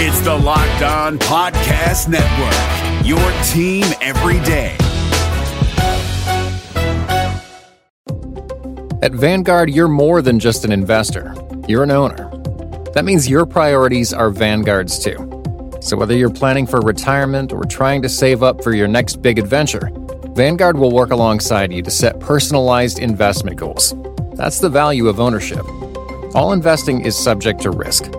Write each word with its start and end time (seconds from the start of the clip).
It's 0.00 0.20
the 0.20 0.32
Locked 0.32 0.82
On 0.82 1.18
Podcast 1.18 2.06
Network, 2.06 3.04
your 3.04 3.18
team 3.48 3.84
every 4.00 4.38
day. 4.44 4.76
At 9.02 9.10
Vanguard, 9.10 9.70
you're 9.70 9.88
more 9.88 10.22
than 10.22 10.38
just 10.38 10.64
an 10.64 10.70
investor, 10.70 11.34
you're 11.66 11.82
an 11.82 11.90
owner. 11.90 12.30
That 12.94 13.04
means 13.04 13.28
your 13.28 13.44
priorities 13.44 14.12
are 14.12 14.30
Vanguard's 14.30 15.00
too. 15.00 15.16
So 15.80 15.96
whether 15.96 16.14
you're 16.16 16.30
planning 16.30 16.68
for 16.68 16.80
retirement 16.80 17.52
or 17.52 17.64
trying 17.64 18.00
to 18.02 18.08
save 18.08 18.44
up 18.44 18.62
for 18.62 18.72
your 18.72 18.86
next 18.86 19.20
big 19.20 19.36
adventure, 19.36 19.90
Vanguard 20.36 20.78
will 20.78 20.92
work 20.92 21.10
alongside 21.10 21.72
you 21.72 21.82
to 21.82 21.90
set 21.90 22.20
personalized 22.20 23.00
investment 23.00 23.56
goals. 23.56 23.94
That's 24.34 24.60
the 24.60 24.70
value 24.70 25.08
of 25.08 25.18
ownership. 25.18 25.66
All 26.36 26.52
investing 26.52 27.00
is 27.04 27.18
subject 27.18 27.62
to 27.62 27.72
risk. 27.72 28.12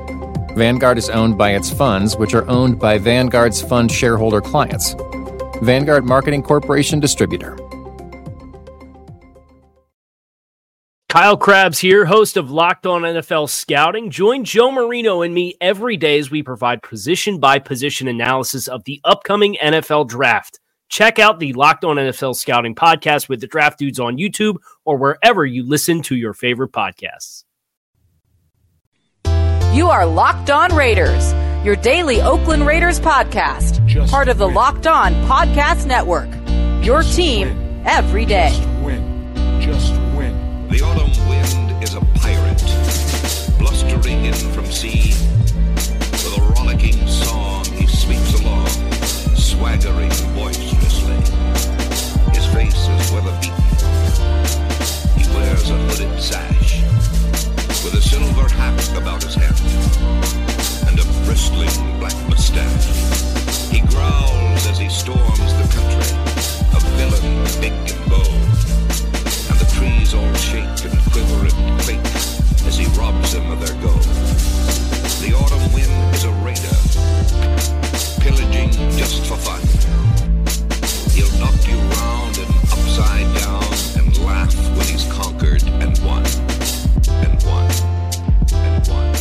Vanguard 0.56 0.98
is 0.98 1.10
owned 1.10 1.38
by 1.38 1.52
its 1.52 1.70
funds, 1.70 2.18
which 2.18 2.34
are 2.34 2.48
owned 2.50 2.80
by 2.80 2.98
Vanguard's 2.98 3.62
fund 3.62 3.92
shareholder 3.92 4.42
clients. 4.42 4.96
Vanguard 5.62 6.06
Marketing 6.06 6.42
Corporation 6.42 7.00
Distributor. 7.00 7.58
Kyle 11.10 11.38
Crabbs 11.38 11.80
here, 11.80 12.06
host 12.06 12.38
of 12.38 12.52
Locked 12.52 12.86
On 12.86 13.02
NFL 13.02 13.50
Scouting. 13.50 14.12
Join 14.12 14.44
Joe 14.44 14.72
Marino 14.72 15.24
and 15.24 15.34
me 15.34 15.56
every 15.60 15.98
day 15.98 16.20
as 16.20 16.30
we 16.30 16.44
provide 16.44 16.84
position 16.84 17.40
by 17.40 17.58
position 17.58 18.08
analysis 18.08 18.68
of 18.68 18.84
the 18.84 19.02
upcoming 19.04 19.58
NFL 19.62 20.08
draft. 20.08 20.60
Check 20.88 21.18
out 21.18 21.40
the 21.40 21.54
Locked 21.54 21.84
On 21.84 21.96
NFL 21.96 22.36
Scouting 22.36 22.76
podcast 22.76 23.28
with 23.28 23.42
the 23.42 23.48
draft 23.48 23.80
dudes 23.80 24.00
on 24.00 24.18
YouTube 24.18 24.58
or 24.86 24.98
wherever 24.98 25.46
you 25.46 25.64
listen 25.64 26.04
to 26.04 26.16
your 26.16 26.34
favorite 26.34 26.72
podcasts. 26.72 27.44
You 29.80 29.88
are 29.88 30.06
Locked 30.06 30.50
On 30.50 30.76
Raiders, 30.76 31.32
your 31.64 31.78
daily 31.78 32.20
Oakland 32.22 32.68
Raiders 32.68 33.00
podcast, 33.00 33.86
Just 33.86 34.12
part 34.12 34.28
of 34.28 34.38
the 34.38 34.46
win. 34.46 34.54
Locked 34.54 34.88
On 34.88 35.14
Podcast 35.26 35.86
Network. 35.86 36.28
Your 36.86 37.02
Just 37.02 37.16
team 37.16 37.48
win. 37.48 37.84
every 37.88 38.26
day. 38.26 38.50
Just 38.50 38.68
win. 38.84 39.62
Just 39.62 39.94
win. 40.18 40.68
The 40.68 40.82
autumn 40.82 41.30
wind 41.30 41.82
is 41.82 41.94
a 41.96 42.02
pirate, 42.16 42.60
blustering 43.58 44.26
in 44.26 44.34
from 44.52 44.66
sea. 44.66 45.14
With 46.12 46.38
a 46.38 46.42
rollicking 46.58 47.08
song, 47.08 47.64
he 47.64 47.88
sweeps 47.88 48.38
along, 48.42 48.68
swaggering 49.38 50.10
boisterously. 50.36 51.16
His 52.36 52.46
face 52.54 52.76
is 52.76 53.12
weather 53.14 53.32
beaten. 53.40 53.64
He 55.18 55.24
wears 55.34 55.70
a 55.70 55.78
hooded 55.88 56.22
sash, 56.22 56.69
with 57.92 58.00
a 58.00 58.08
silver 58.08 58.48
hat 58.54 58.98
about 58.98 59.24
his 59.24 59.36
head, 59.36 59.56
and 60.88 61.00
a 61.00 61.04
bristling 61.26 62.00
black 62.00 62.16
mustache. 62.30 62.86
He 63.72 63.80
growls 63.82 64.68
as 64.68 64.78
he 64.78 64.90
storms 64.90 65.54
the 65.60 65.68
country, 65.74 66.12
a 66.76 66.80
villain 66.98 67.44
big 67.62 67.74
and 67.74 68.10
bold 68.10 68.50
and 69.50 69.58
the 69.60 69.70
trees 69.76 70.14
all 70.14 70.34
shake 70.36 70.86
and 70.86 71.00
quiver 71.12 71.48
and 71.48 71.82
quake 71.82 71.99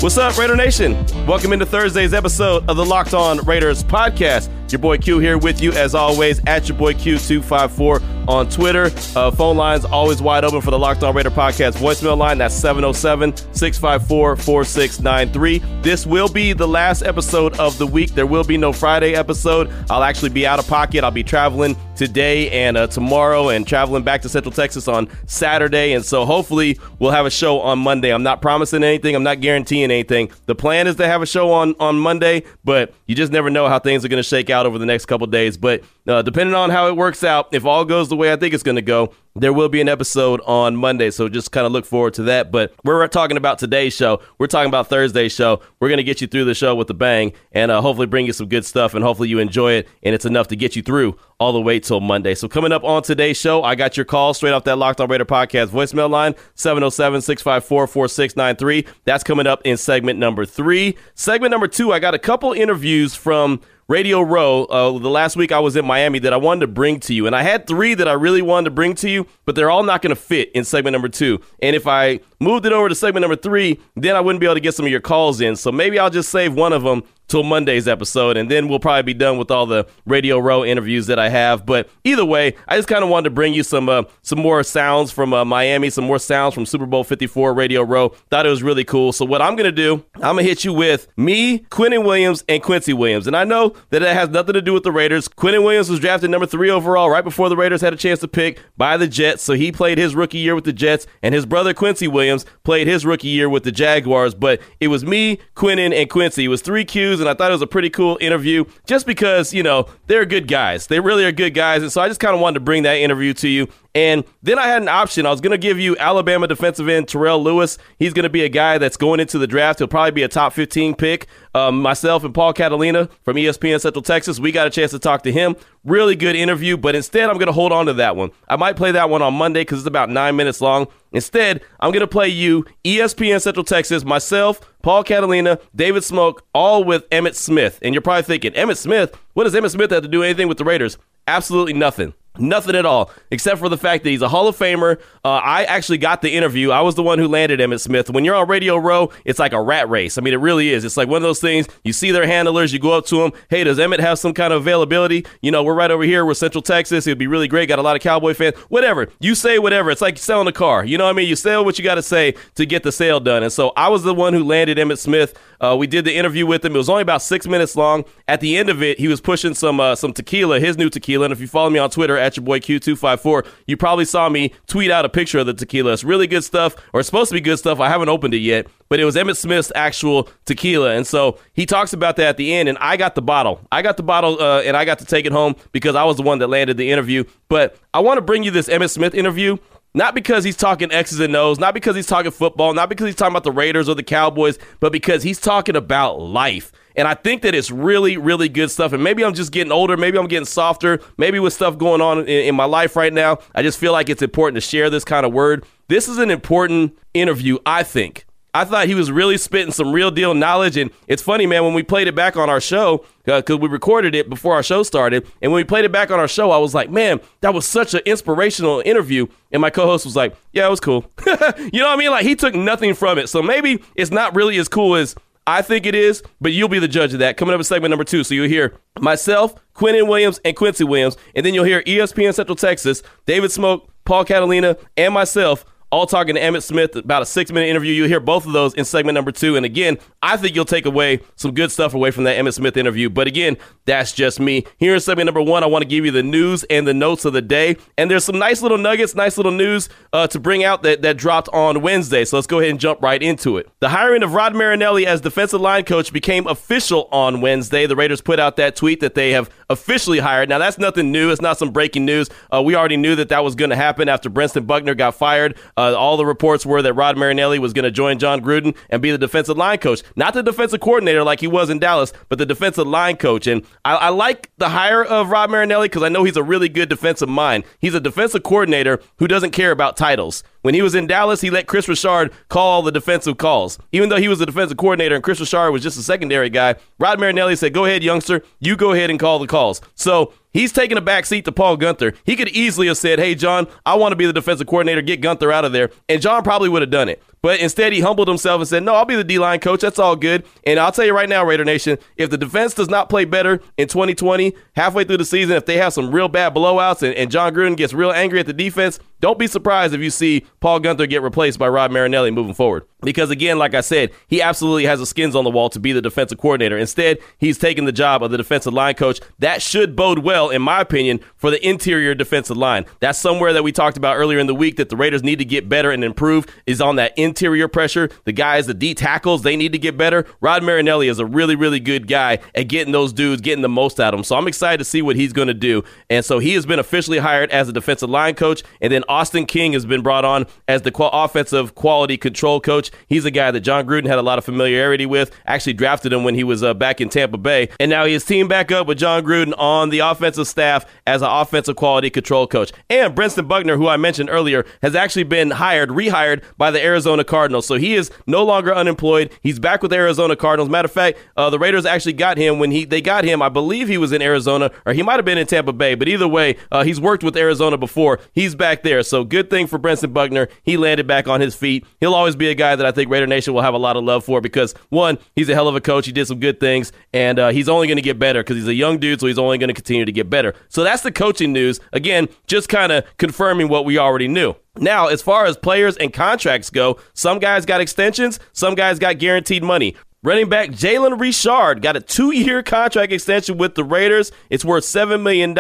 What's 0.09 0.17
up, 0.17 0.39
Raider 0.39 0.57
Nation? 0.57 0.95
Welcome 1.27 1.53
into 1.53 1.67
Thursday's 1.67 2.15
episode 2.15 2.67
of 2.71 2.79
the 2.79 2.85
Locked 2.87 3.13
On 3.13 3.45
Raiders 3.45 3.85
podcast. 3.85 4.49
Your 4.73 4.79
boy 4.79 4.97
Q 4.97 5.19
here 5.19 5.37
with 5.37 5.61
you 5.61 5.71
as 5.73 5.95
always 5.95 6.41
at 6.47 6.67
your 6.67 6.79
boy 6.79 6.95
Q254 6.95 8.18
on 8.29 8.49
Twitter. 8.49 8.91
Uh, 9.17 9.31
phone 9.31 9.57
lines 9.57 9.85
always 9.85 10.23
wide 10.23 10.45
open 10.45 10.61
for 10.61 10.71
the 10.71 10.79
Locked 10.79 11.03
On 11.03 11.15
Raider 11.15 11.31
podcast 11.31 11.73
voicemail 11.79 12.17
line. 12.17 12.39
That's 12.39 12.55
707 12.55 13.37
654 13.55 14.37
4693. 14.37 15.59
This 15.83 16.07
will 16.07 16.29
be 16.29 16.53
the 16.53 16.69
last 16.69 17.03
episode 17.03 17.59
of 17.59 17.77
the 17.79 17.87
week. 17.87 18.11
There 18.11 18.27
will 18.27 18.45
be 18.45 18.59
no 18.59 18.73
Friday 18.73 19.15
episode. 19.15 19.73
I'll 19.91 20.05
actually 20.05 20.31
be 20.31 20.47
out 20.47 20.59
of 20.59 20.69
pocket. 20.69 21.03
I'll 21.03 21.11
be 21.11 21.25
traveling 21.25 21.77
today 21.97 22.51
and 22.51 22.77
uh, 22.77 22.87
tomorrow 22.87 23.49
and 23.49 23.67
traveling 23.67 24.05
back 24.05 24.23
to 24.23 24.29
Central 24.29 24.53
Texas 24.53 24.87
on 24.87 25.09
Saturday. 25.27 25.95
And 25.95 26.05
so 26.05 26.25
hopefully 26.25 26.79
we'll 26.99 27.11
have 27.11 27.27
a 27.27 27.31
show 27.31 27.61
on 27.61 27.79
Monday. 27.81 28.11
I'm 28.11 28.23
not 28.23 28.41
promising 28.41 28.85
anything, 28.85 29.17
I'm 29.17 29.25
not 29.25 29.41
guaranteeing 29.41 29.91
anything. 29.91 30.31
The 30.47 30.55
plan 30.55 30.87
is 30.87 30.97
to 30.97 31.07
have 31.09 31.23
a 31.23 31.27
show 31.27 31.51
on, 31.51 31.75
on 31.81 31.99
Monday, 31.99 32.45
but 32.63 32.95
you 33.07 33.15
just 33.15 33.33
never 33.33 33.51
know 33.51 33.69
how 33.69 33.79
things 33.79 34.05
are 34.05 34.09
going 34.09 34.23
to 34.23 34.29
shake 34.29 34.49
out 34.51 34.67
over 34.67 34.79
the 34.79 34.87
next 34.87 35.07
couple 35.07 35.27
days. 35.27 35.57
But 35.57 35.83
uh, 36.09 36.23
depending 36.23 36.55
on 36.55 36.71
how 36.71 36.89
it 36.89 36.97
works 36.97 37.23
out, 37.23 37.49
if 37.53 37.67
all 37.67 37.85
goes 37.85 38.09
the 38.09 38.17
way 38.17 38.33
I 38.33 38.37
think 38.37 38.55
it's 38.55 38.63
going 38.63 38.77
to 38.77 38.83
go, 38.83 39.13
there 39.37 39.53
will 39.53 39.69
be 39.69 39.83
an 39.83 39.89
episode 39.89 40.41
on 40.47 40.75
Monday. 40.75 41.11
So 41.11 41.29
just 41.29 41.53
kind 41.53 41.67
of 41.67 41.73
look 41.73 41.85
forward 41.85 42.15
to 42.15 42.23
that. 42.25 42.51
But 42.51 42.73
we're 42.83 43.07
talking 43.09 43.37
about 43.37 43.59
today's 43.59 43.93
show. 43.95 44.23
We're 44.39 44.47
talking 44.47 44.69
about 44.69 44.87
Thursday's 44.89 45.33
show. 45.33 45.61
We're 45.81 45.89
going 45.89 45.99
to 45.99 46.05
get 46.05 46.23
you 46.23 46.27
through 46.27 46.47
the 46.47 46.55
show 46.55 46.75
with 46.75 46.89
a 46.91 46.95
bang 46.95 47.35
and 47.53 47.71
uh, 47.71 47.83
hopefully 47.83 48.07
bring 48.07 48.27
you 48.27 48.33
some 48.33 48.49
good 48.49 48.65
stuff 48.65 48.95
and 48.95 49.05
hopefully 49.05 49.29
you 49.29 49.39
enjoy 49.39 49.75
it 49.75 49.87
and 50.03 50.15
it's 50.15 50.25
enough 50.25 50.49
to 50.49 50.57
get 50.57 50.75
you 50.75 50.81
through 50.83 51.15
all 51.39 51.53
the 51.53 51.61
way 51.61 51.79
till 51.79 52.01
Monday. 52.01 52.35
So 52.35 52.49
coming 52.49 52.73
up 52.73 52.85
on 52.85 53.03
today's 53.03 53.37
show, 53.37 53.63
I 53.63 53.75
got 53.75 53.95
your 53.97 54.07
call 54.07 54.35
straight 54.35 54.53
off 54.53 54.65
that 54.65 54.77
Locked 54.77 55.01
On 55.01 55.09
Raider 55.09 55.25
podcast 55.25 55.69
voicemail 55.69 56.11
line, 56.11 56.35
707-654-4693. 56.57 58.89
That's 59.05 59.23
coming 59.23 59.47
up 59.47 59.63
in 59.65 59.77
segment 59.77 60.19
number 60.19 60.45
three. 60.45 60.97
Segment 61.15 61.53
number 61.53 61.69
two, 61.69 61.93
I 61.93 62.01
got 62.01 62.15
a 62.15 62.19
couple 62.19 62.53
interviews 62.53 63.15
from 63.15 63.61
Radio 63.91 64.21
Row, 64.21 64.65
uh, 64.67 64.99
the 64.99 65.09
last 65.09 65.35
week 65.35 65.51
I 65.51 65.61
was 65.61 65.75
in 65.75 65.87
Miami 65.87 66.19
that 66.19 66.35
I 66.35 66.37
wanted 66.37 66.61
to 66.61 66.67
bring 66.67 67.01
to 67.01 67.15
you. 67.15 67.27
And 67.27 67.35
I 67.35 67.43
had 67.43 67.67
three 67.67 67.95
that 67.95 68.07
I 68.07 68.13
really 68.13 68.43
wanted 68.43 68.67
to 68.67 68.71
bring 68.71 68.95
to 68.97 69.09
you, 69.09 69.27
but 69.47 69.55
they're 69.55 69.71
all 69.71 69.83
not 69.83 70.03
going 70.03 70.15
to 70.15 70.21
fit 70.21 70.53
in 70.53 70.65
segment 70.65 70.93
number 70.93 71.09
two. 71.09 71.41
And 71.63 71.75
if 71.75 71.87
I 71.87 72.21
moved 72.39 72.67
it 72.67 72.73
over 72.73 72.91
to 72.91 72.95
segment 72.95 73.23
number 73.23 73.35
three, 73.37 73.81
then 73.97 74.15
I 74.15 74.21
wouldn't 74.21 74.41
be 74.41 74.47
able 74.47 74.57
to 74.57 74.61
get 74.61 74.75
some 74.75 74.85
of 74.85 74.93
your 74.93 75.01
calls 75.01 75.41
in. 75.41 75.57
So 75.57 75.73
maybe 75.73 75.99
I'll 75.99 76.11
just 76.11 76.29
save 76.29 76.53
one 76.53 76.75
of 76.75 76.83
them 76.83 77.03
till 77.29 77.43
Monday's 77.43 77.87
episode, 77.87 78.37
and 78.37 78.51
then 78.51 78.69
we'll 78.69 78.81
probably 78.81 79.03
be 79.03 79.15
done 79.15 79.39
with 79.39 79.51
all 79.51 79.67
the 79.67 79.87
Radio 80.07 80.39
Row 80.39 80.65
interviews 80.65 81.07
that 81.07 81.19
I 81.19 81.29
have. 81.29 81.65
But 81.65 81.89
either 82.05 82.25
way, 82.25 82.55
I 82.67 82.77
just 82.77 82.89
kind 82.89 83.05
of 83.05 83.11
wanted 83.11 83.25
to 83.25 83.31
bring 83.31 83.55
you 83.55 83.63
some 83.63 83.89
uh, 83.89 84.05
some 84.23 84.39
more 84.41 84.63
sounds 84.63 85.13
from 85.13 85.33
uh, 85.33 85.45
Miami, 85.45 85.91
some 85.91 86.05
more 86.05 86.19
sounds 86.19 86.55
from 86.55 86.67
Super 86.67 86.87
Bowl 86.87 87.05
54 87.05 87.55
Radio 87.55 87.83
Row. 87.83 88.09
Thought 88.31 88.47
it 88.47 88.51
was 88.51 88.63
really 88.63 88.85
cool. 88.85 89.13
So 89.13 89.25
what 89.25 89.43
I'm 89.43 89.57
gonna 89.57 89.71
do, 89.71 90.05
I'm 90.15 90.37
gonna 90.37 90.43
hit 90.43 90.65
you 90.65 90.73
with 90.73 91.07
me, 91.17 91.61
Quinnen 91.71 92.05
Williams, 92.05 92.45
and 92.49 92.63
Quincy 92.63 92.93
Williams. 92.93 93.27
And 93.27 93.37
I 93.37 93.45
know 93.45 93.75
that 93.91 94.03
it 94.03 94.15
has 94.15 94.31
nothing 94.31 94.55
to 94.55 94.63
do 94.63 94.73
with 94.73 94.83
the 94.83 94.93
Raiders. 94.93 95.29
Quinnen 95.29 95.63
Williams 95.63 95.91
was 95.91 96.01
drafted 96.01 96.31
number 96.31 96.47
three 96.47 96.71
overall 96.71 97.11
right 97.11 97.25
before 97.25 97.49
the 97.49 97.57
Raiders 97.57 97.81
had 97.81 97.93
a 97.93 97.97
chance 97.97 98.21
to 98.21 98.29
pick 98.29 98.59
by 98.77 98.97
the 98.97 99.07
Jets. 99.07 99.43
So 99.43 99.53
he 99.53 99.71
played 99.71 99.99
his 99.99 100.15
rookie 100.15 100.39
year 100.39 100.55
with 100.55 100.65
the 100.65 100.73
Jets, 100.73 101.07
and 101.23 101.35
his 101.35 101.47
brother 101.47 101.75
Quincy 101.75 102.09
Williams 102.09 102.47
played 102.65 102.87
his 102.87 103.05
rookie 103.05 103.29
year 103.29 103.49
with 103.49 103.65
the 103.65 103.73
Jaguars. 103.73 104.35
But 104.35 104.61
it 104.81 104.89
was 104.89 105.05
me, 105.05 105.39
Quinnen, 105.55 105.95
and 105.95 106.09
Quincy. 106.09 106.45
It 106.45 106.49
was 106.49 106.63
three 106.63 106.85
Qs, 106.85 107.18
and 107.21 107.29
I 107.29 107.35
thought 107.35 107.51
it 107.51 107.55
was 107.55 107.63
a 107.63 107.67
pretty 107.67 107.91
cool 107.91 108.19
interview 108.21 108.65
just 108.87 109.07
because, 109.07 109.53
you 109.53 109.63
know, 109.63 109.87
they're 110.07 110.27
good 110.27 110.49
guys. 110.49 110.87
They 110.87 111.01
really 111.01 111.25
are 111.25 111.33
good 111.33 111.55
guys. 111.55 111.83
And 111.83 111.93
so 111.93 112.01
I 112.01 112.09
just 112.09 112.21
kind 112.21 112.35
of 112.35 112.41
wanted 112.41 112.55
to 112.55 112.61
bring 112.61 112.83
that 112.85 112.99
interview 112.99 113.35
to 113.35 113.49
you. 113.49 113.69
And 113.99 114.23
then 114.45 114.61
I 114.61 114.69
had 114.69 114.81
an 114.81 114.87
option. 114.87 115.27
I 115.27 115.33
was 115.33 115.41
going 115.41 115.51
to 115.51 115.59
give 115.59 115.81
you 115.81 115.97
Alabama 115.97 116.47
defensive 116.47 116.89
end 116.89 117.09
Terrell 117.09 117.43
Lewis. 117.43 117.79
He's 117.99 118.13
going 118.13 118.23
to 118.23 118.29
be 118.29 118.45
a 118.45 118.49
guy 118.49 118.79
that's 118.79 118.97
going 118.97 119.19
into 119.19 119.39
the 119.39 119.49
draft. 119.49 119.81
He'll 119.81 119.89
probably 119.89 120.13
be 120.13 120.23
a 120.23 120.29
top 120.29 120.53
15 120.53 120.95
pick. 120.95 121.27
Um, 121.53 121.83
myself 121.83 122.23
and 122.23 122.33
Paul 122.33 122.53
Catalina 122.53 123.09
from 123.25 123.35
ESPN 123.35 123.81
Central 123.81 124.03
Texas, 124.03 124.39
we 124.39 124.53
got 124.53 124.69
a 124.69 124.71
chance 124.71 124.93
to 124.93 125.01
talk 125.01 125.25
to 125.25 125.33
him. 125.33 125.57
Really 125.85 126.15
good 126.15 126.37
interview, 126.37 126.77
but 126.77 126.95
instead 126.95 127.29
I'm 127.29 127.39
going 127.39 127.49
to 127.49 127.53
hold 127.53 127.73
on 127.73 127.87
to 127.87 127.93
that 127.95 128.15
one. 128.15 128.31
I 128.49 128.55
might 128.55 128.77
play 128.77 128.93
that 128.93 129.11
one 129.11 129.21
on 129.21 129.35
Monday 129.35 129.63
because 129.63 129.81
it's 129.81 129.89
about 129.89 130.11
nine 130.11 130.37
minutes 130.37 130.61
long. 130.61 130.87
Instead, 131.11 131.61
I'm 131.81 131.91
going 131.91 131.99
to 131.99 132.07
play 132.07 132.29
you 132.29 132.67
ESPN 132.85 133.41
Central 133.41 133.65
Texas, 133.65 134.05
myself, 134.05 134.61
Paul 134.83 135.03
Catalina, 135.03 135.59
David 135.75 136.05
Smoke, 136.05 136.45
all 136.55 136.85
with 136.85 137.11
Emmitt 137.11 137.35
Smith. 137.35 137.81
And 137.83 137.97
you're 137.97 138.03
probably 138.03 138.23
thinking, 138.23 138.53
Emmitt 138.53 138.77
Smith? 138.77 139.19
What 139.33 139.43
does 139.43 139.55
Emmitt 139.55 139.73
Smith 139.73 139.91
have 139.91 140.05
to 140.05 140.09
do 140.09 140.23
anything 140.23 140.47
with 140.47 140.59
the 140.59 140.65
Raiders? 140.65 140.99
Absolutely 141.27 141.73
nothing. 141.73 142.15
Nothing 142.39 142.77
at 142.77 142.87
all, 142.87 143.11
except 143.33 143.59
for 143.59 143.69
the 143.69 143.77
fact 143.77 144.05
that 144.05 144.11
he's 144.11 144.23
a 144.23 144.29
Hall 144.29 144.47
of 144.47 144.57
Famer. 144.57 145.01
Uh, 145.25 145.29
I 145.29 145.65
actually 145.65 145.99
got 145.99 146.23
the 146.23 146.31
interview. 146.31 146.71
I 146.71 146.83
was 146.83 146.95
the 146.95 147.03
one 147.03 147.19
who 147.19 147.27
landed 147.27 147.59
Emmitt 147.59 147.81
Smith. 147.81 148.11
When 148.11 148.25
you're 148.25 148.37
on 148.37 148.49
Radio 148.49 148.77
Row, 148.77 149.11
it's 149.25 149.41
like 149.41 149.53
a 149.53 149.61
rat 149.61 149.91
race. 149.91 150.19
I 150.19 150.21
mean, 150.21 150.35
it 150.35 150.39
really 150.39 150.71
is. 150.71 150.85
It's 150.85 150.97
like 150.97 151.09
one 151.09 151.17
of 151.17 151.23
those 151.23 151.41
things. 151.41 151.67
You 151.83 151.93
see 151.93 152.13
their 152.13 152.27
handlers, 152.27 152.73
you 152.73 152.79
go 152.79 152.93
up 152.93 153.07
to 153.07 153.17
them. 153.17 153.33
Hey, 153.51 153.65
does 153.65 153.79
Emmitt 153.79 153.99
have 153.99 154.21
some 154.21 154.35
kind 154.35 154.53
of 154.53 154.63
availability? 154.63 155.27
You 155.43 155.51
know, 155.51 155.65
we're 155.65 155.75
right 155.75 155.91
over 155.91 156.05
here. 156.05 156.25
We're 156.25 156.35
Central 156.35 156.63
Texas. 156.63 157.09
It'd 157.09 157.19
be 157.19 157.27
really 157.27 157.49
great. 157.49 157.69
Got 157.69 157.81
a 157.81 157.83
lot 157.83 157.97
of 157.97 158.03
Cowboy 158.03 158.35
fans. 158.35 158.57
Whatever. 158.69 159.09
You 159.19 159.35
say 159.35 159.59
whatever. 159.59 159.91
It's 159.91 160.01
like 160.01 160.17
selling 160.17 160.47
a 160.47 160.53
car. 160.53 160.85
You 160.85 160.97
know 160.97 161.05
what 161.05 161.11
I 161.11 161.15
mean? 161.15 161.29
You 161.29 161.37
sell 161.37 161.65
what 161.65 161.77
you 161.77 161.83
got 161.83 161.97
to 161.97 162.03
say 162.03 162.35
to 162.55 162.65
get 162.65 162.85
the 162.85 162.93
sale 162.93 163.19
done. 163.19 163.43
And 163.43 163.53
so 163.53 163.73
I 163.77 163.89
was 163.89 164.05
the 164.05 164.15
one 164.15 164.33
who 164.33 164.45
landed 164.45 164.79
Emmitt 164.79 164.99
Smith. 164.99 165.37
Uh, 165.61 165.75
we 165.77 165.89
did 165.89 166.05
the 166.05 166.15
interview 166.15 166.47
with 166.47 166.65
him. 166.65 166.75
It 166.75 166.79
was 166.79 166.89
only 166.89 167.03
about 167.03 167.21
six 167.21 167.49
minutes 167.49 167.75
long. 167.75 168.05
At 168.29 168.41
the 168.41 168.57
end 168.57 168.69
of 168.69 168.81
it, 168.81 169.01
he 169.01 169.09
was 169.09 169.21
pushing 169.21 169.55
some 169.55 169.81
uh, 169.81 169.97
some 169.97 170.13
tequila, 170.13 170.61
his 170.61 170.79
new 170.79 170.89
tequila. 170.89 171.25
And 171.25 171.33
if 171.33 171.41
you 171.41 171.49
follow 171.49 171.71
me 171.71 171.81
on 171.81 171.91
Twitter 171.91 172.17
at 172.19 172.37
your 172.37 172.45
boy 172.45 172.61
Q254, 172.61 173.47
you 173.67 173.77
probably 173.77 174.05
saw 174.05 174.29
me 174.29 174.53
tweet 174.67 174.91
out 174.91 175.05
a 175.05 175.09
picture 175.09 175.39
of 175.39 175.47
the 175.47 175.55
tequila. 175.55 175.93
It's 175.93 176.05
really 176.05 176.27
good 176.27 176.45
stuff, 176.45 176.77
or 176.93 177.01
it's 177.01 177.07
supposed 177.07 177.31
to 177.31 177.35
be 177.35 177.41
good 177.41 177.59
stuff. 177.59 177.81
I 177.81 177.89
haven't 177.89 178.09
opened 178.09 178.35
it 178.35 178.39
yet, 178.39 178.67
but 178.89 179.01
it 179.01 179.05
was 179.05 179.17
Emmitt 179.17 179.37
Smith's 179.37 179.73
actual 179.75 180.29
tequila. 180.45 180.95
And 180.95 181.07
so 181.07 181.39
he 181.53 181.67
talks 181.67 181.93
about 181.93 182.17
that 182.17 182.29
at 182.29 182.37
the 182.37 182.55
end, 182.55 182.69
and 182.69 182.79
I 182.79 182.97
got 182.97 183.15
the 183.15 183.23
bottle. 183.23 183.61
I 183.71 183.83
got 183.83 183.97
the 183.97 184.03
bottle, 184.03 184.41
uh, 184.41 184.63
and 184.63 184.77
I 184.77 184.85
got 184.85 184.99
to 185.01 185.05
take 185.05 185.27
it 185.27 185.33
home 185.33 185.57
because 185.73 185.95
I 185.95 186.05
was 186.05 186.17
the 186.17 186.23
one 186.23 186.39
that 186.39 186.49
landed 186.49 186.77
the 186.77 186.91
interview. 186.91 187.25
But 187.49 187.77
I 187.95 188.01
want 188.01 188.19
to 188.19 188.23
bring 188.23 188.43
you 188.43 188.51
this 188.51 188.69
Emmitt 188.69 188.91
Smith 188.91 189.15
interview 189.15 189.59
not 189.95 190.15
because 190.15 190.45
he's 190.45 190.57
talking 190.57 190.93
X's 190.93 191.19
and 191.19 191.35
O's, 191.35 191.59
not 191.59 191.75
because 191.75 191.97
he's 191.97 192.07
talking 192.07 192.31
football, 192.31 192.75
not 192.75 192.89
because 192.89 193.07
he's 193.07 193.15
talking 193.15 193.33
about 193.33 193.45
the 193.45 193.53
Raiders 193.53 193.89
or 193.89 193.95
the 193.95 194.03
Cowboys, 194.03 194.59
but 194.81 194.93
because 194.93 195.23
he's 195.23 195.41
talking 195.41 195.77
about 195.77 196.21
life. 196.21 196.73
And 196.99 197.07
I 197.07 197.15
think 197.15 197.43
that 197.43 197.55
it's 197.55 197.71
really, 197.71 198.17
really 198.17 198.49
good 198.49 198.73
stuff. 198.73 198.93
And 198.93 199.05
maybe 199.05 199.25
I'm 199.25 199.33
just 199.33 199.53
getting 199.53 199.71
older. 199.71 199.97
Maybe 199.97 200.19
I'm 200.19 200.27
getting 200.27 200.45
softer. 200.45 200.99
Maybe 201.17 201.39
with 201.39 201.53
stuff 201.53 201.79
going 201.79 202.01
on 202.01 202.19
in, 202.23 202.27
in 202.27 202.55
my 202.57 202.65
life 202.65 202.97
right 202.97 203.13
now, 203.13 203.39
I 203.55 203.63
just 203.63 203.79
feel 203.79 203.93
like 203.93 204.09
it's 204.09 204.21
important 204.21 204.57
to 204.57 204.61
share 204.61 204.91
this 204.91 205.05
kind 205.05 205.25
of 205.25 205.33
word. 205.33 205.65
This 205.87 206.09
is 206.09 206.19
an 206.19 206.29
important 206.29 206.99
interview, 207.15 207.59
I 207.65 207.85
think. 207.85 208.27
I 208.53 208.65
thought 208.65 208.89
he 208.89 208.95
was 208.97 209.13
really 209.13 209.37
spitting 209.37 209.71
some 209.71 209.93
real 209.93 210.11
deal 210.11 210.35
knowledge. 210.35 210.77
And 210.77 210.91
it's 211.07 211.23
funny, 211.23 211.47
man, 211.47 211.63
when 211.63 211.73
we 211.73 211.85
played 211.85 212.09
it 212.09 212.17
back 212.17 212.37
on 212.37 212.51
our 212.51 212.61
show, 212.61 213.05
because 213.25 213.55
uh, 213.55 213.59
we 213.59 213.69
recorded 213.69 214.17
it 214.17 214.29
before 214.29 214.55
our 214.55 214.65
show 214.65 214.83
started. 214.83 215.25
And 215.41 215.53
when 215.53 215.61
we 215.61 215.65
played 215.65 215.85
it 215.85 215.93
back 215.93 216.11
on 216.11 216.19
our 216.19 216.27
show, 216.27 216.51
I 216.51 216.59
was 216.59 216.75
like, 216.75 216.91
man, 216.91 217.21
that 217.43 217.55
was 217.55 217.65
such 217.65 217.95
an 217.95 218.01
inspirational 218.07 218.83
interview. 218.85 219.29
And 219.53 219.61
my 219.61 219.71
co 219.71 219.87
host 219.87 220.05
was 220.05 220.17
like, 220.17 220.35
yeah, 220.53 220.67
it 220.67 220.71
was 220.71 220.81
cool. 220.81 221.09
you 221.27 221.81
know 221.81 221.87
what 221.87 221.95
I 221.95 221.97
mean? 221.97 222.11
Like, 222.11 222.27
he 222.27 222.35
took 222.35 222.57
nothing 222.57 222.95
from 222.95 223.19
it. 223.19 223.29
So 223.29 223.41
maybe 223.41 223.81
it's 223.95 224.11
not 224.11 224.35
really 224.35 224.59
as 224.59 224.67
cool 224.67 224.97
as 224.97 225.15
I 225.49 225.63
think 225.63 225.87
it 225.87 225.95
is, 225.95 226.23
but 226.43 226.53
you'll 226.53 226.69
be 226.69 226.79
the 226.79 226.87
judge 226.87 227.15
of 227.15 227.21
that. 227.21 227.39
Coming 227.39 227.55
up 227.55 227.59
in 227.59 227.65
segment 227.65 227.89
number 227.89 228.05
two. 228.05 228.23
So 228.23 228.35
you'll 228.35 228.49
hear 228.51 228.75
myself, 229.01 229.55
Quinnen 229.75 230.07
Williams, 230.07 230.39
and 230.45 230.55
Quincy 230.55 230.85
Williams. 230.85 231.17
And 231.35 231.45
then 231.45 231.55
you'll 231.55 231.65
hear 231.65 231.83
ESPN 231.85 232.35
Central 232.35 232.55
Texas, 232.55 233.03
David 233.25 233.51
Smoke, 233.51 233.91
Paul 234.05 234.27
Catalina, 234.27 234.77
and 234.99 235.15
myself 235.15 235.65
all 235.91 236.07
talking 236.07 236.35
to 236.35 236.41
Emmitt 236.41 236.63
Smith 236.63 236.97
about 236.97 237.23
a 237.23 237.27
six 237.27 237.51
minute 237.51 237.69
interview. 237.69 237.93
You'll 237.93 238.09
hear 238.09 238.21
both 238.21 238.47
of 238.47 238.53
those 238.53 238.75
in 238.75 238.85
segment 238.85 239.15
number 239.15 239.33
two. 239.33 239.57
And 239.57 239.65
again, 239.65 239.99
I 240.23 240.37
think 240.37 240.55
you'll 240.55 240.65
take 240.65 240.87
away 240.87 241.21
some 241.37 241.55
good 241.55 241.73
stuff 241.73 241.95
away 241.95 242.11
from 242.11 242.25
that 242.25 242.37
Emmitt 242.37 242.55
Smith 242.55 242.77
interview. 242.77 243.09
But 243.09 243.27
again, 243.27 243.57
that's 243.87 244.13
just 244.13 244.39
me. 244.39 244.65
Here 244.77 244.95
in 244.95 245.01
segment 245.01 245.27
number 245.27 245.41
one, 245.41 245.63
I 245.63 245.67
want 245.67 245.83
to 245.83 245.89
give 245.89 246.05
you 246.05 246.11
the 246.11 246.23
news 246.23 246.65
and 246.65 246.87
the 246.87 246.95
notes 246.95 247.25
of 247.25 247.33
the 247.33 247.41
day. 247.41 247.77
And 247.97 248.11
there's 248.11 248.25
some 248.25 248.39
nice 248.39 248.61
little 248.61 248.77
nuggets, 248.79 249.15
nice 249.15 249.37
little 249.37 249.53
news 249.53 249.89
uh, 250.13 250.27
to 250.29 250.39
bring 250.39 250.63
out 250.63 250.83
that, 250.83 251.03
that 251.03 251.17
dropped 251.17 251.49
on 251.51 251.81
Wednesday. 251.81 252.25
So 252.25 252.37
let's 252.37 252.47
go 252.47 252.59
ahead 252.59 252.71
and 252.71 252.81
jump 252.81 253.01
right 253.01 253.23
into 253.23 253.57
it. 253.57 253.71
The 253.81 253.89
hiring 253.89 254.23
of 254.23 254.35
Rod 254.35 254.55
Marinelli 254.55 255.07
as 255.07 255.21
defensive 255.23 255.61
line 255.61 255.85
coach 255.85 256.13
became 256.13 256.47
official 256.47 257.09
on 257.13 257.41
Wednesday. 257.41 257.87
The 257.87 257.97
Raiders 257.97 258.21
put 258.21 258.39
out 258.39 258.57
that 258.57 258.77
tweet 258.77 259.01
that 259.01 259.15
they 259.15 259.33
have 259.33 259.49
officially 259.71 260.19
hired. 260.19 260.49
Now, 260.49 260.59
that's 260.59 260.79
nothing 260.79 261.13
new. 261.13 261.31
It's 261.31 261.41
not 261.41 261.57
some 261.57 261.71
breaking 261.71 262.05
news. 262.05 262.29
Uh, 262.53 262.63
we 262.63 262.75
already 262.75 262.97
knew 262.97 263.15
that 263.17 263.31
that 263.31 263.43
was 263.43 263.55
going 263.55 263.71
to 263.71 263.77
happen 263.77 264.09
after 264.09 264.29
Brentson 264.29 264.67
Buckner 264.67 264.95
got 264.95 265.15
fired. 265.15 265.57
Uh, 265.79 265.95
all 265.95 266.17
the 266.17 266.27
reports 266.27 266.67
were 266.67 266.83
that 266.83 266.95
Rod 266.95 267.17
Marinelli 267.17 267.61
was 267.61 267.73
going 267.73 267.85
to 267.85 267.93
join 267.93 268.19
Jon 268.19 268.41
Gruden 268.41 268.77
and 268.91 269.01
be 269.01 269.13
the 269.13 269.19
defensive 269.19 269.57
line 269.57 269.79
coach. 269.79 270.03
Not 270.17 270.35
the 270.35 270.43
defensive 270.43 270.81
coordinator 270.81 271.23
like 271.23 271.39
he 271.39 271.47
was 271.47 271.71
in 271.71 271.79
Dallas, 271.79 272.13
but 272.29 272.39
the 272.39 272.47
defensive 272.47 272.89
line 272.89 273.17
coach. 273.17 273.47
And 273.47 273.65
I, 273.85 273.95
I 273.95 274.09
like 274.09 274.51
the 274.59 274.71
hire 274.71 275.05
of 275.05 275.31
Rod 275.31 275.53
Marinelli 275.53 275.87
because 275.87 276.03
I 276.03 276.09
know 276.09 276.25
he's 276.25 276.37
a 276.37 276.43
really 276.43 276.69
good 276.69 276.89
defensive 276.89 277.29
mind. 277.29 277.63
He's 277.79 277.95
a 277.95 278.01
defensive 278.01 278.43
coordinator 278.43 279.01
who 279.19 279.29
doesn't 279.29 279.53
care 279.53 279.71
about 279.71 279.97
titles. 279.97 280.43
When 280.63 280.75
he 280.75 280.83
was 280.83 280.95
in 280.95 281.07
Dallas, 281.07 281.41
he 281.41 281.51
let 281.51 281.67
Kris 281.67 281.89
Richard 281.89 282.33
call 282.49 282.69
all 282.69 282.83
the 282.83 282.93
defensive 282.93 283.39
calls. 283.39 283.79
Even 283.93 284.09
though 284.09 284.17
he 284.17 284.29
was 284.29 284.39
the 284.39 284.47
defensive 284.47 284.77
coordinator 284.77 285.15
and 285.15 285.25
Kris 285.25 285.41
Richard 285.41 285.71
was 285.71 285.83
just 285.83 285.99
a 285.99 286.03
secondary 286.03 286.51
guy, 286.51 286.75
Rod 286.99 287.21
Marinelli 287.21 287.57
said, 287.57 287.73
Go 287.73 287.85
ahead, 287.85 288.03
youngster. 288.03 288.43
You 288.59 288.77
go 288.77 288.93
ahead 288.93 289.11
and 289.11 289.21
call 289.21 289.39
the 289.39 289.47
calls. 289.47 289.81
So 289.95 290.33
He's 290.53 290.73
taking 290.73 290.97
a 290.97 291.03
back 291.03 291.27
seat 291.27 291.45
to 291.45 291.53
Paul 291.53 291.77
Guenther. 291.77 292.17
He 292.25 292.35
could 292.35 292.49
easily 292.49 292.87
have 292.87 292.97
said, 292.97 293.19
Hey, 293.19 293.35
John, 293.35 293.67
I 293.85 293.95
want 293.97 294.13
to 294.13 294.17
be 294.17 294.27
the 294.27 294.33
defensive 294.33 294.67
coordinator, 294.67 295.03
get 295.03 295.21
Guenther 295.21 295.53
out 295.53 295.65
of 295.65 295.73
there. 295.73 295.91
And 296.09 296.23
John 296.23 296.43
probably 296.43 296.69
would 296.69 296.83
have 296.83 296.91
done 296.91 297.09
it. 297.09 297.23
But 297.43 297.61
instead, 297.61 297.93
he 297.93 298.01
humbled 298.01 298.29
himself 298.29 298.61
and 298.61 298.69
said, 298.69 298.83
No, 298.83 298.95
I'll 298.95 299.05
be 299.05 299.17
the 299.17 299.25
D 299.25 299.39
line 299.39 299.61
coach. 299.61 299.81
That's 299.81 299.99
all 299.99 300.17
good. 300.17 300.45
And 300.65 300.79
I'll 300.79 300.93
tell 300.93 301.05
you 301.05 301.15
right 301.15 301.29
now, 301.29 301.45
Raider 301.45 301.65
Nation, 301.65 301.99
if 302.17 302.31
the 302.31 302.39
defense 302.39 302.75
does 302.75 302.89
not 302.89 303.09
play 303.09 303.25
better 303.25 303.61
in 303.77 303.89
2020, 303.89 304.55
halfway 304.75 305.05
through 305.05 305.19
the 305.19 305.25
season, 305.25 305.57
if 305.57 305.67
they 305.67 305.77
have 305.77 305.93
some 305.93 306.11
real 306.11 306.29
bad 306.29 306.55
blowouts 306.55 307.03
and, 307.03 307.15
and 307.15 307.31
Jon 307.31 307.55
Gruden 307.55 307.77
gets 307.77 307.93
real 307.93 308.13
angry 308.13 308.41
at 308.41 308.47
the 308.47 308.53
defense, 308.53 308.99
don't 309.21 309.39
be 309.39 309.47
surprised 309.47 309.95
if 309.95 310.01
you 310.01 310.11
see 310.11 310.47
Paul 310.61 310.81
Guenther 310.81 311.09
get 311.09 311.23
replaced 311.23 311.59
by 311.59 311.69
Rod 311.69 311.91
Marinelli 311.91 312.31
moving 312.31 312.55
forward. 312.55 312.85
Because 313.03 313.31
again, 313.31 313.59
like 313.59 313.75
I 313.75 313.81
said, 313.81 314.11
he 314.27 314.43
absolutely 314.43 314.85
has 314.85 314.99
the 314.99 315.07
skins 315.07 315.35
on 315.35 315.45
the 315.45 315.51
wall 315.51 315.71
to 315.71 315.81
be 315.81 315.93
the 315.93 316.03
defensive 316.03 316.39
coordinator. 316.39 316.77
Instead, 316.77 317.19
he's 317.39 317.59
taken 317.59 317.85
the 317.85 317.93
job 317.93 318.23
of 318.23 318.31
the 318.31 318.37
defensive 318.37 318.73
line 318.73 318.95
coach. 318.95 319.21
That 319.39 319.63
should 319.63 319.97
bode 319.97 320.21
well, 320.21 320.51
in 320.51 320.63
my 320.63 320.81
opinion, 320.81 321.21
for 321.37 321.51
the 321.51 321.65
interior 321.67 322.15
defensive 322.15 322.57
line. 322.57 322.87
That's 323.01 323.19
somewhere 323.19 323.53
that 323.53 323.63
we 323.63 323.73
talked 323.73 323.97
about 323.97 324.17
earlier 324.17 324.39
in 324.39 324.47
the 324.47 324.55
week 324.55 324.77
that 324.77 324.89
the 324.89 324.97
Raiders 324.97 325.23
need 325.23 325.39
to 325.39 325.45
get 325.45 325.69
better 325.69 325.91
and 325.91 326.03
improve 326.03 326.47
is 326.67 326.81
on 326.81 326.97
that 326.97 327.13
interior 327.17 327.28
pressure. 327.35 328.11
The 328.25 328.33
guys, 328.33 328.67
the 328.67 328.75
D 328.75 328.95
tackles, 328.95 329.43
they 329.43 329.57
need 329.57 329.73
to 329.73 329.79
get 329.79 329.97
better. 329.97 330.27
Rod 330.41 330.63
Marinelli 330.63 331.09
is 331.09 331.19
a 331.19 331.27
really, 331.27 331.57
really 331.57 331.81
good 331.81 332.07
guy 332.07 332.39
at 332.55 332.69
getting 332.69 332.93
those 332.93 333.13
dudes, 333.13 333.41
getting 333.41 333.63
the 333.63 333.69
most 333.69 333.99
out 333.99 334.15
of 334.15 334.19
them. 334.19 334.25
So 334.25 334.37
I'm 334.37 334.47
excited 334.49 334.79
to 334.79 334.85
see 334.85 335.03
what 335.03 335.17
he's 335.17 335.33
going 335.33 335.49
to 335.49 335.55
do. 335.55 335.83
And 336.11 336.25
so 336.25 336.39
he 336.39 336.55
has 336.55 336.67
been 336.67 336.79
officially 336.79 337.19
hired 337.19 337.51
as 337.51 337.69
a 337.69 337.73
defensive 337.73 338.11
line 338.11 338.35
coach. 338.35 338.63
And 338.81 338.93
then 338.93 339.05
Austin 339.09 339.47
King 339.47 339.73
has 339.73 339.87
been 339.87 340.03
brought 340.03 340.25
on 340.25 340.47
as 340.67 340.83
the 340.83 340.93
offensive 341.13 341.75
quality 341.75 342.17
control 342.17 342.61
coach. 342.61 342.91
He's 343.07 343.25
a 343.25 343.31
guy 343.31 343.51
that 343.51 343.61
Jon 343.61 343.87
Gruden 343.87 344.07
had 344.07 344.19
a 344.19 344.23
lot 344.23 344.39
of 344.39 344.45
familiarity 344.45 345.07
with. 345.07 345.31
Actually 345.47 345.75
drafted 345.75 346.13
him 346.13 346.25
when 346.25 346.35
he 346.35 346.45
was 346.45 346.63
uh, 346.63 346.75
back 346.75 347.01
in 347.01 347.09
Tampa 347.09 347.39
Bay, 347.39 347.69
and 347.81 347.91
now 347.91 348.05
he 348.05 348.15
is 348.15 348.25
teamed 348.25 348.49
back 348.49 348.71
up 348.73 348.87
with 348.87 348.99
Jon 348.99 349.25
Gruden 349.25 349.55
on 349.59 349.91
the 349.91 350.01
offensive 350.01 350.47
staff 350.47 350.87
as 351.07 351.23
an 351.23 351.29
offensive 351.31 351.77
quality 351.77 352.11
control 352.11 352.47
coach. 352.47 352.73
And 352.91 353.15
Brentson 353.15 353.49
Buckner, 353.49 353.77
who 353.77 353.89
I 353.89 353.97
mentioned 353.97 354.31
earlier, 354.31 354.65
has 354.83 354.95
actually 354.95 355.25
been 355.25 355.51
hired, 355.51 355.91
rehired 355.91 356.43
by 356.57 356.71
the 356.71 356.83
Arizona 356.83 357.18
Cardinals. 357.25 357.67
So 357.67 357.77
he 357.77 357.95
is 357.95 358.11
no 358.27 358.45
longer 358.45 358.75
unemployed. 358.75 359.33
He's 359.43 359.59
back 359.59 359.83
with 359.83 359.91
the 359.91 359.97
Arizona 359.97 360.37
Cardinals. 360.37 360.69
Matter 360.69 360.87
of 360.87 360.93
fact, 360.93 361.19
uh, 361.37 361.51
the 361.51 361.59
Raiders 361.59 361.87
actually 361.87 362.15
got 362.15 362.39
him 362.39 362.59
when 362.59 362.71
he 362.71 362.85
they 362.85 363.01
got 363.01 363.25
him. 363.25 363.43
I 363.43 363.49
believe 363.49 363.89
he 363.89 363.99
was 363.99 364.13
in 364.13 364.23
Arizona, 364.23 364.71
or 364.87 364.93
he 364.93 365.03
might 365.03 365.17
have 365.17 365.25
been 365.25 365.39
in 365.39 365.47
Tampa 365.47 365.73
Bay. 365.73 365.95
But 365.95 366.09
either 366.09 366.29
way, 366.29 366.57
uh, 366.73 366.85
he's 366.85 367.01
worked 367.01 367.23
with 367.23 367.37
Arizona 367.37 367.77
before. 367.77 368.21
He's 368.33 368.55
back 368.55 368.83
there. 368.83 369.03
So 369.03 369.25
good 369.25 369.51
thing 369.51 369.67
for 369.67 369.79
Brentson 369.79 370.13
Buckner. 370.13 370.49
He 370.63 370.77
landed 370.77 371.07
back 371.07 371.29
on 371.29 371.41
his 371.41 371.55
feet. 371.55 371.87
He'll 372.01 372.15
always 372.15 372.37
be 372.37 372.51
a 372.51 372.55
guy 372.55 372.77
that 372.77 372.87
I 372.87 372.93
think 372.93 373.11
Raider 373.11 373.27
Nation 373.27 373.55
will 373.55 373.63
have 373.63 373.75
a 373.75 373.79
lot 373.79 373.97
of 373.97 374.05
love 374.05 374.25
for 374.25 374.41
because, 374.41 374.75
one, 374.89 375.19
he's 375.35 375.49
a 375.49 375.55
hell 375.55 375.69
of 375.69 375.77
a 375.77 375.81
coach. 375.81 376.07
He 376.07 376.13
did 376.13 376.27
some 376.27 376.41
good 376.41 376.61
things, 376.61 376.93
and 377.13 377.39
uh, 377.39 377.49
he's 377.49 377.69
only 377.69 377.87
going 377.87 377.97
to 377.97 378.03
get 378.03 378.19
better 378.19 378.41
because 378.41 378.57
he's 378.57 378.69
a 378.69 378.75
young 378.75 378.99
dude, 378.99 379.21
so 379.21 379.27
he's 379.27 379.39
only 379.39 379.59
going 379.59 379.69
to 379.69 379.75
continue 379.75 380.05
to 380.05 380.13
get 380.13 380.31
better. 380.31 380.55
So 380.69 380.85
that's 380.85 381.03
the 381.03 381.13
coaching 381.13 381.53
news. 381.53 381.81
Again, 381.93 382.29
just 382.47 382.69
kind 382.69 382.93
of 382.93 383.05
confirming 383.19 383.69
what 383.69 383.85
we 383.85 383.99
already 383.99 384.29
knew. 384.29 384.55
Now, 384.81 385.09
as 385.09 385.23
far 385.23 385.47
as 385.47 385.57
players 385.57 385.97
and 385.97 386.13
contracts 386.13 386.71
go, 386.71 386.99
some 387.15 387.39
guys 387.39 387.67
got 387.67 387.81
extensions, 387.81 388.39
some 388.53 388.75
guys 388.75 388.99
got 388.99 389.19
guaranteed 389.19 389.63
money. 389.63 389.97
Running 390.29 390.51
back 390.51 390.73
Jalen 390.73 391.19
Richard 391.19 391.81
got 391.81 391.97
a 391.97 392.03
two 392.03 392.33
year 392.33 392.63
contract 392.63 393.13
extension 393.13 393.57
with 393.57 393.77
the 393.77 393.83
Raiders. 393.83 394.31
It's 394.51 394.63
worth 394.63 394.85
$7 394.85 395.23
million. 395.23 395.57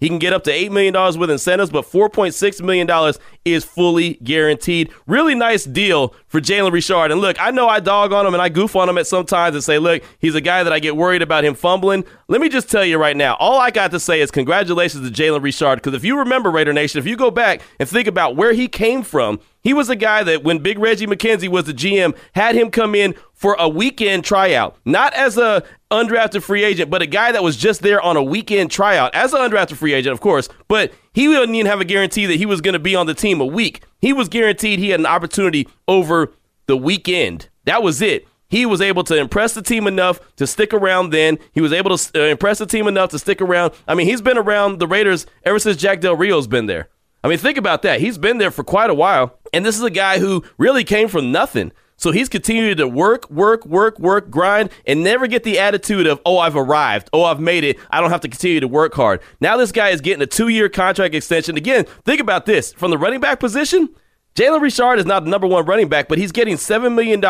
He 0.00 0.08
can 0.08 0.18
get 0.18 0.32
up 0.32 0.42
to 0.44 0.50
$8 0.50 0.72
million 0.72 1.16
with 1.16 1.30
incentives, 1.30 1.70
but 1.70 1.84
$4.6 1.84 2.60
million 2.60 3.14
is 3.44 3.64
fully 3.64 4.14
guaranteed. 4.14 4.92
Really 5.06 5.36
nice 5.36 5.62
deal 5.62 6.12
for 6.26 6.40
Jalen 6.40 6.72
Richard. 6.72 7.12
And 7.12 7.20
look, 7.20 7.40
I 7.40 7.52
know 7.52 7.68
I 7.68 7.78
dog 7.78 8.12
on 8.12 8.26
him 8.26 8.34
and 8.34 8.42
I 8.42 8.48
goof 8.48 8.74
on 8.74 8.88
him 8.88 8.98
at 8.98 9.06
some 9.06 9.26
times 9.26 9.54
and 9.54 9.62
say, 9.62 9.78
look, 9.78 10.02
he's 10.18 10.34
a 10.34 10.40
guy 10.40 10.64
that 10.64 10.72
I 10.72 10.80
get 10.80 10.96
worried 10.96 11.22
about 11.22 11.44
him 11.44 11.54
fumbling. 11.54 12.04
Let 12.26 12.40
me 12.40 12.48
just 12.48 12.68
tell 12.68 12.84
you 12.84 12.98
right 12.98 13.16
now, 13.16 13.36
all 13.36 13.60
I 13.60 13.70
got 13.70 13.92
to 13.92 14.00
say 14.00 14.20
is 14.20 14.32
congratulations 14.32 15.08
to 15.08 15.22
Jalen 15.22 15.40
Richard. 15.40 15.76
Because 15.76 15.94
if 15.94 16.04
you 16.04 16.18
remember, 16.18 16.50
Raider 16.50 16.72
Nation, 16.72 16.98
if 16.98 17.06
you 17.06 17.16
go 17.16 17.30
back 17.30 17.62
and 17.78 17.88
think 17.88 18.08
about 18.08 18.34
where 18.34 18.54
he 18.54 18.66
came 18.66 19.04
from, 19.04 19.38
he 19.62 19.74
was 19.74 19.90
a 19.90 19.96
guy 19.96 20.22
that 20.22 20.42
when 20.42 20.58
Big 20.58 20.78
Reggie 20.78 21.06
McKenzie 21.06 21.48
was 21.48 21.64
the 21.64 21.74
GM, 21.74 22.16
had 22.34 22.54
him 22.54 22.70
come 22.70 22.94
in 22.94 23.14
for 23.40 23.56
a 23.58 23.66
weekend 23.66 24.22
tryout, 24.22 24.76
not 24.84 25.14
as 25.14 25.38
a 25.38 25.64
undrafted 25.90 26.42
free 26.42 26.62
agent, 26.62 26.90
but 26.90 27.00
a 27.00 27.06
guy 27.06 27.32
that 27.32 27.42
was 27.42 27.56
just 27.56 27.80
there 27.80 27.98
on 27.98 28.14
a 28.14 28.22
weekend 28.22 28.70
tryout 28.70 29.14
as 29.14 29.32
an 29.32 29.40
undrafted 29.40 29.76
free 29.78 29.94
agent, 29.94 30.12
of 30.12 30.20
course. 30.20 30.50
But 30.68 30.92
he 31.14 31.26
wouldn't 31.26 31.54
even 31.54 31.64
have 31.64 31.80
a 31.80 31.86
guarantee 31.86 32.26
that 32.26 32.36
he 32.36 32.44
was 32.44 32.60
going 32.60 32.74
to 32.74 32.78
be 32.78 32.94
on 32.94 33.06
the 33.06 33.14
team 33.14 33.40
a 33.40 33.46
week. 33.46 33.82
He 33.98 34.12
was 34.12 34.28
guaranteed 34.28 34.78
he 34.78 34.90
had 34.90 35.00
an 35.00 35.06
opportunity 35.06 35.66
over 35.88 36.34
the 36.66 36.76
weekend. 36.76 37.48
That 37.64 37.82
was 37.82 38.02
it. 38.02 38.28
He 38.50 38.66
was 38.66 38.82
able 38.82 39.04
to 39.04 39.16
impress 39.16 39.54
the 39.54 39.62
team 39.62 39.86
enough 39.86 40.20
to 40.36 40.46
stick 40.46 40.74
around 40.74 41.08
then. 41.08 41.38
He 41.52 41.62
was 41.62 41.72
able 41.72 41.96
to 41.96 42.22
uh, 42.22 42.26
impress 42.26 42.58
the 42.58 42.66
team 42.66 42.86
enough 42.88 43.08
to 43.10 43.18
stick 43.18 43.40
around. 43.40 43.72
I 43.88 43.94
mean, 43.94 44.06
he's 44.06 44.20
been 44.20 44.36
around 44.36 44.80
the 44.80 44.86
Raiders 44.86 45.24
ever 45.44 45.58
since 45.58 45.78
Jack 45.78 46.02
Del 46.02 46.14
Rio's 46.14 46.46
been 46.46 46.66
there. 46.66 46.90
I 47.24 47.28
mean, 47.28 47.38
think 47.38 47.56
about 47.56 47.80
that. 47.82 48.00
He's 48.00 48.18
been 48.18 48.36
there 48.36 48.50
for 48.50 48.64
quite 48.64 48.90
a 48.90 48.94
while. 48.94 49.38
And 49.54 49.64
this 49.64 49.78
is 49.78 49.82
a 49.82 49.90
guy 49.90 50.18
who 50.18 50.44
really 50.58 50.84
came 50.84 51.08
from 51.08 51.32
nothing. 51.32 51.72
So 52.00 52.12
he's 52.12 52.30
continued 52.30 52.78
to 52.78 52.88
work, 52.88 53.30
work, 53.30 53.66
work, 53.66 53.98
work, 53.98 54.30
grind, 54.30 54.70
and 54.86 55.04
never 55.04 55.26
get 55.26 55.44
the 55.44 55.58
attitude 55.58 56.06
of, 56.06 56.18
oh, 56.24 56.38
I've 56.38 56.56
arrived. 56.56 57.10
Oh, 57.12 57.24
I've 57.24 57.40
made 57.40 57.62
it. 57.62 57.78
I 57.90 58.00
don't 58.00 58.10
have 58.10 58.22
to 58.22 58.28
continue 58.28 58.58
to 58.60 58.68
work 58.68 58.94
hard. 58.94 59.20
Now 59.38 59.58
this 59.58 59.70
guy 59.70 59.90
is 59.90 60.00
getting 60.00 60.22
a 60.22 60.26
two 60.26 60.48
year 60.48 60.70
contract 60.70 61.14
extension. 61.14 61.58
Again, 61.58 61.84
think 62.06 62.20
about 62.20 62.46
this 62.46 62.72
from 62.72 62.90
the 62.90 62.96
running 62.96 63.20
back 63.20 63.38
position. 63.38 63.90
Jalen 64.34 64.62
Richard 64.62 64.98
is 64.98 65.04
not 65.04 65.24
the 65.24 65.30
number 65.30 65.46
one 65.46 65.66
running 65.66 65.88
back, 65.88 66.08
but 66.08 66.16
he's 66.16 66.32
getting 66.32 66.56
$7 66.56 66.94
million. 66.94 67.20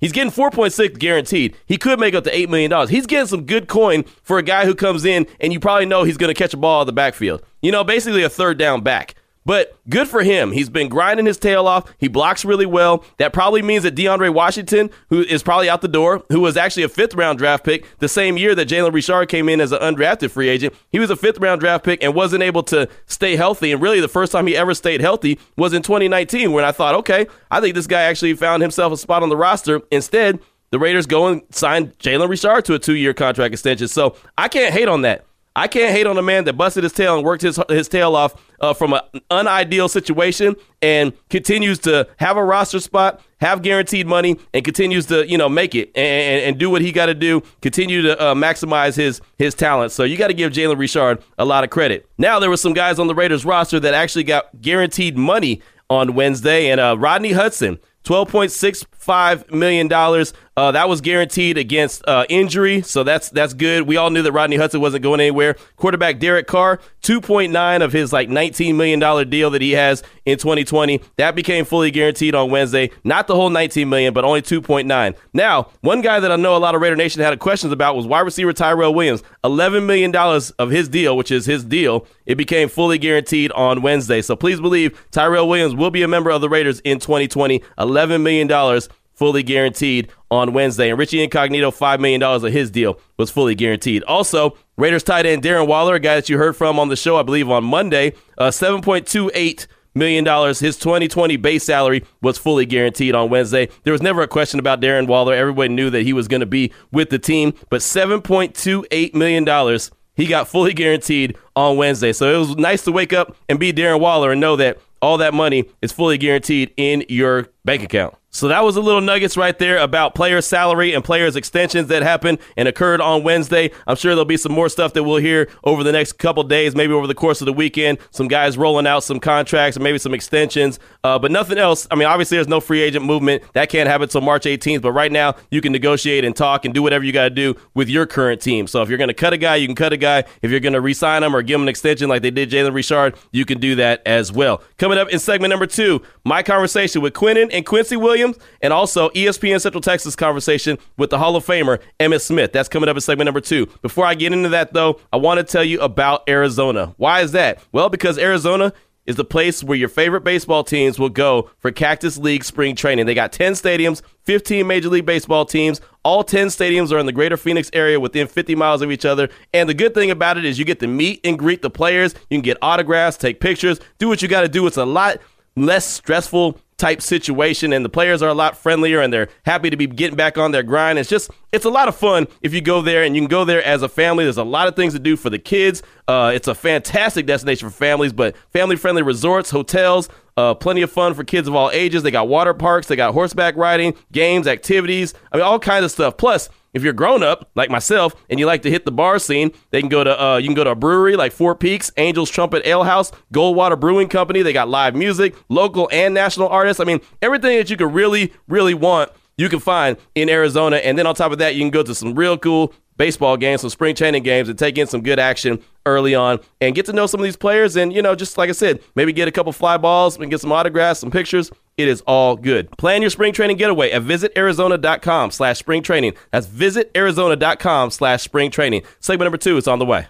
He's 0.00 0.12
getting 0.12 0.32
4.6 0.32 0.98
guaranteed. 0.98 1.56
He 1.64 1.78
could 1.78 1.98
make 1.98 2.14
up 2.14 2.24
to 2.24 2.30
$8 2.30 2.48
million. 2.48 2.88
He's 2.88 3.06
getting 3.06 3.28
some 3.28 3.46
good 3.46 3.68
coin 3.68 4.04
for 4.22 4.36
a 4.36 4.42
guy 4.42 4.66
who 4.66 4.74
comes 4.74 5.06
in 5.06 5.26
and 5.40 5.52
you 5.54 5.60
probably 5.60 5.86
know 5.86 6.02
he's 6.02 6.18
going 6.18 6.34
to 6.34 6.38
catch 6.38 6.52
a 6.52 6.58
ball 6.58 6.78
out 6.78 6.80
of 6.82 6.86
the 6.88 6.92
backfield. 6.92 7.42
You 7.62 7.72
know, 7.72 7.82
basically 7.82 8.24
a 8.24 8.28
third 8.28 8.58
down 8.58 8.82
back. 8.82 9.14
But 9.48 9.80
good 9.88 10.08
for 10.08 10.22
him. 10.22 10.52
He's 10.52 10.68
been 10.68 10.90
grinding 10.90 11.24
his 11.24 11.38
tail 11.38 11.66
off. 11.66 11.90
He 11.96 12.06
blocks 12.06 12.44
really 12.44 12.66
well. 12.66 13.02
That 13.16 13.32
probably 13.32 13.62
means 13.62 13.82
that 13.84 13.94
DeAndre 13.94 14.30
Washington, 14.34 14.90
who 15.08 15.22
is 15.22 15.42
probably 15.42 15.70
out 15.70 15.80
the 15.80 15.88
door, 15.88 16.22
who 16.28 16.40
was 16.40 16.58
actually 16.58 16.82
a 16.82 16.88
fifth 16.90 17.14
round 17.14 17.38
draft 17.38 17.64
pick 17.64 17.86
the 17.98 18.10
same 18.10 18.36
year 18.36 18.54
that 18.54 18.68
Jalen 18.68 18.92
Richard 18.92 19.30
came 19.30 19.48
in 19.48 19.58
as 19.62 19.72
an 19.72 19.78
undrafted 19.78 20.32
free 20.32 20.50
agent, 20.50 20.74
he 20.90 20.98
was 20.98 21.08
a 21.08 21.16
fifth 21.16 21.38
round 21.38 21.62
draft 21.62 21.82
pick 21.82 22.04
and 22.04 22.14
wasn't 22.14 22.42
able 22.42 22.62
to 22.64 22.90
stay 23.06 23.36
healthy. 23.36 23.72
And 23.72 23.80
really, 23.80 24.00
the 24.00 24.06
first 24.06 24.32
time 24.32 24.46
he 24.46 24.54
ever 24.54 24.74
stayed 24.74 25.00
healthy 25.00 25.38
was 25.56 25.72
in 25.72 25.80
2019, 25.80 26.52
when 26.52 26.66
I 26.66 26.70
thought, 26.70 26.94
okay, 26.96 27.26
I 27.50 27.62
think 27.62 27.74
this 27.74 27.86
guy 27.86 28.02
actually 28.02 28.34
found 28.34 28.60
himself 28.60 28.92
a 28.92 28.98
spot 28.98 29.22
on 29.22 29.30
the 29.30 29.36
roster. 29.38 29.80
Instead, 29.90 30.40
the 30.72 30.78
Raiders 30.78 31.06
go 31.06 31.26
and 31.26 31.40
sign 31.52 31.92
Jalen 31.92 32.28
Richard 32.28 32.66
to 32.66 32.74
a 32.74 32.78
two 32.78 32.96
year 32.96 33.14
contract 33.14 33.54
extension. 33.54 33.88
So 33.88 34.14
I 34.36 34.48
can't 34.48 34.74
hate 34.74 34.88
on 34.88 35.00
that. 35.02 35.24
I 35.58 35.66
can't 35.66 35.92
hate 35.92 36.06
on 36.06 36.16
a 36.16 36.22
man 36.22 36.44
that 36.44 36.52
busted 36.52 36.84
his 36.84 36.92
tail 36.92 37.16
and 37.16 37.24
worked 37.24 37.42
his 37.42 37.58
his 37.68 37.88
tail 37.88 38.14
off 38.14 38.40
uh, 38.60 38.72
from 38.74 38.92
an 38.92 39.00
unideal 39.28 39.88
situation 39.88 40.54
and 40.80 41.12
continues 41.30 41.80
to 41.80 42.06
have 42.18 42.36
a 42.36 42.44
roster 42.44 42.78
spot, 42.78 43.20
have 43.40 43.62
guaranteed 43.62 44.06
money, 44.06 44.38
and 44.54 44.64
continues 44.64 45.06
to 45.06 45.28
you 45.28 45.36
know 45.36 45.48
make 45.48 45.74
it 45.74 45.90
and, 45.96 46.44
and 46.44 46.58
do 46.58 46.70
what 46.70 46.80
he 46.80 46.92
got 46.92 47.06
to 47.06 47.14
do. 47.14 47.42
Continue 47.60 48.02
to 48.02 48.20
uh, 48.20 48.34
maximize 48.36 48.94
his 48.94 49.20
his 49.36 49.52
talent. 49.52 49.90
So 49.90 50.04
you 50.04 50.16
got 50.16 50.28
to 50.28 50.34
give 50.34 50.52
Jalen 50.52 50.78
Richard 50.78 51.24
a 51.38 51.44
lot 51.44 51.64
of 51.64 51.70
credit. 51.70 52.08
Now 52.18 52.38
there 52.38 52.50
were 52.50 52.56
some 52.56 52.72
guys 52.72 53.00
on 53.00 53.08
the 53.08 53.14
Raiders 53.16 53.44
roster 53.44 53.80
that 53.80 53.94
actually 53.94 54.24
got 54.24 54.60
guaranteed 54.60 55.18
money 55.18 55.60
on 55.90 56.14
Wednesday, 56.14 56.70
and 56.70 56.80
uh, 56.80 56.96
Rodney 56.96 57.32
Hudson. 57.32 57.80
$12.65 58.04 59.52
million 59.52 60.24
uh, 60.58 60.72
that 60.72 60.88
was 60.88 61.00
guaranteed 61.00 61.56
against 61.56 62.04
uh, 62.08 62.26
injury, 62.28 62.82
so 62.82 63.04
that's 63.04 63.30
that's 63.30 63.54
good. 63.54 63.86
We 63.86 63.96
all 63.96 64.10
knew 64.10 64.22
that 64.22 64.32
Rodney 64.32 64.56
Hudson 64.56 64.80
wasn't 64.80 65.04
going 65.04 65.20
anywhere. 65.20 65.54
Quarterback 65.76 66.18
Derek 66.18 66.48
Carr, 66.48 66.80
two 67.00 67.20
point 67.20 67.52
nine 67.52 67.80
of 67.80 67.92
his 67.92 68.12
like 68.12 68.28
nineteen 68.28 68.76
million 68.76 68.98
dollar 68.98 69.24
deal 69.24 69.50
that 69.50 69.62
he 69.62 69.72
has 69.72 70.02
in 70.26 70.36
2020, 70.36 71.00
that 71.16 71.36
became 71.36 71.64
fully 71.64 71.92
guaranteed 71.92 72.34
on 72.34 72.50
Wednesday. 72.50 72.90
Not 73.04 73.28
the 73.28 73.36
whole 73.36 73.50
19 73.50 73.88
million, 73.88 74.12
but 74.12 74.24
only 74.24 74.42
2.9. 74.42 75.16
Now, 75.32 75.70
one 75.80 76.02
guy 76.02 76.20
that 76.20 76.30
I 76.30 76.36
know 76.36 76.54
a 76.54 76.58
lot 76.58 76.74
of 76.74 76.82
Raider 76.82 76.96
Nation 76.96 77.22
had 77.22 77.38
questions 77.38 77.72
about 77.72 77.96
was 77.96 78.06
wide 78.06 78.20
receiver 78.20 78.52
Tyrell 78.52 78.92
Williams. 78.92 79.22
11 79.44 79.86
million 79.86 80.10
dollars 80.10 80.50
of 80.52 80.70
his 80.70 80.88
deal, 80.88 81.16
which 81.16 81.30
is 81.30 81.46
his 81.46 81.64
deal, 81.64 82.04
it 82.26 82.34
became 82.34 82.68
fully 82.68 82.98
guaranteed 82.98 83.52
on 83.52 83.80
Wednesday. 83.80 84.20
So 84.20 84.34
please 84.34 84.60
believe 84.60 85.06
Tyrell 85.12 85.48
Williams 85.48 85.74
will 85.76 85.90
be 85.90 86.02
a 86.02 86.08
member 86.08 86.30
of 86.30 86.40
the 86.40 86.48
Raiders 86.48 86.80
in 86.80 86.98
2020. 86.98 87.62
11 87.78 88.22
million 88.22 88.48
dollars 88.48 88.88
fully 89.18 89.42
guaranteed 89.42 90.10
on 90.30 90.52
Wednesday. 90.52 90.90
And 90.90 90.98
Richie 90.98 91.22
Incognito, 91.22 91.70
$5 91.70 91.98
million 91.98 92.22
of 92.22 92.42
his 92.44 92.70
deal 92.70 93.00
was 93.16 93.30
fully 93.30 93.54
guaranteed. 93.54 94.04
Also, 94.04 94.56
Raiders 94.76 95.02
tight 95.02 95.26
end 95.26 95.42
Darren 95.42 95.66
Waller, 95.66 95.96
a 95.96 96.00
guy 96.00 96.14
that 96.14 96.28
you 96.28 96.38
heard 96.38 96.56
from 96.56 96.78
on 96.78 96.88
the 96.88 96.96
show, 96.96 97.16
I 97.16 97.22
believe, 97.22 97.50
on 97.50 97.64
Monday, 97.64 98.14
uh, 98.38 98.48
7.28 98.48 99.66
million 99.94 100.22
dollars. 100.22 100.60
His 100.60 100.76
2020 100.76 101.36
base 101.36 101.64
salary 101.64 102.04
was 102.22 102.38
fully 102.38 102.64
guaranteed 102.64 103.16
on 103.16 103.30
Wednesday. 103.30 103.68
There 103.82 103.92
was 103.92 104.02
never 104.02 104.22
a 104.22 104.28
question 104.28 104.60
about 104.60 104.80
Darren 104.80 105.08
Waller. 105.08 105.34
Everybody 105.34 105.74
knew 105.74 105.90
that 105.90 106.02
he 106.02 106.12
was 106.12 106.28
going 106.28 106.40
to 106.40 106.46
be 106.46 106.72
with 106.92 107.10
the 107.10 107.18
team, 107.18 107.52
but 107.68 107.80
7.28 107.80 109.14
million 109.14 109.44
dollars 109.44 109.90
he 110.14 110.26
got 110.26 110.48
fully 110.48 110.72
guaranteed 110.74 111.36
on 111.54 111.76
Wednesday. 111.76 112.12
So 112.12 112.34
it 112.34 112.38
was 112.38 112.56
nice 112.56 112.82
to 112.84 112.92
wake 112.92 113.12
up 113.12 113.36
and 113.48 113.58
be 113.58 113.72
Darren 113.72 114.00
Waller 114.00 114.32
and 114.32 114.40
know 114.40 114.56
that 114.56 114.78
all 115.00 115.18
that 115.18 115.32
money 115.32 115.70
is 115.80 115.92
fully 115.92 116.18
guaranteed 116.18 116.74
in 116.76 117.04
your 117.08 117.46
bank 117.64 117.84
account. 117.84 118.16
So 118.30 118.48
that 118.48 118.62
was 118.62 118.76
a 118.76 118.82
little 118.82 119.00
nuggets 119.00 119.38
right 119.38 119.58
there 119.58 119.78
about 119.78 120.14
player 120.14 120.42
salary 120.42 120.92
and 120.92 121.02
players 121.02 121.34
extensions 121.34 121.88
that 121.88 122.02
happened 122.02 122.38
and 122.58 122.68
occurred 122.68 123.00
on 123.00 123.22
Wednesday. 123.22 123.70
I'm 123.86 123.96
sure 123.96 124.12
there'll 124.12 124.26
be 124.26 124.36
some 124.36 124.52
more 124.52 124.68
stuff 124.68 124.92
that 124.92 125.04
we'll 125.04 125.16
hear 125.16 125.48
over 125.64 125.82
the 125.82 125.92
next 125.92 126.12
couple 126.12 126.42
days, 126.44 126.76
maybe 126.76 126.92
over 126.92 127.06
the 127.06 127.14
course 127.14 127.40
of 127.40 127.46
the 127.46 127.54
weekend. 127.54 127.98
Some 128.10 128.28
guys 128.28 128.58
rolling 128.58 128.86
out 128.86 129.02
some 129.02 129.18
contracts 129.18 129.76
and 129.76 129.82
maybe 129.82 129.96
some 129.96 130.12
extensions, 130.12 130.78
uh, 131.04 131.18
but 131.18 131.30
nothing 131.30 131.56
else. 131.56 131.86
I 131.90 131.94
mean, 131.94 132.06
obviously 132.06 132.36
there's 132.36 132.48
no 132.48 132.60
free 132.60 132.82
agent 132.82 133.04
movement 133.04 133.42
that 133.54 133.70
can't 133.70 133.88
happen 133.88 134.04
until 134.04 134.20
March 134.20 134.44
18th. 134.44 134.82
But 134.82 134.92
right 134.92 135.10
now 135.10 135.34
you 135.50 135.62
can 135.62 135.72
negotiate 135.72 136.24
and 136.24 136.36
talk 136.36 136.66
and 136.66 136.74
do 136.74 136.82
whatever 136.82 137.04
you 137.04 137.12
got 137.12 137.24
to 137.24 137.30
do 137.30 137.54
with 137.74 137.88
your 137.88 138.04
current 138.04 138.42
team. 138.42 138.66
So 138.66 138.82
if 138.82 138.90
you're 138.90 138.98
going 138.98 139.08
to 139.08 139.14
cut 139.14 139.32
a 139.32 139.38
guy, 139.38 139.56
you 139.56 139.66
can 139.66 139.74
cut 139.74 139.94
a 139.94 139.96
guy. 139.96 140.24
If 140.42 140.50
you're 140.50 140.60
going 140.60 140.74
to 140.74 140.82
re-sign 140.82 141.22
him 141.22 141.34
or 141.34 141.42
give 141.42 141.54
him 141.54 141.62
an 141.62 141.68
extension 141.68 142.10
like 142.10 142.20
they 142.20 142.30
did 142.30 142.50
Jalen 142.50 142.74
Richard, 142.74 143.16
you 143.32 143.46
can 143.46 143.58
do 143.58 143.74
that 143.76 144.02
as 144.04 144.30
well. 144.30 144.62
Coming 144.76 144.98
up 144.98 145.08
in 145.08 145.18
segment 145.18 145.50
number 145.50 145.66
two, 145.66 146.02
my 146.24 146.42
conversation 146.42 147.00
with 147.00 147.14
Quinnen 147.14 147.48
and 147.52 147.64
Quincy 147.64 147.96
Williams, 147.96 148.27
and 148.60 148.72
also 148.72 149.10
ESPN 149.10 149.60
Central 149.60 149.80
Texas 149.80 150.16
conversation 150.16 150.78
with 150.96 151.10
the 151.10 151.18
Hall 151.18 151.36
of 151.36 151.44
Famer 151.46 151.80
Emmitt 152.00 152.22
Smith. 152.22 152.52
That's 152.52 152.68
coming 152.68 152.88
up 152.88 152.96
in 152.96 153.00
segment 153.00 153.26
number 153.26 153.40
two. 153.40 153.66
Before 153.82 154.04
I 154.04 154.14
get 154.14 154.32
into 154.32 154.48
that, 154.50 154.72
though, 154.72 155.00
I 155.12 155.16
want 155.16 155.38
to 155.38 155.44
tell 155.44 155.64
you 155.64 155.80
about 155.80 156.28
Arizona. 156.28 156.94
Why 156.96 157.20
is 157.20 157.32
that? 157.32 157.60
Well, 157.72 157.88
because 157.88 158.18
Arizona 158.18 158.72
is 159.08 159.16
the 159.16 159.24
place 159.24 159.64
where 159.64 159.78
your 159.78 159.88
favorite 159.88 160.20
baseball 160.20 160.62
teams 160.62 160.98
will 160.98 161.08
go 161.08 161.50
for 161.60 161.72
Cactus 161.72 162.18
League 162.18 162.44
spring 162.44 162.76
training. 162.76 163.06
They 163.06 163.14
got 163.14 163.32
10 163.32 163.54
stadiums, 163.54 164.02
15 164.24 164.66
Major 164.66 164.90
League 164.90 165.06
Baseball 165.06 165.46
teams. 165.46 165.80
All 166.04 166.22
10 166.22 166.48
stadiums 166.48 166.92
are 166.92 166.98
in 166.98 167.06
the 167.06 167.12
greater 167.12 167.38
Phoenix 167.38 167.70
area 167.72 167.98
within 167.98 168.26
50 168.26 168.54
miles 168.54 168.82
of 168.82 168.92
each 168.92 169.06
other. 169.06 169.30
And 169.54 169.66
the 169.66 169.72
good 169.72 169.94
thing 169.94 170.10
about 170.10 170.36
it 170.36 170.44
is 170.44 170.58
you 170.58 170.66
get 170.66 170.78
to 170.80 170.86
meet 170.86 171.22
and 171.24 171.38
greet 171.38 171.62
the 171.62 171.70
players. 171.70 172.14
You 172.28 172.36
can 172.36 172.42
get 172.42 172.58
autographs, 172.60 173.16
take 173.16 173.40
pictures, 173.40 173.80
do 173.96 174.08
what 174.08 174.20
you 174.20 174.28
got 174.28 174.42
to 174.42 174.48
do. 174.48 174.66
It's 174.66 174.76
a 174.76 174.84
lot 174.84 175.16
less 175.56 175.86
stressful 175.86 176.60
type 176.78 177.02
situation 177.02 177.72
and 177.72 177.84
the 177.84 177.88
players 177.88 178.22
are 178.22 178.28
a 178.28 178.34
lot 178.34 178.56
friendlier 178.56 179.00
and 179.00 179.12
they're 179.12 179.28
happy 179.44 179.68
to 179.68 179.76
be 179.76 179.86
getting 179.86 180.16
back 180.16 180.38
on 180.38 180.52
their 180.52 180.62
grind. 180.62 180.98
It's 180.98 181.10
just 181.10 181.30
it's 181.52 181.64
a 181.64 181.70
lot 181.70 181.88
of 181.88 181.96
fun 181.96 182.28
if 182.40 182.54
you 182.54 182.60
go 182.60 182.80
there 182.80 183.02
and 183.02 183.14
you 183.14 183.20
can 183.20 183.28
go 183.28 183.44
there 183.44 183.62
as 183.62 183.82
a 183.82 183.88
family. 183.88 184.24
There's 184.24 184.38
a 184.38 184.44
lot 184.44 184.68
of 184.68 184.76
things 184.76 184.92
to 184.92 184.98
do 184.98 185.16
for 185.16 185.28
the 185.28 185.38
kids. 185.38 185.82
Uh, 186.06 186.32
it's 186.34 186.48
a 186.48 186.54
fantastic 186.54 187.26
destination 187.26 187.68
for 187.68 187.74
families, 187.74 188.12
but 188.12 188.36
family 188.52 188.76
friendly 188.76 189.02
resorts, 189.02 189.50
hotels, 189.50 190.08
uh, 190.36 190.54
plenty 190.54 190.82
of 190.82 190.90
fun 190.90 191.14
for 191.14 191.24
kids 191.24 191.48
of 191.48 191.54
all 191.54 191.70
ages. 191.72 192.04
They 192.04 192.12
got 192.12 192.28
water 192.28 192.54
parks, 192.54 192.86
they 192.86 192.96
got 192.96 193.12
horseback 193.12 193.56
riding, 193.56 193.94
games, 194.12 194.46
activities. 194.46 195.14
I 195.32 195.36
mean, 195.36 195.44
all 195.44 195.58
kinds 195.58 195.84
of 195.84 195.90
stuff. 195.90 196.16
Plus, 196.16 196.48
if 196.78 196.84
you're 196.84 196.92
grown 196.92 197.22
up 197.22 197.50
like 197.54 197.70
myself 197.70 198.14
and 198.30 198.40
you 198.40 198.46
like 198.46 198.62
to 198.62 198.70
hit 198.70 198.84
the 198.84 198.92
bar 198.92 199.18
scene, 199.18 199.52
they 199.70 199.80
can 199.80 199.88
go 199.88 200.02
to 200.02 200.22
uh, 200.22 200.36
you 200.38 200.46
can 200.46 200.54
go 200.54 200.64
to 200.64 200.70
a 200.70 200.74
brewery 200.74 201.16
like 201.16 201.32
Four 201.32 201.54
Peaks, 201.54 201.92
Angels 201.96 202.30
Trumpet 202.30 202.66
Ale 202.66 202.84
House, 202.84 203.12
Goldwater 203.32 203.78
Brewing 203.78 204.08
Company. 204.08 204.42
They 204.42 204.52
got 204.52 204.68
live 204.68 204.94
music, 204.94 205.34
local 205.48 205.88
and 205.92 206.14
national 206.14 206.48
artists. 206.48 206.80
I 206.80 206.84
mean, 206.84 207.00
everything 207.20 207.58
that 207.58 207.68
you 207.68 207.76
could 207.76 207.92
really, 207.92 208.32
really 208.46 208.74
want, 208.74 209.10
you 209.36 209.48
can 209.48 209.60
find 209.60 209.96
in 210.14 210.28
Arizona. 210.28 210.76
And 210.76 210.98
then 210.98 211.06
on 211.06 211.14
top 211.14 211.32
of 211.32 211.38
that, 211.38 211.54
you 211.54 211.60
can 211.62 211.70
go 211.70 211.82
to 211.82 211.94
some 211.94 212.14
real 212.14 212.38
cool 212.38 212.72
baseball 212.98 213.38
games, 213.38 213.62
some 213.62 213.70
spring 213.70 213.94
training 213.94 214.22
games, 214.22 214.50
and 214.50 214.58
take 214.58 214.76
in 214.76 214.86
some 214.86 215.00
good 215.00 215.18
action 215.18 215.60
early 215.86 216.14
on 216.14 216.40
and 216.60 216.74
get 216.74 216.84
to 216.86 216.92
know 216.92 217.06
some 217.06 217.20
of 217.20 217.24
these 217.24 217.36
players. 217.36 217.76
And, 217.76 217.92
you 217.92 218.02
know, 218.02 218.14
just 218.14 218.36
like 218.36 218.50
I 218.50 218.52
said, 218.52 218.80
maybe 218.94 219.12
get 219.14 219.28
a 219.28 219.32
couple 219.32 219.52
fly 219.52 219.78
balls 219.78 220.18
and 220.18 220.30
get 220.30 220.40
some 220.40 220.52
autographs, 220.52 221.00
some 221.00 221.10
pictures. 221.10 221.50
It 221.78 221.88
is 221.88 222.02
all 222.02 222.36
good. 222.36 222.70
Plan 222.76 223.00
your 223.00 223.10
spring 223.10 223.32
training 223.32 223.56
getaway 223.56 223.92
at 223.92 224.02
visitarizona.com 224.02 225.30
slash 225.30 225.58
spring 225.58 225.82
training. 225.82 226.14
That's 226.32 226.46
visitarizona.com 226.46 227.90
slash 227.92 228.22
spring 228.22 228.50
training. 228.50 228.82
Segment 229.00 229.26
number 229.26 229.38
two 229.38 229.56
is 229.56 229.68
on 229.68 229.78
the 229.78 229.86
way. 229.86 230.06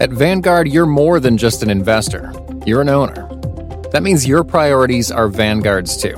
At 0.00 0.10
Vanguard, 0.10 0.68
you're 0.68 0.86
more 0.86 1.20
than 1.20 1.38
just 1.38 1.62
an 1.62 1.70
investor. 1.70 2.32
You're 2.66 2.80
an 2.80 2.88
owner. 2.88 3.28
That 3.92 4.02
means 4.02 4.26
your 4.26 4.44
priorities 4.44 5.10
are 5.10 5.28
Vanguard's 5.28 5.96
too. 5.96 6.14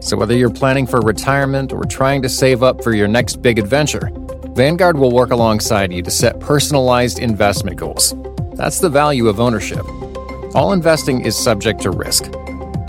So 0.00 0.16
whether 0.16 0.36
you're 0.36 0.50
planning 0.50 0.86
for 0.86 1.00
retirement 1.00 1.72
or 1.72 1.84
trying 1.84 2.22
to 2.22 2.28
save 2.28 2.62
up 2.62 2.82
for 2.84 2.92
your 2.94 3.08
next 3.08 3.42
big 3.42 3.58
adventure, 3.58 4.10
Vanguard 4.58 4.98
will 4.98 5.12
work 5.12 5.30
alongside 5.30 5.92
you 5.92 6.02
to 6.02 6.10
set 6.10 6.40
personalized 6.40 7.20
investment 7.20 7.76
goals. 7.76 8.12
That's 8.54 8.80
the 8.80 8.88
value 8.88 9.28
of 9.28 9.38
ownership. 9.38 9.86
All 10.52 10.72
investing 10.72 11.20
is 11.20 11.38
subject 11.38 11.80
to 11.82 11.92
risk. 11.92 12.24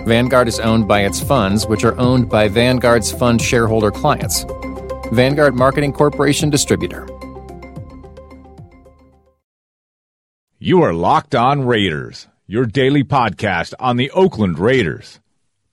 Vanguard 0.03 0.47
is 0.47 0.59
owned 0.59 0.87
by 0.87 1.01
its 1.01 1.21
funds, 1.21 1.67
which 1.67 1.83
are 1.83 1.95
owned 1.99 2.27
by 2.27 2.47
Vanguard's 2.47 3.11
fund 3.11 3.39
shareholder 3.39 3.91
clients. 3.91 4.47
Vanguard 5.11 5.53
Marketing 5.53 5.93
Corporation 5.93 6.49
Distributor. 6.49 7.07
You 10.57 10.81
are 10.81 10.91
Locked 10.91 11.35
On 11.35 11.67
Raiders, 11.67 12.27
your 12.47 12.65
daily 12.65 13.03
podcast 13.03 13.75
on 13.79 13.97
the 13.97 14.09
Oakland 14.09 14.57
Raiders. 14.57 15.19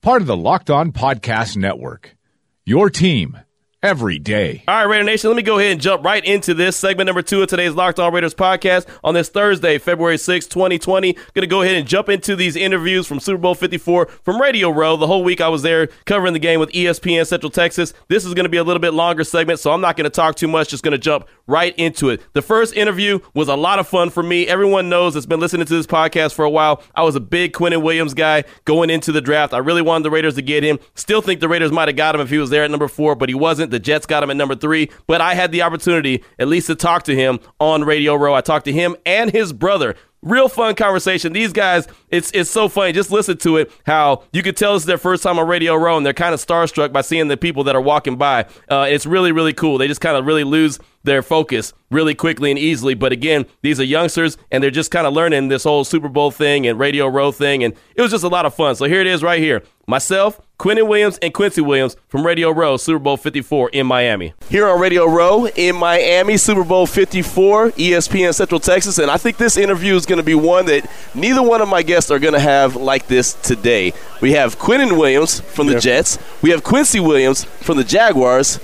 Part 0.02 0.20
of 0.20 0.28
the 0.28 0.36
Locked 0.36 0.68
On 0.68 0.92
Podcast 0.92 1.56
Network. 1.56 2.18
Your 2.66 2.90
team 2.90 3.38
every 3.83 4.18
day. 4.18 4.64
All 4.66 4.75
right, 4.75 4.85
Raider 4.85 5.04
Nation, 5.04 5.30
let 5.30 5.37
me 5.37 5.42
go 5.42 5.59
ahead 5.59 5.73
and 5.73 5.80
jump 5.80 6.04
right 6.04 6.25
into 6.25 6.54
this 6.54 6.76
segment 6.76 7.06
number 7.06 7.23
two 7.23 7.42
of 7.42 7.49
today's 7.49 7.75
Locked 7.75 7.99
On 7.99 8.12
Raiders 8.12 8.35
podcast 8.35 8.87
on 9.04 9.14
this 9.14 9.28
Thursday, 9.28 9.78
February 9.78 10.18
6, 10.18 10.47
2020. 10.47 11.12
Going 11.12 11.23
to 11.35 11.47
go 11.47 11.62
ahead 11.62 11.76
and 11.76 11.87
jump 11.87 12.09
into 12.09 12.37
these 12.37 12.56
interviews 12.56 13.06
from 13.06 13.21
Super 13.21 13.38
Bowl 13.38 13.54
54 13.54 14.06
from 14.06 14.40
Radio 14.40 14.71
Row. 14.71 14.97
The 14.97 15.06
whole 15.06 15.23
week 15.23 15.40
I 15.40 15.49
was 15.49 15.62
there 15.62 15.88
covering 16.04 16.33
the 16.33 16.38
game 16.38 16.59
with 16.61 16.71
ESPN 16.73 17.26
Central 17.26 17.50
Texas. 17.50 17.92
This 18.09 18.25
is 18.25 18.35
going 18.35 18.45
to 18.45 18.50
be 18.50 18.56
a 18.56 18.64
little 18.64 18.80
bit 18.80 18.95
longer 18.95 19.25
segment, 19.25 19.61
so 19.61 19.73
I'm 19.73 19.80
not 19.80 19.97
going 19.97 20.04
to 20.04 20.11
talk 20.11 20.37
too 20.37 20.49
much, 20.49 20.68
just 20.68 20.83
going 20.83 20.92
to 20.92 20.99
jump 20.99 21.26
right 21.46 21.74
into 21.78 22.10
it. 22.10 22.20
The 22.32 22.42
first 22.42 22.74
interview 22.74 23.20
was 23.34 23.48
a 23.48 23.56
lot 23.56 23.78
of 23.78 23.86
fun 23.88 24.10
for 24.10 24.22
me. 24.22 24.46
Everyone 24.46 24.88
knows 24.88 25.14
that's 25.14 25.26
been 25.26 25.40
listening 25.40 25.66
to 25.66 25.74
this 25.74 25.86
podcast 25.86 26.34
for 26.34 26.44
a 26.44 26.50
while. 26.50 26.82
I 26.94 27.02
was 27.02 27.14
a 27.14 27.20
big 27.20 27.52
Quinnen 27.52 27.82
Williams 27.82 28.14
guy 28.14 28.44
going 28.64 28.90
into 28.90 29.12
the 29.12 29.20
draft. 29.20 29.54
I 29.54 29.58
really 29.58 29.82
wanted 29.82 30.04
the 30.04 30.10
Raiders 30.10 30.34
to 30.34 30.42
get 30.42 30.64
him. 30.64 30.78
Still 30.94 31.22
think 31.22 31.40
the 31.40 31.48
Raiders 31.48 31.72
might 31.72 31.88
have 31.88 31.96
got 31.96 32.14
him 32.14 32.20
if 32.20 32.30
he 32.30 32.38
was 32.38 32.50
there 32.50 32.64
at 32.64 32.70
number 32.70 32.88
four, 32.88 33.14
but 33.14 33.28
he 33.28 33.34
wasn't. 33.34 33.70
The 33.70 33.78
Jets 33.78 34.06
got 34.06 34.22
him 34.22 34.30
at 34.30 34.36
number 34.36 34.54
three. 34.54 34.90
But 35.06 35.20
I 35.20 35.34
had 35.34 35.52
the 35.52 35.62
opportunity 35.62 36.24
at 36.38 36.48
least 36.48 36.66
to 36.68 36.74
talk 36.74 37.04
to 37.04 37.14
him 37.14 37.38
on 37.60 37.84
Radio 37.84 38.14
Row. 38.14 38.34
I 38.34 38.40
talked 38.40 38.64
to 38.66 38.72
him 38.72 38.96
and 39.04 39.30
his 39.30 39.52
brother. 39.52 39.94
Real 40.26 40.49
fun 40.49 40.75
conversation. 40.75 41.33
These 41.33 41.52
guys, 41.52 41.87
it's 42.11 42.33
it's 42.35 42.50
so 42.50 42.68
funny. 42.68 42.90
Just 42.90 43.12
listen 43.12 43.37
to 43.38 43.59
it. 43.59 43.71
How 43.87 44.25
you 44.33 44.42
could 44.42 44.56
tell 44.56 44.73
this 44.73 44.83
is 44.83 44.87
their 44.87 44.99
first 44.99 45.23
time 45.23 45.38
on 45.38 45.47
Radio 45.47 45.76
Row, 45.76 45.97
and 45.97 46.04
they're 46.04 46.12
kind 46.12 46.35
of 46.35 46.45
starstruck 46.45 46.92
by 46.92 47.02
seeing 47.02 47.28
the 47.28 47.37
people 47.37 47.62
that 47.62 47.76
are 47.76 47.80
walking 47.80 48.16
by. 48.16 48.47
Uh, 48.68 48.88
it's 48.90 49.06
really 49.06 49.30
really 49.30 49.52
cool. 49.52 49.78
They 49.78 49.87
just 49.87 50.00
kind 50.00 50.16
of 50.16 50.26
really 50.26 50.42
lose 50.42 50.80
their 51.04 51.23
focus 51.23 51.73
really 51.90 52.14
quickly 52.14 52.50
and 52.50 52.59
easily. 52.59 52.95
But 52.95 53.12
again, 53.12 53.47
these 53.62 53.78
are 53.78 53.85
youngsters 53.85 54.37
and 54.50 54.62
they're 54.62 54.73
just 54.73 54.90
kind 54.90 55.06
of 55.06 55.14
learning 55.14 55.49
this 55.49 55.62
whole 55.62 55.85
Super 55.85 56.09
Bowl 56.09 56.33
thing 56.33 56.66
and 56.66 56.78
Radio 56.78 57.06
Row 57.06 57.30
thing. 57.30 57.62
And 57.62 57.75
it 57.95 58.02
was 58.02 58.11
just 58.11 58.25
a 58.25 58.28
lot 58.28 58.45
of 58.45 58.54
fun. 58.54 58.75
So 58.75 58.87
here 58.87 59.00
it 59.00 59.06
is 59.06 59.23
right 59.23 59.40
here. 59.40 59.62
Myself, 59.88 60.40
Quinnen 60.59 60.88
Williams, 60.88 61.16
and 61.19 61.33
Quincy 61.33 61.61
Williams 61.61 61.97
from 62.09 62.26
Radio 62.26 62.50
Row, 62.50 62.76
Super 62.76 62.99
Bowl 62.99 63.16
54 63.16 63.69
in 63.71 63.87
Miami. 63.87 64.35
Here 64.49 64.66
on 64.66 64.81
Radio 64.81 65.07
Row 65.07 65.47
in 65.47 65.76
Miami, 65.76 66.37
Super 66.38 66.64
Bowl 66.64 66.87
54, 66.87 67.71
ESPN 67.71 68.35
Central 68.35 68.59
Texas. 68.59 68.99
And 68.99 69.09
I 69.11 69.16
think 69.16 69.37
this 69.37 69.57
interview 69.57 69.95
is 69.95 70.05
going 70.05 70.19
to 70.19 70.25
be 70.25 70.35
one 70.35 70.66
that 70.66 70.90
neither 71.14 71.40
one 71.40 71.61
of 71.62 71.69
my 71.69 71.85
guests 71.85 72.11
are 72.11 72.19
going 72.19 72.35
to 72.35 72.40
have 72.40 72.75
like 72.75 73.07
this 73.07 73.35
today. 73.35 73.93
We 74.21 74.33
have 74.33 74.59
Quinnen 74.59 74.99
Williams 74.99 75.38
from 75.40 75.69
the 75.69 75.75
Yep. 75.75 75.83
Jets, 75.83 76.19
we 76.43 76.50
have 76.50 76.64
Quincy 76.64 76.99
Williams 76.99 77.45
from 77.45 77.76
the 77.76 77.85
Jaguars, 77.85 78.59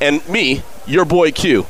and 0.00 0.28
me, 0.28 0.62
your 0.84 1.04
boy 1.04 1.30
Q. 1.30 1.64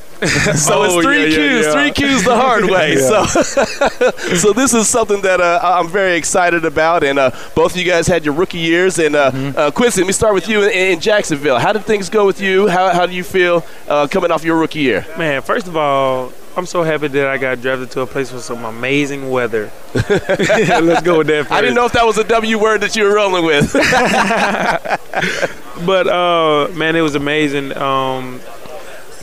so 0.57 0.83
it's 0.85 1.05
three 1.05 1.23
yeah, 1.25 1.27
yeah, 1.29 1.37
Qs, 1.37 1.63
yeah. 1.63 1.73
three 1.73 1.91
Qs 2.09 2.25
the 2.25 2.35
hard 2.37 2.65
way. 2.71 2.97
So, 2.97 3.25
so 4.37 4.53
this 4.53 4.73
is 4.75 4.89
something 4.89 5.21
that 5.23 5.41
uh, 5.41 5.61
I'm 5.63 5.89
very 5.89 6.17
excited 6.17 6.65
about. 6.65 7.05
And 7.05 7.19
uh, 7.19 7.31
both 7.55 7.73
of 7.73 7.77
you 7.79 7.85
guys 7.85 8.07
had 8.07 8.25
your 8.25 8.35
rookie 8.35 8.59
years. 8.59 8.99
And 8.99 9.15
uh, 9.15 9.31
Mm-hmm. 9.31 9.59
uh, 9.59 9.71
Quincy, 9.73 10.01
let 10.01 10.07
me 10.07 10.13
start 10.13 10.35
with 10.35 10.49
you 10.49 10.63
in, 10.63 10.71
in 10.71 11.01
Jacksonville. 11.01 11.59
How 11.59 11.73
did 11.73 11.85
things 11.85 12.09
go 12.09 12.25
with 12.27 12.41
you? 12.41 12.69
How, 12.69 12.91
how 12.95 13.05
do 13.07 13.13
you 13.13 13.25
feel 13.25 13.65
uh, 13.89 14.07
coming 14.07 14.31
off 14.31 14.45
your 14.45 14.57
rookie 14.57 14.79
year? 14.79 15.05
Man, 15.19 15.43
first 15.43 15.67
of 15.67 15.77
all, 15.77 16.33
I'm 16.57 16.65
so 16.65 16.83
happy 16.83 17.09
that 17.09 17.27
I 17.27 17.37
got 17.37 17.61
drafted 17.61 17.91
to 17.91 18.01
a 18.01 18.07
place 18.07 18.33
with 18.33 18.43
some 18.43 18.65
amazing 18.65 19.29
weather. 19.31 19.71
Let's 19.95 21.03
go 21.03 21.19
with 21.19 21.27
that 21.27 21.43
first. 21.43 21.53
I 21.53 21.61
didn't 21.61 21.75
know 21.75 21.85
if 21.85 21.93
that 21.93 22.07
was 22.07 22.17
a 22.17 22.25
W 22.25 22.59
word 22.59 22.81
that 22.81 22.97
you 22.97 23.05
were 23.05 23.15
rolling 23.15 23.45
with. 23.45 23.71
But 25.85 26.07
uh, 26.09 26.69
man, 26.75 26.97
it 26.97 27.03
was 27.03 27.15
amazing. 27.15 27.77
Um, 27.77 28.41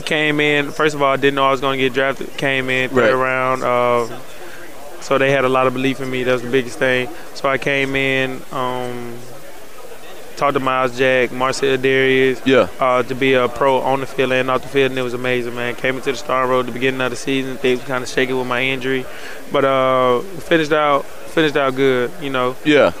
came 0.04 0.40
in. 0.40 0.70
First 0.70 0.94
of 0.94 1.02
all, 1.02 1.12
I 1.12 1.16
didn't 1.16 1.34
know 1.36 1.46
I 1.46 1.50
was 1.50 1.60
going 1.60 1.78
to 1.78 1.84
get 1.84 1.92
drafted. 1.94 2.36
Came 2.36 2.70
in 2.70 2.90
third 2.90 3.14
Right. 3.14 3.14
round. 3.14 3.62
Uh, 3.62 4.20
so 5.00 5.18
they 5.18 5.30
had 5.30 5.44
a 5.44 5.48
lot 5.48 5.66
of 5.66 5.72
belief 5.74 6.00
in 6.00 6.10
me. 6.10 6.22
That 6.24 6.32
was 6.32 6.42
the 6.42 6.50
biggest 6.50 6.78
thing. 6.78 7.08
So 7.34 7.48
I 7.48 7.58
came 7.58 7.94
in. 7.96 8.40
Um, 8.52 9.14
talked 10.36 10.54
to 10.54 10.60
Myles 10.60 10.98
Jack, 10.98 11.30
Marcell 11.30 11.76
Dareus. 11.78 12.40
Yeah. 12.44 12.68
Uh, 12.80 13.02
to 13.04 13.14
be 13.14 13.34
a 13.34 13.48
pro 13.48 13.78
on 13.80 14.00
the 14.00 14.06
field 14.06 14.32
and 14.32 14.50
off 14.50 14.62
the 14.62 14.68
field, 14.68 14.90
and 14.90 14.98
it 14.98 15.02
was 15.02 15.14
amazing, 15.14 15.54
man. 15.54 15.74
Came 15.76 15.96
into 15.96 16.10
the 16.10 16.18
Star 16.18 16.46
Road 16.48 16.60
at 16.60 16.66
the 16.66 16.72
beginning 16.72 17.00
of 17.02 17.10
the 17.10 17.16
season. 17.16 17.56
Things 17.56 17.80
kind 17.82 18.02
of 18.02 18.08
shaky 18.10 18.32
with 18.32 18.46
my 18.48 18.60
injury, 18.62 19.04
but 19.52 19.64
uh, 19.64 20.20
finished 20.20 20.72
out 20.72 21.04
finished 21.04 21.56
out 21.56 21.76
good. 21.76 22.10
You 22.20 22.30
know, 22.30 22.56
yeah. 22.64 22.92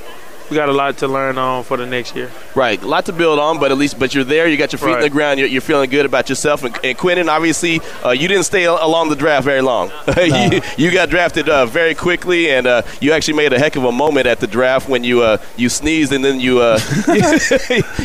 We 0.50 0.56
got 0.56 0.68
a 0.68 0.72
lot 0.72 0.98
to 0.98 1.08
learn 1.08 1.38
on 1.38 1.64
for 1.64 1.76
the 1.76 1.86
next 1.86 2.14
year. 2.14 2.30
Right, 2.54 2.80
a 2.82 2.86
lot 2.86 3.06
to 3.06 3.12
build 3.12 3.38
on, 3.38 3.58
but 3.58 3.70
at 3.70 3.78
least, 3.78 3.98
but 3.98 4.14
you're 4.14 4.24
there. 4.24 4.46
You 4.46 4.56
got 4.56 4.72
your 4.72 4.78
feet 4.78 4.94
in 4.94 5.00
the 5.00 5.10
ground. 5.10 5.40
You're, 5.40 5.48
you're 5.48 5.62
feeling 5.62 5.88
good 5.88 6.06
about 6.06 6.28
yourself. 6.28 6.62
And, 6.62 6.74
and 6.84 6.98
Quinnen, 6.98 7.28
obviously, 7.28 7.80
uh, 8.04 8.10
you 8.10 8.28
didn't 8.28 8.44
stay 8.44 8.64
along 8.64 9.08
the 9.08 9.16
draft 9.16 9.44
very 9.44 9.62
long. 9.62 9.90
you, 10.16 10.60
you 10.76 10.90
got 10.90 11.08
drafted 11.08 11.48
uh, 11.48 11.66
very 11.66 11.94
quickly, 11.94 12.50
and 12.50 12.66
uh, 12.66 12.82
you 13.00 13.12
actually 13.12 13.34
made 13.34 13.52
a 13.52 13.58
heck 13.58 13.76
of 13.76 13.84
a 13.84 13.92
moment 13.92 14.26
at 14.26 14.40
the 14.40 14.46
draft 14.46 14.88
when 14.88 15.02
you 15.02 15.22
uh, 15.22 15.38
you 15.56 15.68
sneezed 15.68 16.12
and 16.12 16.24
then 16.24 16.40
you 16.40 16.60
uh, 16.60 16.78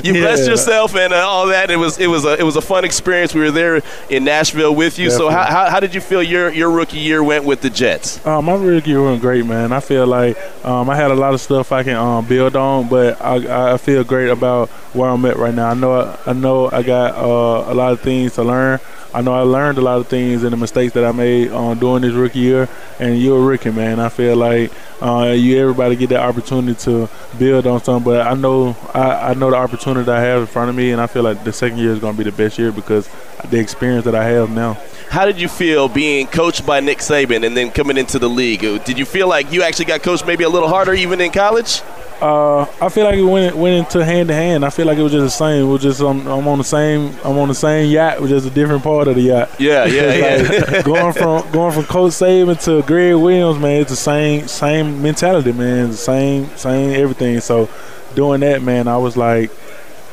you 0.04 0.14
blessed 0.14 0.48
yourself 0.48 0.96
and 0.96 1.14
uh, 1.14 1.18
all 1.18 1.48
that. 1.48 1.70
It 1.70 1.78
was 1.78 2.00
it 2.00 2.08
was 2.08 2.26
a 2.26 2.38
it 2.40 2.44
was 2.44 2.56
a 2.56 2.62
fun 2.62 2.86
experience. 2.86 3.34
We 3.34 3.42
were 3.42 3.52
there 3.52 3.82
in 4.10 4.24
Nashville 4.24 4.74
with 4.74 4.98
you. 4.98 5.10
So 5.12 5.30
how, 5.30 5.44
how, 5.44 5.70
how 5.70 5.80
did 5.80 5.94
you 5.94 6.02
feel 6.02 6.24
your 6.24 6.50
your 6.50 6.72
rookie 6.72 7.00
year 7.00 7.24
went 7.24 7.44
with 7.44 7.62
the 7.62 7.70
Jets? 7.70 8.26
Uh, 8.26 8.42
my 8.42 8.56
rookie 8.56 8.92
year 8.92 9.04
went 9.04 9.22
great, 9.22 9.46
man. 9.46 9.72
I 9.72 9.80
feel 9.80 10.08
like 10.08 10.38
um, 10.66 10.90
I 10.90 10.96
had 10.96 11.12
a 11.12 11.16
lot 11.16 11.34
of 11.34 11.42
stuff 11.42 11.72
I 11.72 11.84
can 11.84 11.96
um, 11.96 12.26
build 12.30 12.56
on, 12.56 12.88
but 12.88 13.20
I, 13.22 13.74
I 13.74 13.78
feel 13.78 14.04
great 14.04 14.30
about 14.30 14.70
where 14.94 15.10
I'm 15.10 15.26
at 15.26 15.36
right 15.38 15.54
now. 15.54 15.70
I 15.70 15.74
know 15.74 16.18
I 16.26 16.34
know 16.34 16.70
I 16.72 16.84
got 16.84 17.16
uh, 17.16 17.72
a 17.72 17.74
lot 17.74 17.92
of 17.92 18.00
things 18.02 18.36
to 18.36 18.44
learn. 18.44 18.80
I 19.12 19.22
know 19.22 19.34
I 19.34 19.42
learned 19.42 19.80
a 19.80 19.82
lot 19.82 19.98
of 19.98 20.08
things 20.08 20.44
and 20.44 20.54
the 20.54 20.58
mistakes 20.58 20.94
that 20.94 21.04
I 21.04 21.12
made 21.12 21.50
uh, 21.52 21.74
during 21.74 22.04
this 22.04 22.14
rookie 22.14 22.40
year. 22.40 22.70
And 23.00 23.20
you're 23.20 23.40
a 23.40 23.42
rookie, 23.42 23.72
man. 23.72 24.00
I 24.00 24.10
feel 24.10 24.36
like 24.36 24.72
uh, 25.02 25.34
you 25.36 25.60
everybody 25.60 25.96
get 25.96 26.10
that 26.10 26.20
opportunity 26.20 26.80
to 26.82 27.10
build 27.40 27.66
on 27.66 27.84
something. 27.84 28.06
But 28.06 28.28
I 28.28 28.36
know 28.36 28.78
I, 28.94 29.32
I 29.32 29.34
know 29.34 29.50
the 29.50 29.58
opportunity 29.58 30.06
that 30.06 30.16
I 30.16 30.22
have 30.22 30.42
in 30.42 30.48
front 30.48 30.70
of 30.70 30.76
me, 30.76 30.92
and 30.92 31.02
I 31.02 31.08
feel 31.08 31.24
like 31.24 31.44
the 31.44 31.52
second 31.52 31.80
year 31.80 31.92
is 31.92 32.00
going 32.00 32.14
to 32.14 32.24
be 32.24 32.30
the 32.30 32.36
best 32.36 32.60
year 32.60 32.72
because 32.72 33.10
the 33.50 33.60
experience 33.60 34.06
that 34.06 34.16
I 34.16 34.26
have 34.26 34.52
now. 34.52 34.78
How 35.10 35.26
did 35.26 35.42
you 35.42 35.48
feel 35.48 35.90
being 35.90 36.28
coached 36.28 36.68
by 36.68 36.82
Nick 36.82 37.00
Saban 37.00 37.44
and 37.44 37.58
then 37.58 37.72
coming 37.72 37.98
into 37.98 38.20
the 38.20 38.30
league? 38.30 38.62
Did 38.62 39.00
you 39.00 39.06
feel 39.06 39.28
like 39.28 39.52
you 39.52 39.64
actually 39.64 39.86
got 39.86 40.04
coached 40.04 40.28
maybe 40.28 40.44
a 40.44 40.50
little 40.50 40.70
harder 40.70 40.94
even 40.94 41.20
in 41.20 41.32
college? 41.32 41.82
Uh, 42.22 42.66
I 42.82 42.90
feel 42.90 43.06
like 43.06 43.18
it 43.18 43.24
went 43.24 43.56
went 43.56 43.76
into 43.76 44.04
hand 44.04 44.28
to 44.28 44.34
hand. 44.34 44.66
I 44.66 44.70
feel 44.70 44.86
like 44.86 44.98
it 44.98 45.04
was 45.04 45.14
just 45.14 45.24
the 45.24 45.46
same. 45.46 45.70
Was 45.70 45.82
just 45.82 46.02
um, 46.02 46.28
I'm 46.28 46.48
on 46.48 46.58
the 46.58 46.64
same 46.66 47.16
I'm 47.24 47.38
on 47.38 47.48
the 47.48 47.56
same 47.56 47.90
yacht, 47.90 48.18
it 48.18 48.22
was 48.22 48.30
just 48.30 48.48
a 48.48 48.50
different 48.50 48.84
part 48.84 49.08
of 49.08 49.16
the 49.16 49.22
yacht. 49.22 49.50
Yeah, 49.58 49.86
yeah, 49.86 50.14
yeah. 50.38 50.64
Like, 50.72 50.86
going 50.86 51.14
from 51.14 51.50
going 51.52 51.72
from 51.74 51.86
Coach 51.86 52.12
Saban 52.12 52.62
to 52.66 52.86
Gregg 52.86 53.16
Williams, 53.16 53.58
man, 53.58 53.82
it's 53.82 53.92
the 53.92 53.96
same 53.96 54.48
same 54.50 55.02
mentality, 55.02 55.54
man. 55.54 55.90
It's 55.90 55.98
the 55.98 56.04
same 56.04 56.58
same 56.58 57.02
everything. 57.02 57.40
So 57.40 57.70
doing 58.16 58.42
that, 58.42 58.64
man, 58.64 58.90
I 58.90 58.98
was 58.98 59.16
like, 59.16 59.52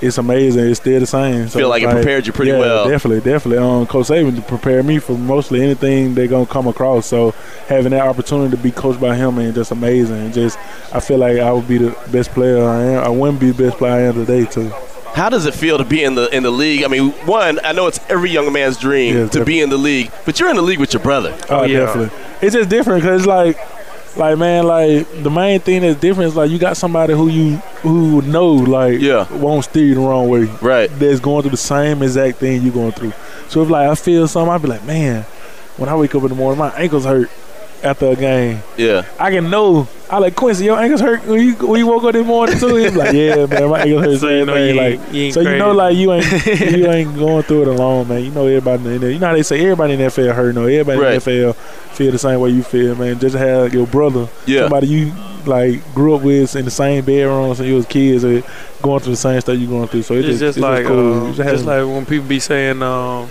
it's 0.00 0.18
amazing. 0.18 0.66
It's 0.66 0.80
still 0.80 1.00
the 1.00 1.06
same. 1.06 1.48
So 1.48 1.58
Feel 1.58 1.68
like 1.68 1.82
it's 1.82 1.92
it 1.92 1.96
prepared 1.96 2.26
you 2.26 2.32
pretty 2.32 2.52
yeah, 2.52 2.58
well. 2.58 2.88
Definitely, 2.88 3.20
definitely. 3.30 3.58
Um, 3.58 3.86
Coach 3.86 4.06
Saban 4.06 4.46
prepared 4.46 4.84
me 4.84 4.98
for 4.98 5.16
mostly 5.16 5.62
anything 5.62 6.14
they're 6.14 6.28
gonna 6.28 6.46
come 6.46 6.66
across. 6.66 7.06
So 7.06 7.32
having 7.68 7.90
that 7.90 8.06
opportunity 8.06 8.56
to 8.56 8.62
be 8.62 8.70
coached 8.70 9.00
by 9.00 9.16
him, 9.16 9.36
man, 9.36 9.54
just 9.54 9.70
amazing. 9.70 10.16
And 10.16 10.34
just 10.34 10.58
I 10.92 11.00
feel 11.00 11.18
like 11.18 11.38
I 11.38 11.52
would 11.52 11.68
be 11.68 11.78
the 11.78 11.96
best 12.10 12.30
player 12.30 12.62
I 12.62 12.82
am. 12.82 13.04
I 13.04 13.08
wouldn't 13.08 13.40
be 13.40 13.50
the 13.50 13.64
best 13.64 13.78
player 13.78 13.92
I 13.92 14.00
am 14.02 14.14
today 14.14 14.44
too. 14.44 14.72
How 15.14 15.30
does 15.30 15.46
it 15.46 15.54
feel 15.54 15.78
to 15.78 15.84
be 15.84 16.04
in 16.04 16.14
the 16.14 16.28
in 16.36 16.42
the 16.42 16.50
league? 16.50 16.84
I 16.84 16.88
mean, 16.88 17.12
one, 17.24 17.58
I 17.64 17.72
know 17.72 17.86
it's 17.86 17.98
every 18.10 18.28
young 18.30 18.52
man's 18.52 18.76
dream 18.76 19.16
Yeah, 19.16 19.28
to 19.28 19.44
be 19.46 19.62
in 19.62 19.70
the 19.70 19.78
league, 19.78 20.12
but 20.26 20.38
you're 20.38 20.50
in 20.50 20.56
the 20.56 20.62
league 20.62 20.78
with 20.78 20.92
your 20.92 21.02
brother. 21.02 21.34
Oh, 21.48 21.64
yeah. 21.64 21.86
definitely. 21.86 22.18
It's 22.42 22.54
just 22.54 22.68
different 22.68 23.02
because 23.02 23.22
it's 23.22 23.26
like, 23.26 23.56
like 24.16 24.38
man, 24.38 24.66
like 24.66 25.22
the 25.22 25.30
main 25.30 25.60
thing 25.60 25.82
that's 25.82 26.00
different 26.00 26.28
is 26.28 26.36
like 26.36 26.50
you 26.50 26.58
got 26.58 26.76
somebody 26.76 27.12
who 27.14 27.28
you 27.28 27.56
who 27.82 28.22
know 28.22 28.52
like 28.52 29.00
Yeah. 29.00 29.30
won't 29.34 29.64
steer 29.64 29.84
you 29.84 29.94
the 29.94 30.00
wrong 30.00 30.28
way. 30.28 30.44
Right. 30.62 30.90
That's 30.98 31.20
going 31.20 31.42
through 31.42 31.50
the 31.52 31.56
same 31.56 32.02
exact 32.02 32.38
thing 32.38 32.62
you're 32.62 32.72
going 32.72 32.92
through. 32.92 33.12
So 33.48 33.62
if 33.62 33.70
like 33.70 33.88
I 33.88 33.94
feel 33.94 34.26
something, 34.28 34.52
I'd 34.52 34.62
be 34.62 34.68
like, 34.68 34.84
man, 34.84 35.22
when 35.76 35.88
I 35.88 35.96
wake 35.96 36.14
up 36.14 36.22
in 36.22 36.28
the 36.28 36.34
morning, 36.34 36.58
my 36.58 36.70
ankles 36.70 37.04
hurt 37.04 37.30
after 37.82 38.06
a 38.08 38.16
game. 38.16 38.62
Yeah. 38.76 39.04
I 39.18 39.30
can 39.30 39.50
know. 39.50 39.86
I 40.08 40.18
like 40.18 40.36
Quincy, 40.36 40.64
your 40.66 40.78
ankles 40.78 41.00
hurt 41.00 41.24
when 41.26 41.40
you 41.40 41.54
when 41.66 41.80
you 41.80 41.86
woke 41.88 42.04
up 42.04 42.12
this 42.12 42.24
morning 42.24 42.56
too. 42.58 42.76
He's 42.76 42.94
like, 42.94 43.12
yeah, 43.12 43.46
man, 43.46 43.68
my 43.70 43.80
ankles 43.80 44.04
hurt. 44.04 44.20
So 44.20 44.28
you 44.28 44.44
know 44.46 44.52
like, 44.72 45.00
you 45.12 45.22
ain't 45.24 45.34
so 45.34 45.40
you 45.40 45.58
know, 45.58 45.72
like 45.72 45.96
you 45.96 46.12
ain't 46.12 46.46
you 46.76 46.86
ain't 46.90 47.16
going 47.16 47.42
through 47.42 47.62
it 47.62 47.68
alone, 47.68 48.06
man. 48.08 48.22
You 48.24 48.30
know 48.30 48.46
everybody 48.46 48.94
in 48.94 49.00
there. 49.00 49.10
You 49.10 49.18
know 49.18 49.26
how 49.28 49.32
they 49.34 49.42
say 49.42 49.60
everybody 49.62 49.94
in 49.94 49.98
the 49.98 50.04
NFL 50.06 50.34
hurt. 50.34 50.54
No, 50.54 50.64
everybody 50.66 50.98
Right. 51.00 51.14
in 51.14 51.18
the 51.20 51.52
NFL 51.52 51.54
feel 51.96 52.12
the 52.12 52.18
same 52.18 52.38
way 52.40 52.50
you 52.50 52.62
feel, 52.62 52.94
man. 52.94 53.18
Just 53.18 53.34
have 53.36 53.74
your 53.74 53.86
brother, 53.88 54.28
Yeah. 54.46 54.62
somebody 54.62 54.86
you 54.86 55.12
like 55.44 55.82
grew 55.94 56.14
up 56.14 56.22
with 56.22 56.54
in 56.54 56.64
the 56.64 56.70
same 56.70 57.04
bedroom 57.04 57.54
since 57.56 57.68
you 57.68 57.74
was 57.74 57.86
kids, 57.86 58.24
or 58.24 58.42
going 58.82 59.00
through 59.00 59.12
the 59.12 59.16
same 59.16 59.40
stuff 59.40 59.58
you 59.58 59.66
going 59.66 59.88
through. 59.88 60.02
So 60.02 60.14
it 60.14 60.24
It's 60.24 60.38
just 60.38 60.58
it's 60.58 60.62
like 60.62 60.86
cool. 60.86 61.24
uh, 61.24 61.28
You 61.30 61.34
just, 61.34 61.64
like 61.64 61.84
when 61.84 62.06
people 62.06 62.28
be 62.28 62.38
saying, 62.40 62.80
um, 62.82 63.28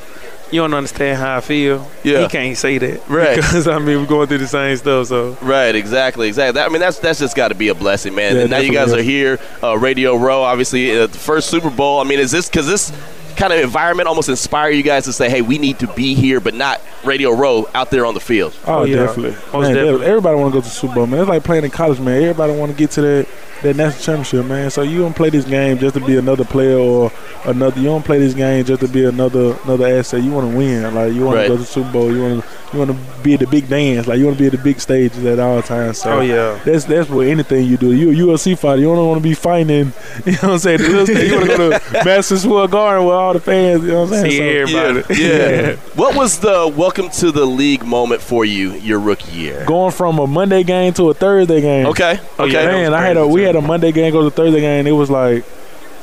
"You 0.52 0.62
don't 0.62 0.74
understand 0.74 1.18
how 1.20 1.38
I 1.38 1.42
feel." 1.42 1.88
Yeah. 2.04 2.22
He 2.22 2.28
can't 2.28 2.58
say 2.58 2.78
that, 2.78 3.08
Right. 3.10 3.36
Because 3.36 3.68
I 3.68 3.80
mean, 3.80 4.00
we're 4.00 4.06
going 4.08 4.28
through 4.28 4.40
the 4.40 4.48
same 4.48 4.76
stuff. 4.78 5.08
So 5.08 5.38
Right, 5.42 5.76
exactly, 5.76 6.28
exactly. 6.28 6.60
That- 6.60 6.68
I 6.68 6.72
mean, 6.72 6.82
that's 6.82 7.00
that's 7.00 7.20
just 7.20 7.36
got 7.36 7.50
to 7.50 7.56
be 7.56 7.70
a 7.70 7.76
blessing, 7.76 8.16
man. 8.16 8.36
Yeah, 8.36 8.42
and 8.42 8.50
now 8.52 8.58
you 8.60 8.72
guys 8.72 8.94
are 8.94 9.02
here, 9.02 9.40
uh, 9.64 9.78
Radio 9.78 10.16
Row, 10.16 10.44
obviously, 10.44 10.98
uh, 10.98 11.08
the 11.08 11.18
first 11.18 11.50
Super 11.50 11.70
Bowl. 11.70 12.00
I 12.00 12.04
mean, 12.04 12.20
is 12.20 12.32
this 12.32 12.48
because 12.50 12.68
this 12.68 12.92
kind 13.36 13.52
of 13.52 13.60
environment 13.60 14.08
almost 14.08 14.30
inspire 14.30 14.70
you 14.70 14.82
guys 14.84 15.04
to 15.06 15.12
say, 15.14 15.30
"Hey, 15.30 15.42
we 15.42 15.58
need 15.58 15.80
to 15.80 15.88
be 15.88 16.14
here, 16.16 16.40
but 16.40 16.54
not 16.54 16.80
Radio 17.04 17.32
Row 17.32 17.68
out 17.76 17.92
there 17.92 18.06
on 18.06 18.14
the 18.14 18.20
field." 18.22 18.54
Oh, 18.66 18.80
Oh, 18.80 18.84
yeah. 18.86 18.96
definitely. 18.98 19.32
Most 19.52 19.64
Man, 19.66 19.74
definitely. 19.76 20.06
Everybody 20.06 20.38
want 20.38 20.54
to 20.54 20.58
go 20.58 20.62
to 20.62 20.68
the 20.68 20.74
Super 20.74 20.96
Bowl, 20.96 21.08
man. 21.08 21.20
It's 21.22 21.30
like 21.30 21.44
playing 21.44 21.66
in 21.66 21.72
college, 21.72 22.00
man. 22.00 22.22
Everybody 22.22 22.54
want 22.54 22.72
to 22.72 22.78
get 22.78 22.92
to 22.92 23.02
that 23.02 23.28
that 23.63 23.76
national 23.76 24.02
championship, 24.04 24.46
man. 24.46 24.70
So 24.70 24.82
you 24.82 25.00
don't 25.00 25.15
play 25.15 25.30
this 25.30 25.46
game 25.46 25.78
just 25.78 25.96
to 25.96 26.02
be 26.06 26.18
another 26.18 26.44
player 26.46 26.78
or 26.78 27.12
another. 27.46 27.80
You 27.80 27.88
don't 27.88 28.04
play 28.06 28.20
this 28.20 28.34
game 28.34 28.63
just 28.65 28.82
to 28.82 28.88
be 28.88 29.06
another 29.06 29.58
another 29.63 29.88
asset. 29.88 30.22
You 30.24 30.32
want 30.32 30.52
to 30.52 30.58
win. 30.58 30.94
Like 30.94 31.13
you 31.13 31.24
want 31.26 31.38
Right. 31.38 31.44
to 31.44 31.50
go 31.50 31.56
to 31.56 31.62
the 31.62 31.65
Super 31.65 31.91
Bowl. 31.91 32.12
You 32.13 32.22
want 32.22 32.44
to 32.44 32.50
you 32.74 32.80
want 32.80 32.91
to 32.91 32.98
be 33.24 33.34
at 33.36 33.39
the 33.39 33.48
big 33.48 33.70
dance. 33.70 34.08
Like 34.08 34.20
you 34.20 34.26
want 34.26 34.38
to 34.38 34.41
be 34.44 34.48
at 34.48 34.52
the 34.52 34.58
big 34.58 34.80
stages 34.80 35.24
at 35.26 35.39
all 35.39 35.62
times. 35.62 36.00
So 36.00 36.12
Oh, 36.18 36.22
yeah. 36.22 36.60
that's 36.65 36.86
that's 36.86 37.10
what 37.10 37.28
anything 37.28 37.65
you 37.65 37.78
do. 37.78 37.94
You 37.94 38.10
a 38.12 38.36
UFC 38.36 38.58
fighter. 38.58 38.82
You 38.82 38.88
don't 38.94 39.08
want 39.08 39.20
to 39.22 39.24
be 39.28 39.34
fighting. 39.34 39.94
You 40.26 40.32
know 40.34 40.38
what 40.39 40.44
I'm 40.54 40.60
saying? 40.60 40.78
The 40.82 40.88
little 40.89 41.06
stage. 41.06 41.30
You 41.32 41.38
want 41.38 41.50
to 41.52 41.58
go 41.58 41.70
to 41.78 41.82
Madison 42.06 42.38
Square 42.38 42.68
Garden 42.70 43.06
with 43.06 43.13
all 43.15 43.34
the 43.34 43.39
fans. 43.39 43.84
You 43.84 43.89
know 43.89 44.02
what 44.06 44.13
I'm 44.13 44.30
saying? 44.30 44.32
See 44.32 44.38
So- 44.68 44.84
everybody. 44.84 45.22
Yeah. 45.24 45.50
yeah. 45.70 45.76
what 45.96 46.15
was 46.15 46.39
the 46.39 46.72
welcome 46.76 47.10
to 47.12 47.32
the 47.32 47.46
league 47.46 47.86
moment 47.86 48.22
for 48.22 48.44
you 48.46 48.74
your 48.74 49.00
rookie 49.00 49.32
year? 49.32 49.63
Going 49.65 49.91
from 49.91 50.20
a 50.20 50.28
Monday 50.28 50.63
game 50.63 50.94
to 50.94 51.10
a 51.10 51.13
Thursday 51.13 51.62
game. 51.62 51.86
Okay. 51.88 52.20
Oh, 52.39 52.46
Okay. 52.46 52.65
Man, 52.65 52.94
I 52.94 53.02
had 53.02 53.18
a 53.18 53.26
we. 53.28 53.45
Had 53.46 53.56
a 53.56 53.62
Monday 53.62 53.92
game 53.92 54.12
go 54.12 54.24
to 54.24 54.30
Thursday 54.30 54.60
game. 54.62 54.88
It 54.88 54.92
was 54.92 55.10
like 55.10 55.46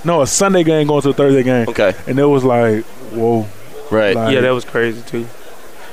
no 0.04 0.22
a 0.22 0.26
Sunday 0.26 0.64
game 0.64 0.86
going 0.86 1.02
to 1.02 1.10
a 1.10 1.14
Thursday 1.14 1.42
game. 1.42 1.68
Okay. 1.68 1.94
And 2.06 2.18
it 2.18 2.24
was 2.24 2.44
like 2.44 2.84
whoa, 3.12 3.46
Right. 3.90 4.16
Like- 4.16 4.34
Yeah, 4.34 4.40
that 4.40 4.50
was 4.50 4.64
crazy 4.64 5.02
too. 5.02 5.26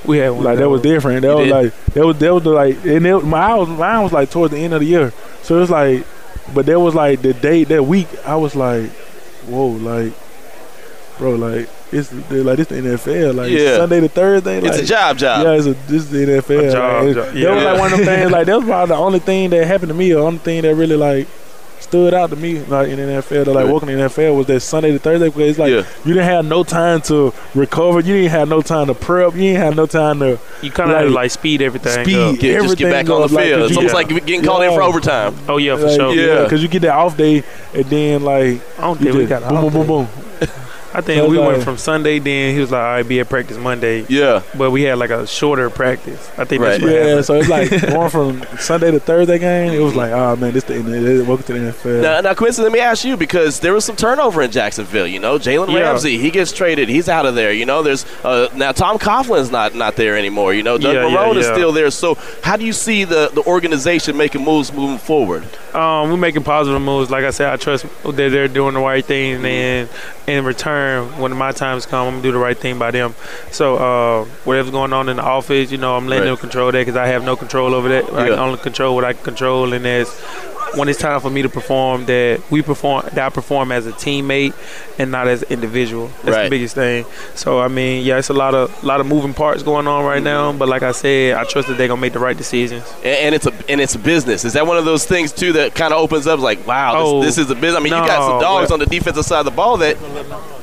We 0.06 0.18
had 0.20 0.30
one 0.30 0.46
like 0.46 0.54
of 0.54 0.60
that 0.60 0.70
was 0.70 0.82
different. 0.82 1.24
That 1.24 1.36
was 1.36 1.46
did? 1.48 1.52
like 1.54 1.86
that 1.94 2.06
was 2.06 2.18
that 2.20 2.34
was 2.34 2.44
the, 2.44 2.50
like 2.52 2.76
and 2.86 3.06
it, 3.06 3.24
my 3.26 3.54
was, 3.56 3.68
mine 3.68 4.02
was 4.04 4.14
like 4.14 4.30
towards 4.32 4.54
the 4.54 4.60
end 4.60 4.74
of 4.74 4.80
the 4.80 4.86
year. 4.88 5.12
So 5.44 5.58
it 5.58 5.60
was 5.60 5.70
like, 5.70 6.06
but 6.54 6.66
there 6.66 6.80
was 6.80 6.96
like 6.96 7.22
the 7.22 7.34
day 7.34 7.66
that 7.66 7.84
week. 7.84 8.08
I 8.26 8.38
was 8.38 8.56
like, 8.56 8.90
whoa, 9.46 9.68
like, 9.68 10.14
bro, 11.18 11.36
like 11.36 11.70
it's 11.92 12.14
like 12.14 12.58
this 12.58 12.68
the 12.68 12.76
NFL. 12.76 13.36
Like 13.36 13.52
Yeah. 13.52 13.76
Sunday 13.76 14.00
to 14.00 14.08
Thursday. 14.08 14.62
Like, 14.62 14.70
it's 14.72 14.80
a 14.80 14.86
job 14.86 15.18
job. 15.18 15.44
Yeah, 15.46 15.54
it's 15.54 15.66
a, 15.66 15.74
this 15.92 16.04
is 16.04 16.10
the 16.12 16.20
NFL. 16.20 16.70
A 16.70 16.72
job, 16.72 17.04
like, 17.04 17.10
it- 17.12 17.14
job. 17.16 17.34
That 17.36 17.56
was 17.56 17.64
like 17.66 17.80
one 17.80 17.92
of 17.94 17.98
them 18.00 18.08
things. 18.08 18.32
Like 18.32 18.46
that 18.46 18.56
was 18.56 18.66
probably 18.70 18.96
the 18.96 19.02
only 19.02 19.20
thing 19.20 19.50
that 19.50 19.68
happened 19.68 19.90
to 19.90 19.96
me. 19.96 20.14
The 20.14 20.20
only 20.20 20.40
thing 20.40 20.62
that 20.62 20.76
really 20.76 20.96
like 20.96 21.28
stood 21.80 22.13
out 22.13 22.30
to 22.30 22.36
me, 22.36 22.60
like 22.60 22.89
in 22.89 22.98
the 22.98 23.04
NFL, 23.04 23.46
that 23.46 23.52
like 23.54 23.65
Yeah. 23.65 23.72
working 23.74 23.89
in 23.89 23.98
the 23.98 24.04
NFL, 24.04 24.36
was 24.36 24.48
that 24.48 24.60
Sunday 24.62 24.92
to 24.92 25.00
Thursday 25.00 25.28
because 25.28 25.42
it's 25.52 25.60
like 25.60 25.72
Yeah. 25.72 25.84
you 26.06 26.13
didn't 26.13 26.26
have 26.30 26.46
no 26.46 26.63
time 26.63 27.02
to 27.02 27.34
recover. 27.56 28.00
You 28.02 28.13
didn't 28.15 28.32
have 28.32 28.50
no 28.50 28.62
time 28.62 28.88
to 28.88 28.94
prep. 28.94 29.34
You 29.36 29.42
didn't 29.42 29.62
have 29.62 29.76
no 29.76 29.86
time 29.86 30.20
to 30.20 30.38
You 30.62 30.72
kind 30.72 30.92
of 30.92 30.98
like, 30.98 31.06
like, 31.06 31.13
like 31.15 31.32
speed 31.32 31.62
everything. 31.62 32.04
speed. 32.04 32.15
up. 32.18 32.39
Get, 32.39 32.62
just 32.62 32.78
get 32.78 32.88
everything 32.88 32.89
back 32.92 33.00
on 33.10 33.22
the 33.22 33.28
goes 33.28 33.32
like- 33.34 33.46
field. 33.46 33.62
it's 33.62 33.72
yeah. 33.72 33.78
almost 33.78 33.94
like 33.96 34.08
getting 34.10 34.44
called 34.44 34.63
in 34.63 34.74
for 34.74 34.82
overtime. 34.84 35.36
Oh 35.48 35.58
yeah, 35.58 35.76
for 35.78 35.86
like, 35.88 35.96
sure. 36.00 36.13
Yeah. 36.13 36.44
because 36.44 36.62
you 36.62 36.68
get 36.68 36.82
that 36.84 36.94
off 36.96 37.18
day 37.18 37.44
and 37.74 37.86
then 37.86 38.24
like 38.24 38.62
I 38.78 38.82
don't 38.82 39.00
you 39.00 39.06
think 39.08 39.15
we 39.18 39.26
got 39.26 39.48
boom, 39.48 39.58
off 39.58 39.74
boom, 39.74 39.88
boom, 39.88 40.06
day. 40.06 40.12
boom. 40.22 40.26
I 40.93 41.02
think 41.02 41.21
So 41.21 41.30
we 41.30 41.38
it's 41.39 41.47
went 41.47 41.63
from 41.63 41.78
Sunday. 41.78 42.19
Then 42.19 42.54
he 42.56 42.60
was 42.60 42.71
like, 42.71 42.82
"All 42.82 42.86
right, 42.93 43.08
be 43.08 43.19
at 43.19 43.30
practice 43.30 43.58
Monday." 43.58 44.06
Yeah. 44.10 44.41
But 44.58 44.71
we 44.71 44.84
had 44.84 44.97
like 44.97 45.12
a 45.12 45.28
shorter 45.28 45.69
practice. 45.69 46.30
I 46.38 46.45
think 46.45 46.62
that's 46.63 46.82
what 46.82 46.91
Yeah, 46.91 46.99
happened. 47.06 47.25
so 47.25 47.34
it's 47.36 47.47
like 47.49 47.69
going 47.93 48.10
from 48.10 48.43
Sunday 48.58 48.91
to 48.91 48.99
Thursday 48.99 49.38
game. 49.39 49.71
It 49.73 49.80
was 49.80 49.95
like, 49.95 50.12
oh 50.12 50.36
man, 50.36 50.54
this 50.54 50.63
the 50.63 50.73
NFL. 50.75 51.28
Welcome 51.28 51.45
to 51.45 51.54
the 51.54 51.60
NFL. 51.71 52.02
Now, 52.02 52.21
now, 52.21 52.34
Quincy, 52.34 52.62
let 52.63 52.71
me 52.71 52.80
ask 52.80 53.06
you 53.06 53.15
because 53.17 53.60
there 53.60 53.73
was 53.73 53.86
some 53.86 53.95
turnover 53.95 54.41
in 54.41 54.52
Jacksonville. 54.52 55.06
You 55.08 55.19
know, 55.19 55.38
Jalen 55.38 55.71
Yeah. 55.71 55.82
Ramsey, 55.82 56.17
he 56.17 56.32
gets 56.32 56.52
traded, 56.52 56.89
he's 56.89 57.08
out 57.08 57.25
of 57.25 57.36
there. 57.36 57.54
You 57.54 57.65
know, 57.65 57.84
there's 57.84 58.06
uh, 58.25 58.49
now 58.56 58.71
Tom 58.71 58.97
Coughlin's 58.97 59.52
not 59.52 59.75
not 59.75 59.95
there 59.95 60.17
anymore. 60.17 60.54
You 60.54 60.63
know, 60.63 60.78
Doug 60.78 60.95
Yeah, 60.95 61.08
yeah, 61.08 61.15
Marrone 61.15 61.36
is 61.38 61.45
still 61.45 61.71
there. 61.71 61.91
So, 61.91 62.15
how 62.43 62.58
do 62.58 62.65
you 62.65 62.73
see 62.73 63.04
the 63.04 63.30
the 63.34 63.43
organization 63.43 64.17
making 64.17 64.43
moves 64.43 64.73
moving 64.73 64.97
forward? 64.97 65.43
Um, 65.73 66.10
we're 66.10 66.17
making 66.17 66.43
positive 66.43 66.82
moves. 66.82 67.12
Like 67.12 67.23
I 67.25 67.29
said, 67.29 67.51
I 67.53 67.58
trust 67.58 67.86
that 68.03 68.15
they're 68.15 68.47
doing 68.47 68.73
the 68.73 68.79
right 68.79 69.05
thing, 69.05 69.45
and 69.45 69.89
in 70.27 70.43
return, 70.43 71.17
when 71.19 71.36
my 71.38 71.51
times 71.51 71.86
come, 71.86 72.08
I'm 72.08 72.13
gonna 72.15 72.23
do 72.23 72.32
the 72.32 72.38
right 72.39 72.58
thing 72.58 72.79
by 72.79 72.91
them. 72.91 73.13
So 73.51 73.75
uh, 73.75 74.25
whatever's 74.45 74.71
going 74.71 74.93
on 74.93 75.10
in 75.10 75.17
the 75.17 75.23
office, 75.23 75.71
you 75.71 75.77
know, 75.77 75.95
I'm 75.95 76.08
letting 76.08 76.23
Right. 76.23 76.29
them 76.32 76.38
control 76.38 76.71
that 76.71 76.79
because 76.79 76.95
I 76.95 77.08
have 77.08 77.23
no 77.23 77.36
control 77.36 77.73
over 77.75 77.88
that. 77.89 78.05
I 78.13 78.29
can 78.29 78.39
only 78.39 78.58
control 78.58 78.95
what 78.95 79.05
I 79.05 79.13
can 79.13 79.23
control, 79.23 79.73
and 79.73 79.86
that's 79.86 80.10
when 80.75 80.89
it's 80.89 80.99
time 80.99 81.19
for 81.21 81.29
me 81.29 81.41
to 81.41 81.49
perform. 81.49 82.05
That 82.05 82.41
we 82.49 82.62
perform, 82.62 83.03
that 83.13 83.19
I 83.19 83.29
perform 83.29 83.71
as 83.71 83.86
a 83.88 83.91
teammate 83.91 84.53
and 84.99 85.12
not 85.12 85.27
as 85.27 85.43
an 85.43 85.49
individual. 85.51 86.08
That's 86.23 86.36
Right. 86.38 86.43
the 86.45 86.49
biggest 86.49 86.75
thing. 86.75 87.05
So 87.36 87.60
I 87.60 87.67
mean, 87.67 88.05
yeah, 88.05 88.17
it's 88.17 88.29
a 88.29 88.34
lot 88.34 88.53
of 88.55 88.84
lot 88.84 88.99
of 88.99 89.08
moving 89.08 89.34
parts 89.34 89.63
going 89.63 89.88
on 89.88 90.03
right 90.05 90.21
now. 90.23 90.51
But 90.53 90.67
like 90.69 90.84
I 90.84 90.91
said, 90.91 91.36
I 91.36 91.43
trust 91.43 91.67
that 91.67 91.77
they're 91.77 91.88
gonna 91.88 92.01
make 92.01 92.13
the 92.13 92.19
right 92.19 92.38
decisions. 92.38 92.84
And, 92.97 93.05
and 93.05 93.36
it's 93.36 93.45
a 93.45 93.53
and 93.69 93.82
it's 93.82 93.95
a 93.95 93.99
business. 93.99 94.45
Is 94.45 94.53
that 94.53 94.65
one 94.67 94.77
of 94.77 94.86
those 94.86 95.05
things 95.05 95.32
too 95.32 95.53
that 95.53 95.75
kind 95.75 95.93
of 95.93 95.99
opens 95.99 96.27
up 96.27 96.39
like, 96.39 96.65
wow, 96.67 96.93
Oh, 96.97 97.21
this, 97.21 97.36
this 97.36 97.45
is 97.45 97.51
a 97.51 97.55
business. 97.55 97.75
I 97.75 97.79
mean, 97.79 97.93
you 97.93 97.99
got 98.08 98.27
some 98.29 98.39
dogs 98.41 98.69
well- 98.69 98.73
on 98.73 98.79
the 98.79 98.86
defensive 98.86 99.25
side 99.25 99.39
of 99.39 99.45
the 99.45 99.51
ball 99.51 99.77
that 99.77 99.97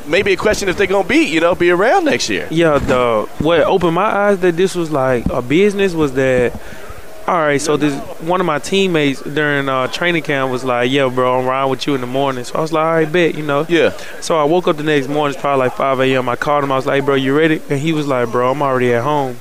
maybe 0.06 0.32
a 0.32 0.36
question 0.36 0.68
if 0.68 0.76
they're 0.76 0.86
gonna 0.86 1.06
be, 1.08 1.24
you 1.24 1.40
know, 1.40 1.54
be 1.54 1.70
around 1.70 2.04
next 2.04 2.28
year. 2.30 2.46
Yeah, 2.50 2.78
the 2.78 3.28
what 3.38 3.60
opened 3.60 3.94
my 3.94 4.04
eyes 4.04 4.38
that 4.40 4.56
this 4.56 4.74
was 4.74 4.90
like 4.90 5.24
a 5.30 5.42
business 5.42 5.94
was 5.94 6.12
that. 6.12 6.52
All 7.26 7.34
right, 7.34 7.60
so 7.60 7.76
this 7.76 7.92
one 8.20 8.38
of 8.38 8.46
my 8.46 8.60
teammates 8.60 9.20
during 9.20 9.68
uh, 9.68 9.88
training 9.88 10.22
camp 10.22 10.52
was 10.52 10.62
like, 10.62 10.92
"Yeah, 10.92 11.08
bro, 11.08 11.40
I'm 11.40 11.46
riding 11.46 11.70
with 11.70 11.84
you 11.84 11.96
in 11.96 12.00
the 12.00 12.06
morning." 12.06 12.44
So 12.44 12.54
I 12.54 12.60
was 12.60 12.72
like, 12.72 12.84
"All 12.84 12.92
right, 12.92 13.12
bet," 13.12 13.34
you 13.34 13.42
know. 13.42 13.66
Yeah. 13.68 13.96
So 14.20 14.38
I 14.38 14.44
woke 14.44 14.68
up 14.68 14.76
the 14.76 14.84
next 14.84 15.08
morning, 15.08 15.34
it's 15.34 15.40
probably 15.40 15.66
like 15.66 15.76
5 15.76 15.98
a.m. 16.02 16.28
I 16.28 16.36
called 16.36 16.62
him. 16.62 16.70
I 16.70 16.76
was 16.76 16.86
like, 16.86 17.00
"Hey, 17.00 17.04
bro, 17.04 17.16
you 17.16 17.36
ready?" 17.36 17.60
And 17.68 17.80
he 17.80 17.92
was 17.92 18.06
like, 18.06 18.30
"Bro, 18.30 18.52
I'm 18.52 18.62
already 18.62 18.94
at 18.94 19.02
home." 19.02 19.38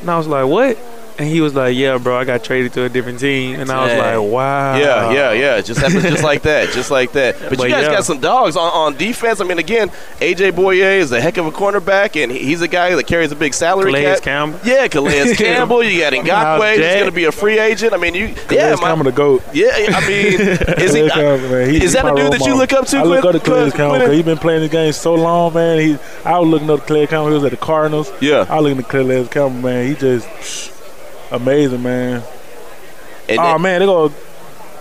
And 0.00 0.08
I 0.08 0.16
was 0.16 0.28
like, 0.28 0.46
"What?" 0.46 0.78
And 1.18 1.26
he 1.28 1.40
was 1.40 1.54
like, 1.54 1.74
"Yeah, 1.76 1.96
bro, 1.98 2.18
I 2.18 2.24
got 2.24 2.44
traded 2.44 2.74
to 2.74 2.84
a 2.84 2.88
different 2.90 3.18
team." 3.20 3.58
And 3.58 3.70
I 3.70 3.82
was 3.84 3.92
Dang. 3.92 4.20
like, 4.22 4.32
"Wow." 4.32 4.76
Yeah, 4.76 5.12
yeah, 5.12 5.32
yeah. 5.32 5.56
It 5.56 5.64
just 5.64 5.80
happens 5.80 6.02
just 6.02 6.22
like 6.22 6.42
that, 6.42 6.70
just 6.74 6.90
like 6.90 7.12
that. 7.12 7.36
But, 7.48 7.52
you 7.58 7.68
guys 7.70 7.84
yeah. 7.86 7.92
got 7.94 8.04
some 8.04 8.20
dogs 8.20 8.54
on, 8.56 8.70
on 8.72 8.96
defense. 8.98 9.40
I 9.40 9.44
mean, 9.44 9.58
again, 9.58 9.88
AJ 10.20 10.52
Bouye 10.52 10.98
is 10.98 11.12
a 11.12 11.20
heck 11.20 11.38
of 11.38 11.46
a 11.46 11.50
cornerback, 11.50 12.22
and 12.22 12.30
he's 12.30 12.60
a 12.60 12.68
guy 12.68 12.94
that 12.94 13.06
carries 13.06 13.32
a 13.32 13.36
big 13.36 13.54
salary 13.54 13.92
Calais 13.92 14.04
cap. 14.16 14.22
Campbell. 14.22 14.60
Yeah, 14.64 14.88
Calais 14.88 15.34
Campbell. 15.38 15.82
You 15.82 16.00
got 16.00 16.12
Miles 16.26 16.26
Ngakoue. 16.28 16.72
He's 16.76 16.94
going 16.94 17.04
to 17.06 17.12
be 17.12 17.24
a 17.24 17.32
free 17.32 17.58
agent. 17.58 17.92
I 17.94 17.96
mean, 17.96 18.14
you. 18.14 18.26
yeah, 18.50 18.70
Yeah, 18.70 18.74
my, 18.74 18.88
coming 18.88 19.04
to 19.04 19.12
goat. 19.12 19.42
yeah. 19.54 19.68
I 19.72 20.06
mean, 20.06 20.40
is 20.80 20.92
he? 20.92 21.08
Campbell, 21.08 21.48
man. 21.48 21.70
He- 21.70 21.82
is 21.82 21.92
that 21.94 22.04
a 22.04 22.14
dude 22.14 22.32
that 22.32 22.40
you 22.46 22.54
look 22.56 22.72
up 22.74 22.86
to? 22.88 22.98
I 22.98 23.02
look 23.04 23.20
Clint- 23.22 23.36
up 23.36 23.42
to 23.42 23.48
Calais 23.50 23.70
Campbell 23.70 23.98
because 24.00 24.12
he's 24.14 24.24
been 24.24 24.38
playing 24.38 24.60
the 24.62 24.68
game 24.68 24.92
so 24.92 25.14
long, 25.14 25.54
man. 25.54 25.78
He, 25.80 25.98
I 26.24 26.38
was 26.38 26.48
looking 26.48 26.68
up 26.70 26.80
to 26.80 26.86
Calais 26.86 27.06
Campbell. 27.06 27.28
He 27.28 27.34
was 27.34 27.44
at 27.44 27.52
the 27.52 27.56
Cardinals. 27.56 28.12
Yeah. 28.20 28.44
I 28.50 28.56
was 28.60 28.64
looking 28.64 28.78
at 28.84 28.88
Calais 28.90 29.26
Campbell, 29.28 29.60
man. 29.62 29.86
He 29.88 29.94
just 29.94 30.26
psh, 30.28 30.75
amazing, 31.30 31.82
man. 31.82 32.22
And- 33.28 33.38
oh 33.38 33.58
man, 33.58 33.80
they 33.80 33.86
go 33.86 34.12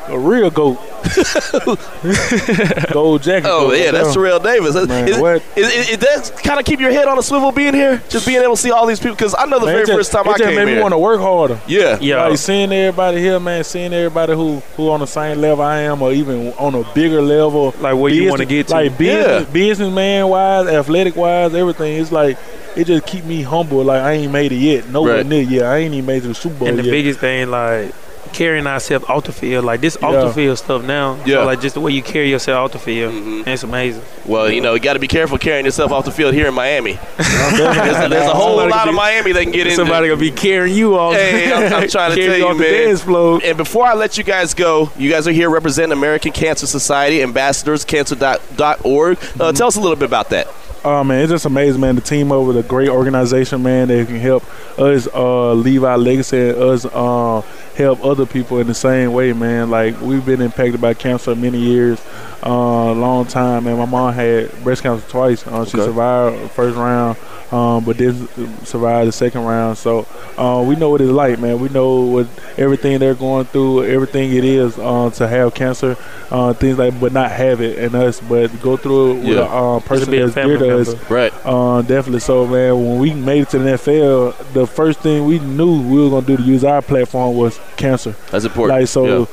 a 0.08 0.19
real 0.19 0.51
goat. 0.51 0.77
Gold 2.91 3.23
jacket. 3.23 3.47
Oh 3.49 3.71
yeah, 3.73 3.91
that's 3.91 4.08
man. 4.08 4.13
Terrell 4.13 4.39
Davis. 4.39 4.75
Is, 4.75 4.88
Man, 4.88 5.08
is, 5.08 5.17
what? 5.17 5.43
is, 5.55 5.73
is, 5.73 5.89
is 5.91 5.97
that 5.99 6.31
kind 6.43 6.60
of 6.60 6.65
keep 6.65 6.79
your 6.79 6.91
head 6.91 7.08
on 7.08 7.17
a 7.17 7.23
swivel 7.23 7.51
being 7.51 7.73
here, 7.73 8.01
just 8.10 8.25
being 8.25 8.41
able 8.41 8.55
to 8.55 8.62
see 8.62 8.71
all 8.71 8.86
these 8.86 8.99
people? 8.99 9.15
Because 9.15 9.36
I 9.38 9.45
know 9.45 9.60
the 9.60 9.65
Man, 9.65 9.75
very 9.75 9.86
just, 9.88 9.97
first 9.97 10.12
time 10.12 10.27
I 10.27 10.34
just 10.38 10.43
came 10.43 10.55
made 10.55 10.75
me 10.75 10.81
want 10.81 10.93
to 10.93 10.97
work 10.99 11.19
harder. 11.21 11.60
yeah, 11.67 11.97
Yeah. 12.01 12.25
Like 12.27 12.38
seeing 12.38 12.71
everybody 12.71 13.19
here, 13.19 13.39
man, 13.39 13.63
seeing 13.63 13.93
everybody 13.93 14.34
who 14.34 14.60
who 14.77 14.89
on 14.91 14.99
the 14.99 15.08
same 15.08 15.39
level 15.39 15.63
I 15.63 15.79
am, 15.81 16.01
or 16.01 16.12
even 16.12 16.53
on 16.53 16.75
a 16.75 16.84
bigger 16.93 17.21
level, 17.21 17.73
Like 17.79 17.95
where 17.95 18.12
you 18.12 18.29
wanna 18.29 18.45
get 18.45 18.67
to. 18.67 18.73
like 18.73 18.97
business, 18.97 19.41
Yeah. 19.47 19.53
businessman 19.53 20.27
wise, 20.27 20.67
athletic 20.67 21.15
wise, 21.15 21.53
everything. 21.55 21.99
It's 22.01 22.12
like 22.12 22.38
it 22.75 22.85
just 22.88 23.05
keep 23.05 23.23
me 23.25 23.41
humble. 23.41 23.83
Like 23.83 24.01
I 24.01 24.13
ain't 24.13 24.31
made 24.31 24.51
it 24.51 24.57
yet, 24.57 24.89
nowhere 24.89 25.17
Right. 25.17 25.25
near 25.25 25.41
yet. 25.41 25.65
I 25.65 25.77
ain't 25.77 25.93
even 25.93 26.05
made 26.05 26.17
it 26.17 26.21
to 26.21 26.27
the 26.29 26.35
Super 26.35 26.55
Bowl 26.55 26.67
And 26.67 26.77
the 26.79 26.83
yet. 26.83 26.91
biggest 26.91 27.19
thing, 27.19 27.49
like 27.49 27.93
carrying 28.33 28.67
ourselves 28.67 29.05
off 29.07 29.23
the 29.23 29.31
field, 29.31 29.63
like 29.63 29.79
this 29.79 29.95
off 29.97 30.11
Yeah. 30.13 30.25
the 30.25 30.33
field 30.33 30.57
stuff 30.57 30.83
now. 30.83 31.15
Yeah. 31.25 31.35
So, 31.35 31.45
like 31.45 31.61
just 31.61 31.75
the 31.75 31.79
way 31.79 31.93
you 31.93 32.01
carry 32.03 32.29
yourself 32.29 32.65
off 32.65 32.71
the 32.73 32.79
field, 32.79 33.13
Mhm. 33.13 33.47
it's 33.47 33.63
amazing. 33.63 34.01
Well, 34.25 34.49
you 34.51 34.59
know, 34.59 34.73
you 34.73 34.79
got 34.81 34.93
to 34.93 34.99
be 34.99 35.07
careful 35.07 35.38
carrying 35.38 35.63
yourself 35.63 35.93
off 35.93 36.03
the 36.03 36.11
field 36.11 36.33
here 36.33 36.47
in 36.47 36.53
Miami. 36.53 36.99
I'm 37.17 37.55
There's, 37.57 38.09
there's 38.09 38.25
a 38.27 38.33
whole 38.33 38.57
Somebody 38.57 38.71
lot 38.71 38.79
could 38.83 38.89
of 38.89 38.95
Miami 38.95 39.31
they 39.31 39.43
can 39.43 39.53
get 39.53 39.67
into. 39.67 39.75
Somebody 39.77 40.09
gonna 40.09 40.19
be 40.19 40.31
carrying 40.31 40.75
you 40.75 40.97
off. 40.97 41.13
Hey, 41.15 41.53
I'm, 41.53 41.71
I'm 41.83 41.88
trying 41.88 42.09
to 42.11 42.15
carrying 42.17 42.31
tell 42.31 42.38
you, 42.39 42.47
off 42.47 42.57
the 42.57 42.63
man. 42.63 42.88
dance 42.88 43.01
floor. 43.03 43.39
And 43.41 43.55
before 43.55 43.85
I 43.85 43.93
let 43.93 44.17
you 44.17 44.25
guys 44.25 44.53
go, 44.53 44.89
you 44.97 45.09
guys 45.09 45.27
are 45.29 45.31
here 45.31 45.49
representing 45.49 45.93
American 45.93 46.33
Cancer 46.33 46.67
Society, 46.67 47.19
ambassadorscancer.org. 47.19 49.17
Uh, 49.39 49.51
Tell 49.53 49.67
us 49.67 49.75
a 49.77 49.79
little 49.79 49.95
bit 49.95 50.05
about 50.05 50.29
that. 50.31 50.47
Oh 50.88 51.04
man, 51.04 51.21
it's 51.21 51.32
just 51.32 51.45
amazing, 51.45 51.82
man. 51.82 51.95
The 51.95 52.02
team 52.02 52.32
over 52.32 52.54
the 52.54 52.62
great 52.62 52.89
organization, 52.89 53.63
man. 53.63 53.88
That 53.88 54.06
can 54.06 54.17
help 54.17 54.43
us 54.80 55.08
uh, 55.15 55.52
leave 55.54 55.84
our 55.84 55.98
legacy 55.98 56.50
and 56.50 56.58
us 56.60 56.86
uh, 56.86 57.41
help 57.75 58.03
other 58.03 58.25
people 58.25 58.59
in 58.59 58.67
the 58.67 58.73
same 58.73 59.11
way, 59.13 59.33
man. 59.33 59.69
Like 59.69 59.99
we've 60.01 60.25
been 60.25 60.41
impacted 60.41 60.79
by 60.81 60.93
cancer 60.93 61.35
many 61.35 61.59
years, 61.59 62.01
uh, 62.43 62.93
long 62.93 63.25
time, 63.25 63.65
man. 63.65 63.77
My 63.77 63.85
mom 63.85 64.13
had 64.13 64.51
breast 64.63 64.81
cancer 64.83 65.07
twice. 65.09 65.45
Uh, 65.45 65.65
she 65.65 65.77
Okay. 65.77 65.85
survived 65.88 66.43
the 66.43 66.49
first 66.49 66.77
round, 66.77 67.17
um, 67.51 67.83
but 67.83 67.97
didn't 67.97 68.29
survive 68.65 69.05
the 69.07 69.11
second 69.11 69.43
round. 69.45 69.77
So 69.77 70.07
uh, 70.38 70.63
we 70.65 70.75
know 70.75 70.89
what 70.89 71.01
it's 71.01 71.11
like, 71.11 71.39
man. 71.39 71.59
We 71.59 71.69
know 71.69 72.01
what 72.01 72.27
everything 72.57 72.97
they're 72.99 73.13
going 73.13 73.45
through, 73.45 73.83
everything 73.85 74.31
it 74.33 74.45
is 74.45 74.77
uh, 74.79 75.09
to 75.15 75.27
have 75.27 75.53
cancer, 75.53 75.97
uh, 76.31 76.53
things 76.53 76.77
like, 76.77 76.97
but 76.99 77.11
not 77.11 77.29
have 77.31 77.61
it 77.61 77.77
in 77.77 77.93
us, 77.95 78.21
but 78.21 78.47
go 78.61 78.77
through 78.77 79.11
it 79.11 79.15
with 79.25 79.38
Yeah. 79.38 79.51
a 79.53 79.75
uh, 79.75 79.79
person 79.81 80.09
be 80.11 80.19
that's 80.19 80.33
family 80.33 80.57
dear 80.57 80.69
to 80.83 80.91
us. 80.91 81.09
Right. 81.09 81.33
Uh, 81.43 81.81
definitely. 81.81 82.21
So, 82.21 82.45
man, 82.47 82.73
when 82.75 82.99
we 82.99 83.13
made 83.13 83.41
it 83.43 83.49
to 83.49 83.59
the 83.59 83.71
NFL, 83.71 84.33
the 84.53 84.65
first 84.65 84.99
thing 85.01 85.25
we 85.25 85.39
knew 85.39 85.81
we 85.81 86.01
were 86.03 86.09
gonna 86.09 86.25
do 86.25 86.38
to 86.38 86.43
use 86.43 86.63
our 86.63 86.81
platform 86.81 87.35
was 87.35 87.59
cancer. 87.78 88.15
That's 88.32 88.45
important. 88.45 88.80
Like 88.80 88.88
so, 88.88 89.06
Yeah. 89.21 89.25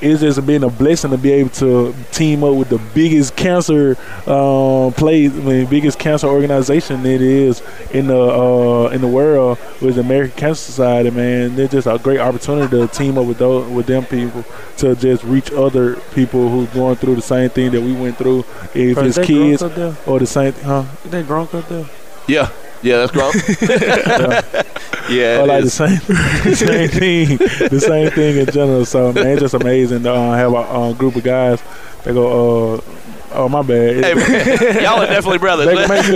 it's 0.00 0.20
just 0.22 0.46
been 0.46 0.64
a 0.64 0.70
blessing 0.70 1.10
to 1.10 1.18
be 1.18 1.30
able 1.32 1.50
to 1.50 1.94
team 2.10 2.42
up 2.42 2.54
with 2.54 2.70
the 2.70 2.78
biggest 2.94 3.36
cancer 3.36 3.96
um, 4.26 4.92
play, 4.94 5.26
I 5.26 5.28
mean, 5.28 5.66
biggest 5.66 5.98
cancer 5.98 6.26
organization 6.26 7.04
it 7.04 7.20
is 7.20 7.62
in 7.92 8.06
the 8.06 8.18
uh, 8.18 8.88
in 8.94 9.02
the 9.02 9.08
world 9.08 9.58
with 9.82 9.96
the 9.96 10.00
American 10.00 10.38
Cancer 10.38 10.62
Society. 10.62 11.10
Man, 11.10 11.58
it's 11.58 11.72
just 11.72 11.86
a 11.86 11.98
great 11.98 12.18
opportunity 12.20 12.68
to 12.78 12.88
team 12.88 13.18
up 13.18 13.26
with 13.26 13.38
those 13.38 13.70
with 13.70 13.86
them 13.86 14.04
people 14.06 14.44
to 14.78 14.94
just 14.96 15.22
reach 15.24 15.52
other 15.52 15.96
people 16.14 16.48
who's 16.48 16.68
going 16.70 16.96
through 16.96 17.16
the 17.16 17.22
same 17.22 17.50
thing 17.50 17.70
that 17.72 17.82
we 17.82 17.92
went 17.92 18.16
through. 18.16 18.44
If 18.74 18.94
Bro, 18.94 19.04
it's 19.04 19.18
kids 19.18 19.62
or 19.62 20.18
the 20.18 20.26
same, 20.26 20.54
huh? 20.54 20.84
Is 21.04 21.10
that 21.10 21.26
Gronk 21.26 21.52
up 21.54 21.68
there? 21.68 21.84
Yeah, 22.26 22.48
yeah, 22.82 23.04
that's 23.04 23.12
Gronk. 23.12 23.34
yeah, 25.10 25.40
or 25.40 25.44
it 25.44 25.46
like 25.48 25.64
the 25.64 25.70
same, 25.70 25.98
the 26.44 26.54
same 26.56 26.88
thing, 26.88 27.36
the 27.68 27.80
same 27.80 28.10
thing 28.10 28.36
in 28.38 28.46
general. 28.46 28.84
So 28.84 29.12
man, 29.12 29.26
it's 29.28 29.40
just 29.40 29.54
amazing 29.54 30.02
to 30.04 30.12
uh, 30.12 30.32
have 30.34 30.52
a 30.52 30.56
uh, 30.56 30.92
group 30.94 31.16
of 31.16 31.22
guys 31.24 31.62
that 32.04 32.12
go. 32.14 32.74
Uh, 32.76 32.80
oh 33.32 33.48
my 33.48 33.62
bad. 33.62 34.04
Hey, 34.04 34.14
man, 34.14 34.82
y'all 34.82 35.00
are 35.00 35.06
definitely 35.06 35.38
brothers. 35.46 35.66
They 35.66 35.76
can 35.76 35.88
make 35.88 36.06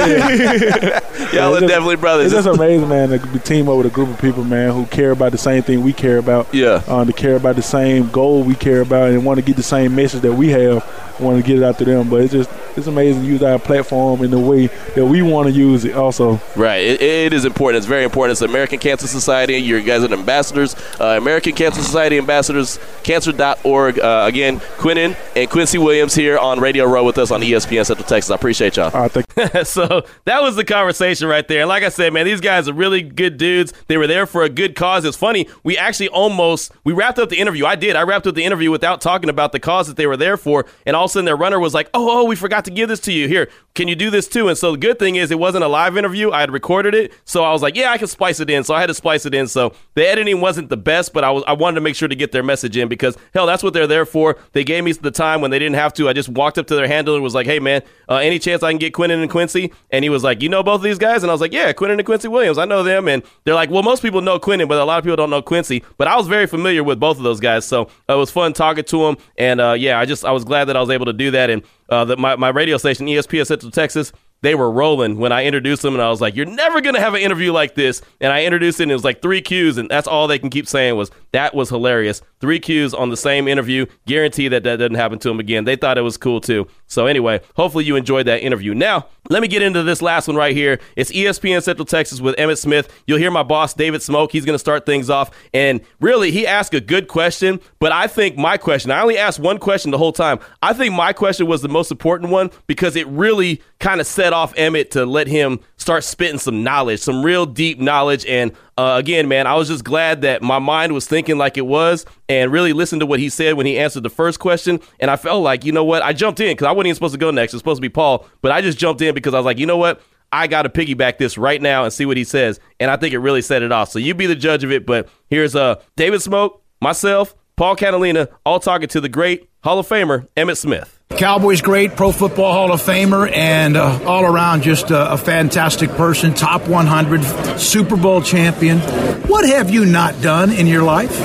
y'all 1.33 1.55
it- 1.55 1.59
are 1.59 1.61
just- 1.61 1.67
definitely 1.69 1.97
brothers. 1.97 2.33
It's 2.33 2.45
just 2.45 2.59
amazing, 2.59 2.89
man, 2.89 3.11
to 3.11 3.19
be 3.27 3.39
team 3.39 3.69
up 3.69 3.77
with 3.77 3.87
a 3.87 3.91
group 3.91 4.09
of 4.09 4.21
people, 4.21 4.45
man, 4.45 4.73
who 4.73 4.87
care 4.87 5.11
about 5.13 5.33
the 5.33 5.39
same 5.39 5.63
thing 5.63 5.83
we 5.83 5.93
care 5.93 6.19
about. 6.19 6.53
Yeah. 6.55 6.83
Um, 6.89 7.07
to 7.07 7.13
care 7.13 7.37
about 7.37 7.57
the 7.57 7.63
same 7.63 8.09
goal 8.11 8.43
we 8.43 8.55
care 8.55 8.81
about 8.81 9.11
and 9.11 9.25
want 9.25 9.39
to 9.39 9.45
get 9.45 9.57
the 9.57 9.63
same 9.63 9.95
message 9.95 10.23
that 10.23 10.33
we 10.33 10.49
have, 10.51 10.83
want 11.21 11.37
to 11.37 11.47
get 11.47 11.59
it 11.59 11.63
out 11.65 11.79
to 11.79 11.85
them. 11.85 12.09
But 12.09 12.23
it's 12.23 12.33
just 12.33 12.51
it's 12.77 12.87
amazing 12.87 13.23
to 13.23 13.29
use 13.29 13.43
our 13.43 13.59
platform 13.59 14.23
in 14.23 14.31
the 14.31 14.39
way 14.39 14.67
that 14.95 15.05
we 15.05 15.23
want 15.23 15.49
to 15.49 15.53
use 15.53 15.85
it. 15.85 15.95
Also, 15.95 16.41
Right. 16.57 16.85
It, 16.85 17.03
it 17.03 17.33
is 17.33 17.45
important. 17.45 17.79
It's 17.79 17.87
very 17.87 18.05
important. 18.05 18.33
It's 18.33 18.43
American 18.43 18.79
Cancer 18.79 19.07
Society. 19.07 19.57
You 19.57 19.81
guys 19.83 20.03
are 20.03 20.13
ambassadors. 20.13 20.75
Uh, 21.01 21.17
American 21.19 21.55
Cancer 21.55 21.83
Society 21.83 22.19
ambassadors, 22.19 22.79
cancer.org. 23.03 23.99
Uh, 23.99 24.25
again, 24.27 24.61
Quinnen 24.79 25.17
and 25.37 25.51
Quincy 25.51 25.79
Williams 25.79 26.15
here 26.15 26.39
on 26.39 26.61
Radio 26.61 26.85
Row 26.85 27.05
with 27.05 27.19
us 27.19 27.31
on 27.31 27.41
ESPN 27.41 27.85
Central 27.87 28.07
Texas. 28.07 28.31
I 28.31 28.35
appreciate 28.35 28.77
y'all. 28.77 28.95
I 28.95 29.09
think 29.09 29.27
so 29.65 30.05
that 30.25 30.43
was 30.43 30.57
the 30.57 30.65
conversation 30.65 31.29
right 31.29 31.47
there. 31.49 31.61
And 31.61 31.69
like 31.69 31.83
I 31.83 31.89
said, 31.89 32.13
man, 32.13 32.25
these 32.25 32.41
guys 32.41 32.69
are 32.69 32.73
really 32.73 33.03
good 33.03 33.37
dudes. 33.37 33.73
They 33.89 33.97
were 33.97 34.07
there 34.07 34.27
for 34.27 34.43
a 34.43 34.49
good 34.49 34.75
cause. 34.75 35.05
It's 35.05 35.17
funny. 35.17 35.49
We 35.63 35.77
actually 35.77 36.09
almost 36.09 36.73
we 36.85 36.93
wrapped 36.93 37.19
up 37.19 37.29
the 37.29 37.39
interview. 37.39 37.67
I 37.67 37.77
did. 37.77 37.97
I 37.97 38.03
wrapped 38.03 38.27
up 38.27 38.35
the 38.35 38.45
interview 38.45 38.71
without 38.71 39.01
talking 39.01 39.29
about 39.29 39.53
the 39.53 39.61
cause 39.61 39.89
that 39.89 39.97
they 39.97 40.07
were 40.07 40.17
there 40.17 40.37
for. 40.37 40.67
And 40.87 40.95
all 40.97 41.04
of 41.05 41.11
a 41.11 41.13
sudden, 41.13 41.25
their 41.25 41.37
runner 41.37 41.59
was 41.59 41.75
like, 41.75 41.89
"Oh, 41.95 42.21
oh, 42.21 42.25
we 42.25 42.37
forgot 42.37 42.65
to 42.67 42.71
give 42.71 42.89
this 42.89 43.01
to 43.01 43.13
you. 43.13 43.29
Here, 43.29 43.49
can 43.75 43.89
you 43.89 43.95
do 43.95 44.11
this 44.11 44.29
too?" 44.29 44.49
And 44.49 44.57
so 44.57 44.73
the 44.73 44.79
good 44.79 44.99
thing 44.99 45.17
is, 45.17 45.31
it 45.31 45.39
wasn't 45.39 45.65
a 45.65 45.69
live 45.69 45.97
interview. 45.97 46.31
I 46.31 46.41
had 46.41 46.51
recorded 46.51 46.95
it, 46.95 47.13
so 47.25 47.45
I 47.45 47.53
was 47.53 47.63
like, 47.63 47.77
"Yeah, 47.77 47.91
I 47.91 47.99
can 47.99 48.07
splice 48.07 48.41
it 48.41 48.51
in." 48.51 48.65
So 48.65 48.75
I 48.75 48.81
had 48.81 48.87
to 48.87 48.95
splice 48.95 49.27
it 49.27 49.35
in. 49.35 49.47
So 49.47 49.73
the 49.95 50.07
editing 50.09 50.41
wasn't 50.41 50.69
the 50.69 50.77
best, 50.77 51.13
but 51.13 51.25
I 51.25 51.31
was 51.31 51.45
I 51.47 51.53
wanted 51.53 51.77
to 51.77 51.81
make 51.81 51.97
sure 51.97 52.09
to 52.09 52.15
get 52.15 52.33
their 52.33 52.43
message 52.43 52.77
in 52.77 52.89
because 52.89 53.17
hell, 53.33 53.47
that's 53.47 53.63
what 53.63 53.73
they're 53.73 53.87
there 53.87 54.07
for. 54.07 54.37
They 54.53 54.65
gave 54.65 54.85
me 54.85 54.93
the 54.93 55.11
time 55.11 55.41
when 55.41 55.51
they 55.51 55.59
didn't 55.59 55.77
have 55.77 55.93
to. 55.95 56.09
I 56.09 56.13
just 56.13 56.29
walked 56.29 56.59
up 56.59 56.67
to 56.69 56.75
their 56.75 56.87
handler 56.87 57.15
and 57.15 57.23
was 57.23 57.35
like, 57.35 57.47
"Hey, 57.47 57.59
man, 57.59 57.83
uh, 58.09 58.17
any 58.17 58.39
chance 58.39 58.63
I 58.63 58.71
can 58.71 58.79
get 58.79 58.93
Quinnen 58.93 59.21
and 59.23 59.31
Quincy?" 59.31 59.73
And 59.91 60.05
he 60.05 60.11
was 60.11 60.25
like, 60.25 60.43
"You 60.43 60.49
know 60.49 60.63
both 60.63 60.77
of 60.77 60.83
these 60.83 60.99
guys?" 60.99 61.23
And 61.23 61.31
I 61.31 61.35
was 61.35 61.41
like, 61.41 61.53
"Yeah, 61.53 61.73
Quinnen 61.73 61.99
and 61.99 62.07
Quincy 62.07 62.29
Williams. 62.29 62.59
I 62.59 62.65
know 62.65 62.83
them." 62.83 63.09
And 63.09 63.23
they're 63.45 63.55
like, 63.55 63.71
"Well, 63.71 63.83
most 63.83 64.03
people 64.03 64.21
know 64.21 64.39
Quinnen, 64.39 64.69
but 64.69 64.79
a 64.79 64.85
lot 64.85 64.99
of 64.99 65.05
people 65.05 65.17
don't 65.17 65.31
know 65.31 65.43
Quincy." 65.43 65.83
But 65.99 66.09
I 66.09 66.17
was 66.17 66.27
very 66.27 66.47
familiar 66.47 66.83
with 66.85 67.01
both 67.01 67.19
of 67.19 67.25
those 67.25 67.41
guys, 67.41 67.65
so 67.65 67.89
it 68.09 68.15
was 68.15 68.31
fun 68.31 68.53
talking 68.53 68.85
to 68.85 68.99
them. 69.05 69.17
And 69.37 69.61
uh, 69.61 69.73
yeah, 69.73 69.99
I 69.99 70.05
just 70.05 70.25
I 70.25 70.33
was 70.33 70.45
glad 70.45 70.67
that 70.67 70.77
I 70.77 70.81
was 70.81 70.91
able 70.95 71.07
to 71.07 71.13
do 71.13 71.31
that. 71.33 71.51
And 71.51 71.63
uh, 71.89 72.05
the, 72.05 72.17
my 72.17 72.37
my 72.37 72.49
radio 72.49 72.77
station, 72.79 73.07
E 73.09 73.15
ESPN 73.17 73.47
Central 73.47 73.71
Texas, 73.71 74.13
they 74.45 74.55
were 74.55 74.71
rolling 74.71 75.17
when 75.17 75.33
I 75.33 75.47
introduced 75.47 75.81
them, 75.81 75.95
and 75.95 76.03
I 76.03 76.11
was 76.11 76.21
like, 76.21 76.37
"You're 76.37 76.45
never 76.45 76.83
gonna 76.83 77.01
have 77.01 77.15
an 77.15 77.23
interview 77.23 77.51
like 77.51 77.75
this." 77.75 78.03
And 78.21 78.31
I 78.31 78.45
introduced 78.45 78.79
it, 78.79 78.85
and 78.85 78.93
it 78.93 78.95
was 78.95 79.03
like 79.05 79.23
three 79.23 79.41
Qs, 79.41 79.79
and 79.79 79.89
that's 79.89 80.07
all 80.07 80.29
they 80.29 80.39
can 80.39 80.51
keep 80.51 80.69
saying 80.69 80.97
was 80.97 81.11
that 81.33 81.55
was 81.55 81.71
hilarious. 81.71 82.21
Three 82.41 82.61
Qs 82.61 82.93
on 82.93 83.09
the 83.09 83.17
same 83.17 83.49
interview, 83.49 83.87
guarantee 84.07 84.49
that 84.49 84.63
that 84.65 84.77
doesn't 84.77 84.97
happen 84.97 85.19
to 85.21 85.29
them 85.29 85.41
again. 85.41 85.65
They 85.65 85.77
thought 85.77 85.97
it 85.97 86.03
was 86.03 86.19
cool 86.19 86.43
too. 86.43 86.69
So 86.87 87.07
anyway, 87.07 87.41
hopefully 87.57 87.85
you 87.85 87.97
enjoyed 87.97 88.27
that 88.27 88.43
interview. 88.43 88.75
Now 88.75 89.07
let 89.31 89.41
me 89.41 89.49
get 89.49 89.63
into 89.63 89.83
this 89.83 90.03
last 90.03 90.29
one 90.29 90.37
right 90.37 90.55
here. 90.55 90.79
It's 90.97 91.11
ESPN 91.11 91.63
Central 91.63 91.87
Texas 91.87 92.21
with 92.21 92.37
Emmitt 92.37 92.59
Smith. 92.59 92.93
You'll 93.07 93.19
hear 93.19 93.31
my 93.31 93.43
boss 93.43 93.73
David 93.73 94.03
Smoke. 94.03 94.31
He's 94.31 94.45
gonna 94.45 94.59
start 94.59 94.85
things 94.85 95.09
off, 95.09 95.31
and 95.55 95.81
really 96.01 96.31
he 96.31 96.47
asked 96.47 96.75
a 96.75 96.81
good 96.81 97.09
question, 97.09 97.61
but 97.79 97.93
I 97.93 98.07
think 98.07 98.37
my 98.37 98.59
question. 98.59 98.91
I 98.91 99.01
only 99.01 99.17
asked 99.17 99.39
one 99.41 99.57
question 99.57 99.91
the 99.91 99.99
whole 99.99 100.13
time. 100.13 100.39
I 100.63 100.75
think 100.75 100.93
my 100.93 101.15
question 101.15 101.47
was 101.47 101.63
the 101.63 101.69
most 101.69 101.91
important 101.91 102.31
one 102.31 102.51
because 102.67 102.97
it 102.97 103.07
really 103.07 103.63
kind 103.79 104.01
of 104.01 104.07
set 104.07 104.34
off 104.35 104.55
Emmitt 104.57 104.91
to 104.91 105.07
let 105.07 105.27
him 105.27 105.61
start 105.79 106.05
spitting 106.05 106.39
some 106.39 106.63
knowledge, 106.63 107.01
some 107.01 107.25
real 107.25 107.47
deep 107.47 107.79
knowledge. 107.79 108.27
And 108.27 108.53
uh, 108.77 108.97
again, 108.99 109.29
man, 109.29 109.47
I 109.47 109.55
was 109.55 109.69
just 109.69 109.85
glad 109.85 110.21
that 110.23 110.43
my 110.43 110.59
mind 110.59 110.93
was 110.93 111.07
thinking 111.07 111.39
like 111.39 111.57
it 111.57 111.67
was 111.67 112.05
and 112.29 112.53
really 112.53 112.75
listened 112.75 113.01
to 113.01 113.07
what 113.07 113.21
he 113.21 113.31
said 113.31 113.55
when 113.55 113.65
he 113.65 113.79
answered 113.79 114.03
the 114.03 114.11
first 114.11 114.41
question. 114.41 114.81
And 115.01 115.11
I 115.11 115.17
felt 115.17 115.43
like, 115.43 115.65
you 115.65 115.73
know 115.73 115.85
what? 115.85 116.03
I 116.03 116.13
jumped 116.13 116.41
in 116.41 116.51
because 116.51 116.67
I 116.67 116.73
wasn't 116.73 116.89
even 116.89 116.97
supposed 116.97 117.15
to 117.15 117.19
go 117.19 117.31
next. 117.31 117.55
It 117.55 117.57
was 117.57 117.61
supposed 117.61 117.79
to 117.79 117.83
be 117.83 117.89
Paul, 117.89 118.27
but 118.43 118.53
I 118.53 118.61
just 118.61 118.77
jumped 118.79 119.01
in 119.01 119.15
because 119.15 119.33
I 119.33 119.39
was 119.39 119.47
like, 119.47 119.59
you 119.59 119.67
know 119.67 119.79
what? 119.79 120.03
I 120.33 120.49
got 120.49 120.63
to 120.63 120.69
piggyback 120.69 121.19
this 121.19 121.39
right 121.39 121.63
now 121.63 121.85
and 121.85 121.93
see 121.93 122.07
what 122.07 122.17
he 122.17 122.25
says. 122.25 122.59
And 122.81 122.91
I 122.91 122.97
think 122.97 123.15
it 123.15 123.21
really 123.21 123.43
set 123.43 123.63
it 123.63 123.71
off. 123.71 123.91
So 123.91 124.01
you 124.01 124.15
be 124.15 124.27
the 124.27 124.35
judge 124.35 124.65
of 124.65 124.73
it. 124.73 124.85
But 124.85 125.09
here's 125.29 125.55
uh, 125.55 125.81
David 125.97 126.23
Smoke, 126.23 126.61
myself, 126.81 127.37
Paul 127.57 127.77
Catalina, 127.77 128.29
all 128.45 128.59
talking 128.59 128.89
to 128.89 129.01
the 129.01 129.09
great 129.09 129.49
Hall 129.65 129.79
of 129.79 129.89
Famer, 129.89 130.29
Emmitt 130.37 130.59
Smith. 130.59 131.01
Cowboys 131.09 131.63
great, 131.63 131.97
Pro 131.97 132.13
Football 132.13 132.53
Hall 132.53 132.71
of 132.71 132.83
Famer, 132.83 133.35
and 133.35 133.79
uh, 133.79 133.99
all 134.05 134.27
around 134.27 134.63
just 134.63 134.91
a, 134.91 135.13
a 135.13 135.17
fantastic 135.17 135.89
person, 135.93 136.35
top 136.35 136.69
100, 136.69 137.59
Super 137.59 137.97
Bowl 137.97 138.21
champion. 138.21 138.79
What 139.27 139.47
have 139.47 139.71
you 139.71 139.87
not 139.87 140.21
done 140.21 140.53
in 140.53 140.67
your 140.67 140.83
life? 140.83 141.19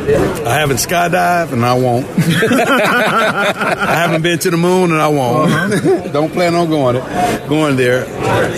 I 0.00 0.54
haven't 0.54 0.78
skydived 0.78 1.52
and 1.52 1.64
I 1.64 1.74
won't. 1.74 2.06
I 2.18 3.94
haven't 3.94 4.22
been 4.22 4.38
to 4.40 4.50
the 4.50 4.56
moon 4.56 4.92
and 4.92 5.00
I 5.00 5.08
won't. 5.08 5.52
Uh-huh. 5.52 6.08
Don't 6.12 6.32
plan 6.32 6.54
on 6.54 6.68
going 6.68 6.96
it, 6.96 7.48
going 7.48 7.76
there. 7.76 8.06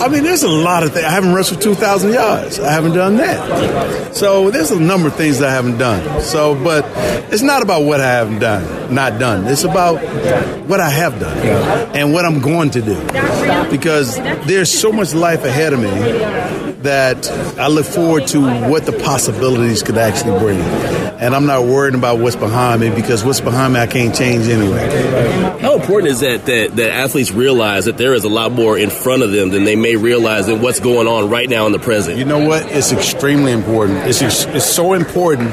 I 0.03 0.09
mean, 0.09 0.23
there's 0.23 0.43
a 0.43 0.49
lot 0.49 0.83
of 0.83 0.93
things. 0.93 1.05
I 1.05 1.11
haven't 1.11 1.35
wrestled 1.35 1.61
2,000 1.61 2.13
yards. 2.13 2.61
I 2.61 2.73
haven't 2.73 2.95
done 2.95 3.17
that. 3.17 4.15
So 4.15 4.51
there's 4.51 4.71
a 4.71 4.81
number 4.81 5.09
of 5.09 5.15
things 5.17 5.39
that 5.41 5.49
I 5.49 5.53
haven't 5.53 5.79
done. 5.79 6.23
So, 6.23 6.55
but 6.63 6.85
it's 7.33 7.43
not 7.43 7.63
about 7.63 7.83
what 7.83 8.01
I 8.01 8.11
haven't 8.11 8.39
done, 8.39 8.95
not 8.95 9.19
done. 9.19 9.47
It's 9.47 9.65
about 9.65 9.97
what 10.69 10.81
I 10.81 10.91
have 10.91 11.19
done 11.19 11.39
and 11.97 12.13
what 12.13 12.25
I'm 12.25 12.41
going 12.41 12.71
to 12.71 12.83
do. 12.83 13.01
Because 13.71 14.17
there's 14.47 14.71
so 14.71 14.93
much 14.93 15.15
life 15.15 15.45
ahead 15.45 15.73
of 15.73 15.81
me 15.81 15.91
that 16.83 17.29
I 17.59 17.69
look 17.69 17.87
forward 17.87 18.27
to 18.29 18.41
what 18.69 18.87
the 18.87 18.93
possibilities 18.93 19.83
could 19.83 19.99
actually 19.99 20.39
bring. 20.39 20.59
And 21.23 21.37
I'm 21.37 21.47
not 21.47 21.63
worried 21.63 21.95
about 21.95 22.19
what's 22.19 22.35
behind 22.35 22.81
me 22.81 22.91
because 22.91 23.25
what's 23.25 23.41
behind 23.41 23.75
me 23.75 23.79
I 23.79 23.87
can't 23.87 24.13
change 24.13 24.49
anyway. 24.49 25.61
How 25.61 25.77
important 25.77 26.11
is 26.11 26.19
that, 26.19 26.47
that 26.47 26.75
that 26.75 26.91
athletes 26.91 27.31
realize 27.31 27.85
that 27.85 27.97
there 27.97 28.13
is 28.15 28.25
a 28.25 28.29
lot 28.29 28.51
more 28.51 28.77
in 28.77 28.91
front 28.91 29.23
of 29.23 29.31
them 29.31 29.51
than 29.51 29.63
they 29.63 29.77
may 29.77 29.95
realize 29.95 30.49
in 30.49 30.61
what's 30.61 30.81
going 30.81 31.07
on 31.07 31.31
right 31.31 31.49
now 31.49 31.67
in 31.67 31.73
the 31.73 31.79
present? 31.79 32.19
You 32.19 32.25
know 32.25 32.45
what? 32.49 32.67
It's 32.73 32.91
extremely 32.91 33.53
important. 33.53 33.99
It's, 33.99 34.21
ex- 34.21 34.47
it's 34.47 34.67
so 34.67 34.95
important 34.95 35.51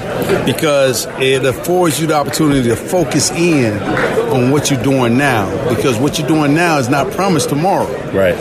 because 0.47 1.05
it 1.19 1.45
affords 1.45 2.01
you 2.01 2.07
the 2.07 2.15
opportunity 2.15 2.67
to 2.69 2.75
focus 2.75 3.29
in 3.29 3.77
on 4.29 4.51
what 4.51 4.69
you're 4.69 4.81
doing 4.81 5.17
now 5.17 5.49
because 5.69 5.97
what 5.97 6.17
you're 6.19 6.27
doing 6.27 6.53
now 6.53 6.77
is 6.77 6.89
not 6.89 7.11
promised 7.11 7.49
tomorrow. 7.49 7.87
Right. 8.11 8.35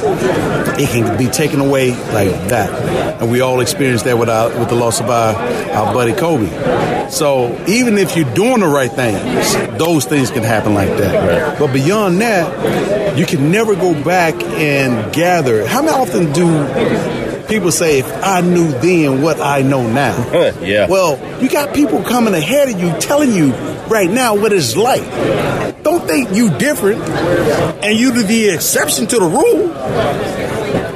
It 0.78 0.88
can 0.90 1.16
be 1.18 1.26
taken 1.26 1.60
away 1.60 1.90
like 1.90 2.48
that. 2.48 3.20
And 3.20 3.30
we 3.30 3.40
all 3.40 3.60
experienced 3.60 4.04
that 4.04 4.18
with, 4.18 4.28
our, 4.28 4.56
with 4.58 4.68
the 4.68 4.74
loss 4.74 5.00
of 5.00 5.10
our, 5.10 5.34
our 5.34 5.92
buddy 5.92 6.12
Kobe. 6.12 6.48
So 7.10 7.52
even 7.66 7.98
if 7.98 8.16
you're 8.16 8.32
doing 8.34 8.60
the 8.60 8.68
right 8.68 8.90
things, 8.90 9.78
those 9.78 10.04
things 10.04 10.30
can 10.30 10.42
happen 10.42 10.74
like 10.74 10.90
that. 10.98 11.58
But 11.58 11.72
beyond 11.72 12.20
that, 12.20 13.18
you 13.18 13.26
can 13.26 13.50
never 13.50 13.74
go 13.74 13.92
back 14.04 14.34
and 14.42 15.12
gather. 15.12 15.66
How 15.66 15.82
often 15.88 16.32
do 16.32 16.46
people 17.48 17.72
say, 17.72 18.00
if 18.00 18.24
I 18.24 18.40
knew 18.40 18.70
then 18.72 19.22
what 19.22 19.40
I 19.40 19.62
know 19.62 19.88
now? 19.88 20.16
yeah. 20.60 20.86
Well, 20.88 21.42
you 21.42 21.48
got 21.48 21.74
people 21.74 22.02
coming 22.02 22.34
ahead 22.34 22.68
of 22.68 22.80
you 22.80 22.92
telling 23.00 23.32
you 23.32 23.52
right 23.88 24.10
now 24.10 24.34
what 24.36 24.52
it's 24.52 24.76
like. 24.76 25.02
Don't 25.82 26.06
think 26.06 26.34
you 26.34 26.50
different 26.58 27.02
and 27.82 27.98
you 27.98 28.12
the 28.22 28.50
exception 28.50 29.06
to 29.08 29.18
the 29.18 29.26
rule. 29.26 30.47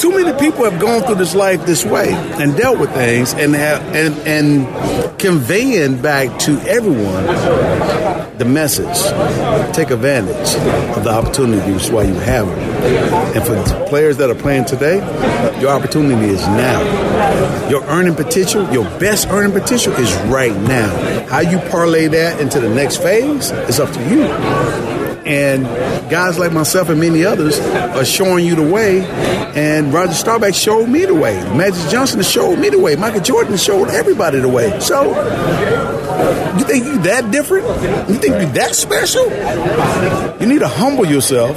Too 0.02 0.10
many 0.10 0.36
people 0.36 0.68
have 0.68 0.80
gone 0.80 1.02
through 1.02 1.14
this 1.14 1.32
life 1.32 1.64
this 1.64 1.84
way 1.84 2.08
and 2.12 2.56
dealt 2.56 2.80
with 2.80 2.92
things 2.92 3.34
and 3.34 3.54
have 3.54 3.80
and 3.94 4.12
and 4.26 5.20
conveying 5.20 6.02
back 6.02 6.40
to 6.40 6.58
everyone 6.62 7.24
the 8.36 8.44
message. 8.44 8.98
Take 9.72 9.90
advantage 9.90 10.56
of 10.96 11.04
the 11.04 11.10
opportunities 11.10 11.88
while 11.88 12.04
you 12.04 12.14
have 12.14 12.48
them. 12.48 12.58
And 12.58 13.44
for 13.44 13.86
players 13.86 14.16
that 14.16 14.28
are 14.28 14.34
playing 14.34 14.64
today, 14.64 14.96
your 15.60 15.70
opportunity 15.70 16.32
is 16.32 16.42
now. 16.48 17.68
Your 17.70 17.84
earning 17.84 18.16
potential, 18.16 18.68
your 18.72 18.86
best 18.98 19.28
earning 19.28 19.52
potential 19.52 19.92
is 19.92 20.12
right 20.22 20.56
now. 20.62 21.26
How 21.28 21.42
you 21.42 21.58
parlay 21.70 22.08
that 22.08 22.40
into 22.40 22.58
the 22.58 22.68
next 22.68 22.96
phase 22.96 23.52
is 23.52 23.78
up 23.78 23.92
to 23.92 24.10
you. 24.10 25.01
And 25.26 25.64
guys 26.10 26.38
like 26.38 26.52
myself 26.52 26.88
and 26.88 27.00
many 27.00 27.24
others 27.24 27.58
are 27.60 28.04
showing 28.04 28.46
you 28.46 28.54
the 28.54 28.62
way. 28.62 29.04
And 29.54 29.92
Roger 29.92 30.14
Staubach 30.14 30.54
showed 30.54 30.88
me 30.88 31.04
the 31.04 31.14
way. 31.14 31.34
Magic 31.54 31.90
Johnson 31.90 32.22
showed 32.22 32.58
me 32.58 32.70
the 32.70 32.78
way. 32.78 32.96
Michael 32.96 33.20
Jordan 33.20 33.56
showed 33.56 33.88
everybody 33.88 34.40
the 34.40 34.48
way. 34.48 34.80
So, 34.80 35.04
you 36.58 36.64
think 36.64 36.84
you 36.84 36.98
that 37.02 37.30
different? 37.30 37.66
You 38.08 38.16
think 38.16 38.34
you 38.40 38.52
that 38.52 38.74
special? 38.74 39.24
You 40.40 40.46
need 40.46 40.60
to 40.60 40.68
humble 40.68 41.06
yourself 41.06 41.56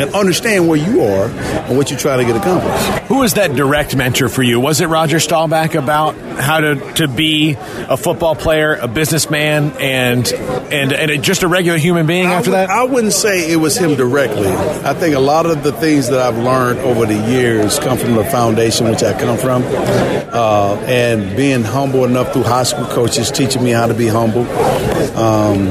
and 0.00 0.14
understand 0.14 0.68
where 0.68 0.78
you 0.78 1.02
are 1.02 1.26
and 1.26 1.76
what 1.76 1.90
you're 1.90 1.98
trying 1.98 2.18
to 2.18 2.24
get 2.24 2.36
accomplished. 2.36 3.08
Who 3.08 3.18
was 3.18 3.34
that 3.34 3.54
direct 3.54 3.96
mentor 3.96 4.28
for 4.28 4.42
you? 4.42 4.60
Was 4.60 4.80
it 4.80 4.86
Roger 4.86 5.20
Staubach 5.20 5.74
about 5.74 6.16
how 6.16 6.60
to, 6.60 6.92
to 6.94 7.08
be 7.08 7.56
a 7.58 7.96
football 7.96 8.34
player, 8.34 8.74
a 8.74 8.88
businessman, 8.88 9.72
and 9.78 10.26
and 10.72 10.92
and 10.92 11.22
just 11.24 11.42
a 11.42 11.48
regular 11.48 11.78
human 11.78 12.06
being 12.06 12.26
I 12.26 12.34
after 12.34 12.50
would- 12.50 12.56
that? 12.56 12.70
I 12.70 12.84
wouldn't 12.84 13.12
say 13.12 13.50
it 13.50 13.56
was 13.56 13.76
him 13.76 13.96
directly. 13.96 14.48
I 14.48 14.94
think 14.94 15.14
a 15.14 15.20
lot 15.20 15.46
of 15.46 15.62
the 15.62 15.72
things 15.72 16.08
that 16.10 16.20
I've 16.20 16.38
learned 16.38 16.78
over 16.80 17.06
the 17.06 17.14
years 17.30 17.78
come 17.78 17.98
from 17.98 18.14
the 18.14 18.24
foundation 18.24 18.88
which 18.88 19.02
I 19.02 19.18
come 19.18 19.36
from, 19.36 19.62
uh, 20.32 20.76
and 20.86 21.36
being 21.36 21.62
humble 21.64 22.04
enough 22.04 22.32
through 22.32 22.44
high 22.44 22.62
school 22.64 22.86
coaches 22.86 23.30
teaching 23.30 23.62
me 23.64 23.70
how 23.70 23.86
to 23.86 23.94
be 23.94 24.06
humble, 24.08 24.46
um, 25.16 25.70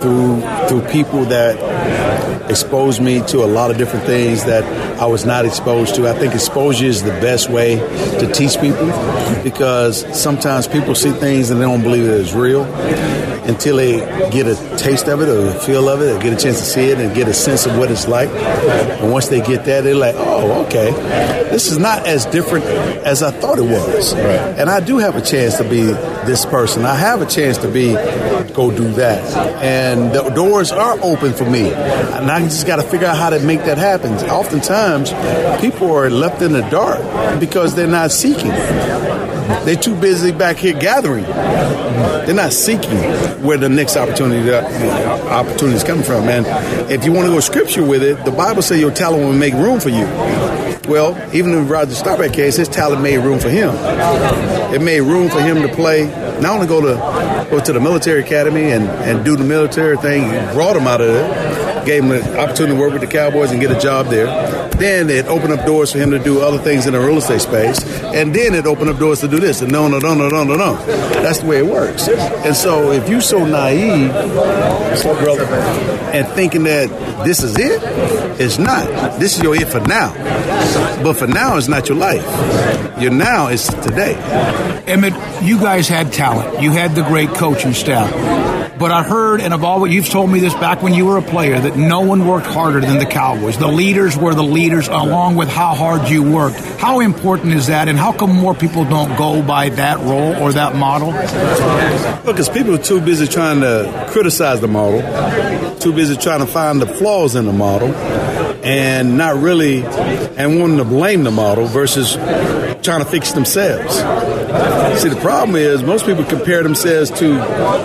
through 0.00 0.40
through 0.68 0.82
people 0.90 1.24
that 1.26 1.58
exposed 2.50 3.00
me 3.00 3.20
to 3.28 3.44
a 3.44 3.46
lot 3.46 3.70
of 3.70 3.78
different 3.78 4.04
things 4.06 4.44
that 4.44 4.64
I 5.00 5.06
was 5.06 5.24
not 5.24 5.44
exposed 5.44 5.94
to. 5.96 6.08
I 6.08 6.12
think 6.18 6.34
exposure 6.34 6.86
is 6.86 7.02
the 7.02 7.10
best 7.20 7.48
way 7.48 7.76
to 8.18 8.32
teach 8.32 8.60
people 8.60 8.86
because 9.44 10.04
sometimes 10.20 10.66
people 10.66 10.94
see 10.94 11.12
things 11.12 11.50
and 11.50 11.60
they 11.60 11.64
don't 11.64 11.82
believe 11.82 12.04
it 12.04 12.10
is 12.10 12.34
real 12.34 12.64
until 13.44 13.76
they 13.76 13.98
get 14.30 14.46
a 14.46 14.54
taste 14.76 15.08
of 15.08 15.20
it 15.20 15.28
or 15.28 15.48
a 15.48 15.60
feel 15.60 15.88
of 15.88 16.02
it 16.02 16.14
or 16.14 16.18
get 16.20 16.32
a 16.32 16.36
chance 16.36 16.58
to 16.58 16.64
see 16.64 16.90
it 16.90 16.98
and 16.98 17.14
get 17.14 17.28
a 17.28 17.34
sense 17.34 17.66
of 17.66 17.76
what 17.78 17.90
it's 17.90 18.06
like. 18.08 18.28
And 18.28 19.12
once 19.12 19.28
they 19.28 19.40
get 19.40 19.64
that, 19.64 19.82
they're 19.82 19.94
like, 19.94 20.14
oh, 20.16 20.64
okay, 20.66 20.90
this 21.50 21.70
is 21.70 21.78
not 21.78 22.06
as 22.06 22.26
different 22.26 22.64
as 22.64 23.22
I 23.22 23.30
thought 23.30 23.58
it 23.58 23.62
was. 23.62 24.12
And 24.12 24.68
I 24.70 24.80
do 24.80 24.98
have 24.98 25.16
a 25.16 25.22
chance 25.22 25.56
to 25.58 25.64
be 25.64 25.82
this 25.82 26.44
person. 26.44 26.84
I 26.84 26.94
have 26.94 27.22
a 27.22 27.26
chance 27.26 27.58
to 27.58 27.68
be, 27.68 27.94
go 28.54 28.70
do 28.70 28.92
that. 28.94 29.36
And 29.62 30.12
the 30.12 30.30
doors 30.30 30.72
are 30.72 30.98
open 31.02 31.32
for 31.32 31.48
me. 31.48 31.72
And 31.72 32.30
I 32.30 32.40
just 32.40 32.66
got 32.66 32.76
to 32.76 32.82
figure 32.82 33.06
out 33.06 33.16
how 33.16 33.30
to 33.30 33.40
make 33.40 33.60
that 33.64 33.78
happen. 33.78 34.12
Oftentimes, 34.28 35.12
people 35.60 35.90
are 35.92 36.10
left 36.10 36.42
in 36.42 36.52
the 36.52 36.62
dark 36.70 37.40
because 37.40 37.74
they're 37.74 37.86
not 37.86 38.10
seeking. 38.10 38.52
They're 39.64 39.76
too 39.76 39.94
busy 40.00 40.32
back 40.32 40.56
here 40.56 40.78
gathering. 40.78 41.24
They're 41.24 42.34
not 42.34 42.52
seeking 42.52 42.98
where 43.42 43.58
the 43.58 43.68
next 43.68 43.96
opportunity 43.96 44.48
uh, 44.50 44.62
opportunity 45.28 45.76
is 45.76 45.84
coming 45.84 46.04
from. 46.04 46.28
And 46.28 46.46
if 46.90 47.04
you 47.04 47.12
want 47.12 47.26
to 47.26 47.32
go 47.32 47.40
scripture 47.40 47.84
with 47.84 48.02
it, 48.02 48.24
the 48.24 48.30
Bible 48.30 48.62
says 48.62 48.80
your 48.80 48.92
talent 48.92 49.22
will 49.22 49.32
make 49.32 49.54
room 49.54 49.80
for 49.80 49.88
you. 49.88 50.04
Well, 50.88 51.16
even 51.34 51.52
in 51.52 51.68
Roger 51.68 51.94
Staubach 51.94 52.32
case, 52.32 52.56
his 52.56 52.68
talent 52.68 53.02
made 53.02 53.18
room 53.18 53.38
for 53.38 53.48
him. 53.48 53.70
It 54.74 54.80
made 54.80 55.00
room 55.00 55.28
for 55.28 55.40
him 55.40 55.62
to 55.62 55.68
play, 55.68 56.06
not 56.40 56.54
only 56.54 56.66
go 56.66 56.80
to 56.80 57.46
go 57.50 57.60
to 57.60 57.72
the 57.72 57.80
military 57.80 58.20
academy 58.20 58.39
and, 58.48 58.88
and 58.88 59.24
do 59.24 59.36
the 59.36 59.44
military 59.44 59.96
thing, 59.96 60.22
brought 60.54 60.76
him 60.76 60.86
out 60.86 61.00
of 61.00 61.08
it, 61.08 61.69
gave 61.84 62.04
him 62.04 62.12
an 62.12 62.22
opportunity 62.36 62.74
to 62.74 62.80
work 62.80 62.92
with 62.92 63.00
the 63.00 63.06
Cowboys 63.06 63.50
and 63.50 63.60
get 63.60 63.70
a 63.70 63.78
job 63.78 64.06
there. 64.06 64.26
Then 64.72 65.10
it 65.10 65.26
opened 65.26 65.52
up 65.52 65.66
doors 65.66 65.92
for 65.92 65.98
him 65.98 66.10
to 66.10 66.18
do 66.18 66.40
other 66.40 66.58
things 66.58 66.86
in 66.86 66.92
the 66.92 67.00
real 67.00 67.18
estate 67.18 67.40
space. 67.40 67.84
And 68.02 68.34
then 68.34 68.54
it 68.54 68.66
opened 68.66 68.90
up 68.90 68.98
doors 68.98 69.20
to 69.20 69.28
do 69.28 69.40
this. 69.40 69.60
And 69.60 69.70
no, 69.72 69.88
no, 69.88 69.98
no, 69.98 70.14
no, 70.14 70.28
no, 70.28 70.44
no, 70.44 70.56
no. 70.56 70.76
That's 71.22 71.40
the 71.40 71.46
way 71.46 71.58
it 71.58 71.66
works. 71.66 72.08
And 72.08 72.56
so 72.56 72.92
if 72.92 73.08
you're 73.08 73.20
so 73.20 73.44
naive, 73.44 74.10
and 76.12 76.26
thinking 76.28 76.64
that 76.64 76.88
this 77.24 77.42
is 77.42 77.56
it, 77.56 77.80
it's 78.40 78.58
not. 78.58 79.20
This 79.20 79.36
is 79.36 79.42
your 79.42 79.54
it 79.54 79.68
for 79.68 79.80
now. 79.80 80.12
But 81.02 81.14
for 81.14 81.26
now, 81.26 81.56
it's 81.56 81.68
not 81.68 81.88
your 81.88 81.98
life. 81.98 82.24
Your 83.00 83.12
now 83.12 83.48
is 83.48 83.66
today. 83.66 84.14
Emmitt, 84.86 85.46
you 85.46 85.58
guys 85.58 85.88
had 85.88 86.12
talent. 86.12 86.62
You 86.62 86.72
had 86.72 86.94
the 86.94 87.02
great 87.02 87.30
coaching 87.30 87.72
staff. 87.72 88.10
But 88.80 88.92
I 88.92 89.02
heard, 89.02 89.42
and 89.42 89.52
of 89.52 89.62
all 89.62 89.78
what 89.78 89.90
you've 89.90 90.08
told 90.08 90.30
me 90.30 90.40
this 90.40 90.54
back 90.54 90.82
when 90.82 90.94
you 90.94 91.04
were 91.04 91.18
a 91.18 91.22
player, 91.22 91.60
that 91.60 91.76
no 91.76 92.00
one 92.00 92.26
worked 92.26 92.46
harder 92.46 92.80
than 92.80 92.98
the 92.98 93.04
Cowboys. 93.04 93.58
The 93.58 93.68
leaders 93.68 94.16
were 94.16 94.34
the 94.34 94.42
leaders, 94.42 94.88
along 94.88 95.36
with 95.36 95.50
how 95.50 95.74
hard 95.74 96.08
you 96.08 96.22
worked. 96.22 96.56
How 96.80 97.00
important 97.00 97.52
is 97.52 97.66
that, 97.66 97.88
and 97.88 97.98
how 97.98 98.12
come 98.12 98.34
more 98.34 98.54
people 98.54 98.86
don't 98.86 99.18
go 99.18 99.42
by 99.42 99.68
that 99.68 99.98
role 99.98 100.34
or 100.36 100.54
that 100.54 100.76
model? 100.76 101.12
Because 102.24 102.48
people 102.48 102.74
are 102.74 102.82
too 102.82 103.02
busy 103.02 103.26
trying 103.26 103.60
to 103.60 104.06
criticize 104.08 104.62
the 104.62 104.68
model, 104.68 105.02
too 105.78 105.92
busy 105.92 106.16
trying 106.16 106.40
to 106.40 106.46
find 106.46 106.80
the 106.80 106.86
flaws 106.86 107.34
in 107.34 107.44
the 107.44 107.52
model, 107.52 107.94
and 108.64 109.18
not 109.18 109.36
really, 109.36 109.84
and 109.84 110.58
wanting 110.58 110.78
to 110.78 110.84
blame 110.84 111.24
the 111.24 111.30
model 111.30 111.66
versus 111.66 112.14
trying 112.82 113.04
to 113.04 113.10
fix 113.10 113.32
themselves. 113.32 114.00
See, 114.98 115.08
the 115.08 115.20
problem 115.20 115.56
is 115.56 115.82
most 115.82 116.06
people 116.06 116.24
compare 116.24 116.62
themselves 116.62 117.10
to 117.20 117.32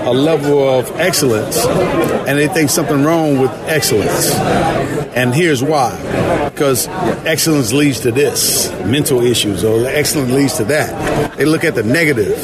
a 0.09 0.11
level 0.11 0.67
of 0.67 0.91
excellence, 0.99 1.63
and 1.65 2.37
they 2.37 2.47
think 2.47 2.69
something 2.69 3.03
wrong 3.03 3.39
with 3.39 3.51
excellence. 3.67 4.33
And 5.15 5.33
here's 5.33 5.63
why: 5.63 5.91
because 6.51 6.87
excellence 7.25 7.73
leads 7.73 7.99
to 8.01 8.11
this 8.11 8.71
mental 8.85 9.21
issues, 9.23 9.63
or 9.63 9.85
excellence 9.87 10.31
leads 10.31 10.57
to 10.57 10.63
that. 10.65 11.37
They 11.37 11.45
look 11.45 11.63
at 11.63 11.75
the 11.75 11.83
negative 11.83 12.37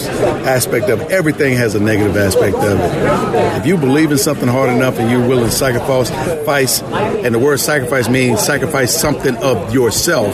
aspect 0.45 0.89
of 0.89 1.01
it. 1.01 1.11
Everything 1.11 1.55
has 1.55 1.75
a 1.75 1.79
negative 1.79 2.17
aspect 2.17 2.57
of 2.57 2.79
it. 2.79 3.57
If 3.59 3.65
you 3.65 3.77
believe 3.77 4.11
in 4.11 4.17
something 4.17 4.47
hard 4.47 4.69
enough 4.69 4.99
and 4.99 5.09
you're 5.09 5.27
willing 5.27 5.45
to 5.45 5.51
sacrifice, 5.51 6.81
and 6.81 7.33
the 7.33 7.39
word 7.39 7.59
sacrifice 7.59 8.09
means 8.09 8.41
sacrifice 8.41 8.93
something 8.93 9.35
of 9.37 9.73
yourself 9.73 10.33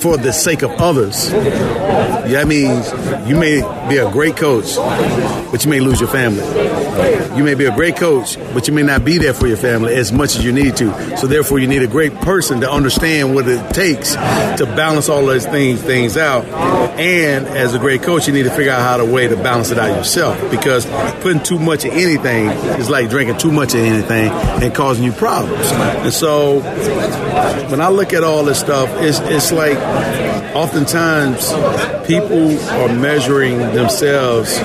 for 0.00 0.16
the 0.16 0.32
sake 0.32 0.62
of 0.62 0.70
others. 0.72 1.30
That 1.30 2.46
means 2.46 2.88
you 3.28 3.36
may 3.36 3.62
be 3.88 3.96
a 3.96 4.10
great 4.12 4.36
coach, 4.36 4.76
but 5.50 5.64
you 5.64 5.70
may 5.70 5.80
lose 5.80 5.98
your 6.00 6.10
family. 6.10 6.44
You 7.36 7.42
may 7.44 7.54
be 7.54 7.64
a 7.64 7.74
great 7.74 7.96
coach, 7.96 8.36
but 8.52 8.68
you 8.68 8.74
may 8.74 8.82
not 8.82 9.04
be 9.04 9.18
there 9.18 9.32
for 9.32 9.46
your 9.46 9.56
family 9.56 9.94
as 9.94 10.12
much 10.12 10.36
as 10.36 10.44
you 10.44 10.52
need 10.52 10.76
to. 10.76 11.16
So 11.16 11.26
therefore, 11.26 11.58
you 11.58 11.66
need 11.66 11.82
a 11.82 11.86
great 11.86 12.14
person 12.16 12.60
to 12.60 12.70
understand 12.78 13.34
what 13.34 13.46
it 13.46 13.74
takes 13.74 14.14
to 14.14 14.72
balance 14.76 15.08
all 15.08 15.26
those 15.26 15.44
things 15.44 15.82
things 15.82 16.16
out. 16.16 16.44
And 16.98 17.46
as 17.46 17.74
a 17.74 17.78
great 17.78 18.02
coach, 18.02 18.26
you 18.26 18.32
need 18.32 18.44
to 18.44 18.50
figure 18.50 18.72
out 18.72 18.80
how 18.80 18.96
to 18.96 19.04
way 19.04 19.28
to 19.28 19.36
balance 19.36 19.70
it 19.70 19.78
out 19.78 19.96
yourself 19.96 20.50
because 20.50 20.86
putting 21.20 21.42
too 21.42 21.58
much 21.58 21.84
of 21.84 21.92
anything 21.92 22.46
is 22.80 22.88
like 22.88 23.10
drinking 23.10 23.38
too 23.38 23.52
much 23.52 23.74
of 23.74 23.80
anything 23.80 24.30
and 24.30 24.74
causing 24.74 25.04
you 25.04 25.12
problems. 25.12 25.66
And 25.70 26.12
so 26.12 26.60
when 27.70 27.80
I 27.80 27.88
look 27.88 28.12
at 28.12 28.24
all 28.24 28.44
this 28.44 28.60
stuff, 28.60 28.88
it's 29.00 29.18
it's 29.20 29.52
like 29.52 29.76
oftentimes 30.54 31.52
people 32.06 32.58
are 32.70 32.94
measuring 32.94 33.58
themselves 33.58 34.56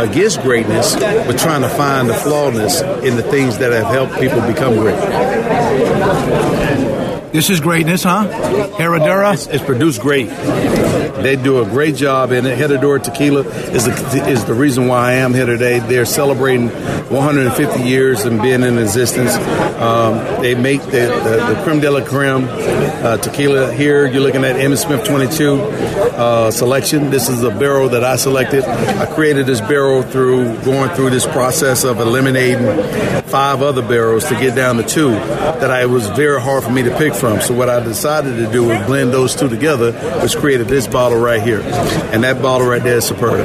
against 0.00 0.40
greatness, 0.42 0.94
but 0.94 1.38
trying 1.38 1.62
to 1.62 1.68
find 1.68 2.08
the 2.08 2.14
flawness 2.14 2.80
in 2.80 3.16
the 3.16 3.22
things 3.22 3.58
that 3.58 3.72
have 3.72 3.86
helped 3.86 4.18
people 4.20 4.40
become 4.42 4.76
great. 4.76 6.01
This 7.32 7.48
is 7.48 7.60
greatness, 7.60 8.02
huh? 8.02 8.28
Herradura? 8.76 9.32
It's, 9.32 9.46
it's 9.46 9.64
produced 9.64 10.02
great. 10.02 10.28
They 10.28 11.36
do 11.36 11.62
a 11.62 11.64
great 11.64 11.96
job 11.96 12.30
and. 12.30 12.46
Herradura 12.46 13.02
Tequila 13.02 13.40
is 13.40 13.86
the, 13.86 14.28
is 14.28 14.44
the 14.44 14.52
reason 14.52 14.86
why 14.86 15.08
I 15.08 15.12
am 15.14 15.32
here 15.32 15.46
today. 15.46 15.78
They're 15.78 16.04
celebrating 16.04 16.68
150 16.68 17.82
years 17.82 18.24
and 18.24 18.42
being 18.42 18.62
in 18.62 18.78
existence. 18.78 19.34
Um, 19.80 20.42
they 20.42 20.54
make 20.54 20.82
the, 20.82 20.90
the, 20.90 21.54
the 21.54 21.60
creme 21.64 21.80
de 21.80 21.90
la 21.90 22.04
creme 22.04 22.46
uh, 23.02 23.18
tequila 23.18 23.72
here. 23.72 24.06
You're 24.06 24.22
looking 24.22 24.44
at 24.44 24.56
Emmitt 24.56 24.78
Smith 24.78 25.04
22 25.06 25.54
uh, 25.54 26.50
selection. 26.50 27.10
This 27.10 27.28
is 27.28 27.42
a 27.42 27.50
barrel 27.50 27.90
that 27.90 28.02
I 28.02 28.16
selected. 28.16 28.64
I 28.64 29.06
created 29.14 29.46
this 29.46 29.60
barrel 29.60 30.02
through 30.02 30.58
going 30.62 30.90
through 30.94 31.10
this 31.10 31.26
process 31.26 31.84
of 31.84 32.00
eliminating 32.00 32.58
five 33.24 33.62
other 33.62 33.82
barrels 33.82 34.24
to 34.26 34.34
get 34.34 34.54
down 34.54 34.76
to 34.76 34.82
two 34.82 35.10
that 35.10 35.70
I 35.70 35.82
it 35.82 35.90
was 35.90 36.08
very 36.10 36.40
hard 36.40 36.62
for 36.62 36.70
me 36.70 36.84
to 36.84 36.96
pick 36.96 37.12
from. 37.12 37.40
So 37.40 37.54
what 37.54 37.68
I 37.68 37.80
decided 37.80 38.36
to 38.36 38.52
do 38.52 38.68
was 38.68 38.86
blend 38.86 39.12
those 39.12 39.34
two 39.34 39.48
together, 39.48 39.90
which 40.22 40.36
created 40.36 40.68
this 40.68 40.86
bottle 40.86 41.18
right 41.18 41.42
here. 41.42 41.60
And 42.12 42.22
that 42.22 42.40
bottle 42.40 42.68
right 42.68 42.82
there 42.82 42.98
is 42.98 43.04
superb. 43.04 43.44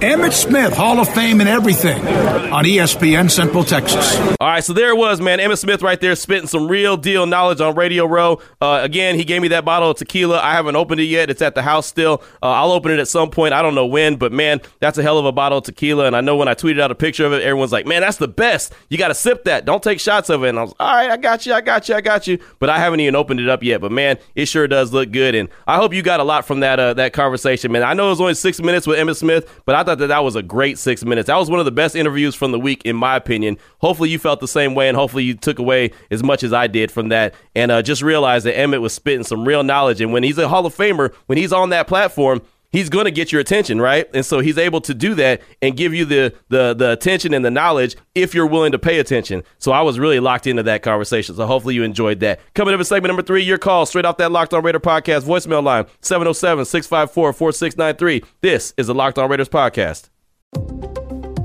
Emmitt 0.00 0.32
Smith, 0.32 0.74
Hall 0.74 0.98
of 0.98 1.08
Fame 1.14 1.40
and 1.40 1.48
everything 1.48 2.04
on 2.04 2.64
ESPN 2.64 3.30
Central 3.30 3.62
Texas. 3.62 4.18
All 4.40 4.48
right, 4.48 4.64
so 4.64 4.72
there 4.72 4.90
it 4.90 4.96
was, 4.96 5.20
man. 5.20 5.38
Emmitt 5.38 5.58
Smith 5.58 5.80
right 5.80 6.00
there 6.00 6.16
spitting 6.16 6.48
some 6.48 6.66
real 6.66 6.96
deal 6.96 7.24
knowledge 7.24 7.60
on 7.60 7.76
Radio 7.76 8.04
Row. 8.06 8.40
Uh, 8.60 8.80
again, 8.82 8.95
again, 8.96 9.14
he 9.16 9.24
gave 9.24 9.42
me 9.42 9.48
that 9.48 9.62
bottle 9.62 9.90
of 9.90 9.98
tequila. 9.98 10.40
I 10.40 10.52
haven't 10.52 10.74
opened 10.74 11.02
it 11.02 11.04
yet. 11.04 11.28
It's 11.28 11.42
at 11.42 11.54
the 11.54 11.60
house 11.60 11.86
still. 11.86 12.22
Uh, 12.42 12.46
I'll 12.46 12.72
open 12.72 12.92
it 12.92 12.98
at 12.98 13.08
some 13.08 13.28
point. 13.28 13.52
I 13.52 13.60
don't 13.60 13.74
know 13.74 13.84
when, 13.84 14.16
but 14.16 14.32
man, 14.32 14.62
that's 14.80 14.96
a 14.96 15.02
hell 15.02 15.18
of 15.18 15.26
a 15.26 15.32
bottle 15.32 15.58
of 15.58 15.64
tequila. 15.64 16.06
And 16.06 16.16
I 16.16 16.22
know 16.22 16.34
when 16.34 16.48
I 16.48 16.54
tweeted 16.54 16.80
out 16.80 16.90
a 16.90 16.94
picture 16.94 17.26
of 17.26 17.34
it, 17.34 17.42
everyone's 17.42 17.72
like, 17.72 17.84
man, 17.86 18.00
that's 18.00 18.16
the 18.16 18.28
best. 18.28 18.72
You 18.88 18.96
got 18.96 19.08
to 19.08 19.14
sip 19.14 19.44
that. 19.44 19.66
Don't 19.66 19.82
take 19.82 20.00
shots 20.00 20.30
of 20.30 20.44
it. 20.44 20.48
And 20.48 20.58
I 20.58 20.62
was, 20.62 20.74
all 20.80 20.94
right, 20.94 21.10
I 21.10 21.18
got 21.18 21.44
you. 21.44 21.52
I 21.52 21.60
got 21.60 21.90
you. 21.90 21.94
I 21.94 22.00
got 22.00 22.26
you. 22.26 22.38
But 22.58 22.70
I 22.70 22.78
haven't 22.78 23.00
even 23.00 23.14
opened 23.14 23.40
it 23.40 23.50
up 23.50 23.62
yet. 23.62 23.82
But 23.82 23.92
man, 23.92 24.16
it 24.34 24.46
sure 24.46 24.66
does 24.66 24.94
look 24.94 25.10
good. 25.10 25.34
And 25.34 25.50
I 25.66 25.76
hope 25.76 25.92
you 25.92 26.00
got 26.00 26.20
a 26.20 26.24
lot 26.24 26.46
from 26.46 26.60
that, 26.60 26.80
uh, 26.80 26.94
that 26.94 27.12
conversation, 27.12 27.70
man. 27.72 27.82
I 27.82 27.92
know 27.92 28.06
it 28.06 28.10
was 28.10 28.20
only 28.22 28.34
six 28.34 28.62
minutes 28.62 28.86
with 28.86 28.98
Emmitt 28.98 29.16
Smith, 29.16 29.60
but 29.66 29.74
I 29.74 29.84
thought 29.84 29.98
that 29.98 30.06
that 30.06 30.24
was 30.24 30.36
a 30.36 30.42
great 30.42 30.78
six 30.78 31.04
minutes. 31.04 31.26
That 31.26 31.36
was 31.36 31.50
one 31.50 31.58
of 31.58 31.66
the 31.66 31.70
best 31.70 31.94
interviews 31.96 32.34
from 32.34 32.50
the 32.50 32.58
week, 32.58 32.80
in 32.86 32.96
my 32.96 33.14
opinion. 33.14 33.58
Hopefully 33.80 34.08
you 34.08 34.18
felt 34.18 34.40
the 34.40 34.48
same 34.48 34.74
way. 34.74 34.88
And 34.88 34.96
hopefully 34.96 35.24
you 35.24 35.34
took 35.34 35.58
away 35.58 35.90
as 36.10 36.22
much 36.22 36.42
as 36.42 36.54
I 36.54 36.66
did 36.66 36.90
from 36.90 37.10
that. 37.10 37.34
And 37.54 37.70
uh, 37.70 37.82
just 37.82 38.00
realize 38.00 38.44
that 38.44 38.56
Emmitt 38.56 38.80
was 38.80 38.85
spitting 38.88 39.24
some 39.24 39.44
real 39.44 39.62
knowledge. 39.62 40.00
And 40.00 40.12
when 40.12 40.22
he's 40.22 40.38
a 40.38 40.48
Hall 40.48 40.66
of 40.66 40.76
Famer, 40.76 41.12
when 41.26 41.38
he's 41.38 41.52
on 41.52 41.70
that 41.70 41.86
platform, 41.86 42.42
he's 42.70 42.88
going 42.88 43.06
to 43.06 43.10
get 43.10 43.32
your 43.32 43.40
attention, 43.40 43.80
right? 43.80 44.08
And 44.12 44.24
so 44.24 44.40
he's 44.40 44.58
able 44.58 44.80
to 44.82 44.94
do 44.94 45.14
that 45.14 45.40
and 45.62 45.76
give 45.76 45.94
you 45.94 46.04
the 46.04 46.34
the 46.48 46.74
the 46.74 46.92
attention 46.92 47.34
and 47.34 47.44
the 47.44 47.50
knowledge 47.50 47.96
if 48.14 48.34
you're 48.34 48.46
willing 48.46 48.72
to 48.72 48.78
pay 48.78 48.98
attention. 48.98 49.42
So 49.58 49.72
I 49.72 49.82
was 49.82 49.98
really 49.98 50.20
locked 50.20 50.46
into 50.46 50.62
that 50.64 50.82
conversation. 50.82 51.34
So 51.34 51.46
hopefully 51.46 51.74
you 51.74 51.82
enjoyed 51.82 52.20
that. 52.20 52.40
Coming 52.54 52.74
up 52.74 52.80
in 52.80 52.84
segment 52.84 53.08
number 53.08 53.22
three, 53.22 53.42
your 53.42 53.58
call 53.58 53.86
straight 53.86 54.04
off 54.04 54.18
that 54.18 54.30
Locked 54.30 54.54
On 54.54 54.62
Raider 54.62 54.80
podcast 54.80 55.22
voicemail 55.22 55.62
line 55.62 55.84
707-654-4693. 56.02 58.24
This 58.40 58.74
is 58.76 58.88
the 58.88 58.94
Locked 58.94 59.18
On 59.18 59.30
Raiders 59.30 59.48
podcast. 59.48 60.10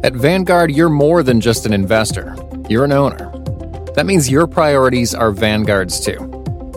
At 0.04 0.14
Vanguard, 0.14 0.72
you're 0.72 0.90
more 0.90 1.22
than 1.22 1.40
just 1.40 1.66
an 1.66 1.74
investor. 1.74 2.36
You're 2.70 2.86
an 2.86 2.92
owner. 2.92 3.32
That 3.96 4.06
means 4.06 4.32
your 4.32 4.48
priorities 4.48 5.14
are 5.14 5.32
Vanguard's 5.32 6.04
too. 6.04 6.31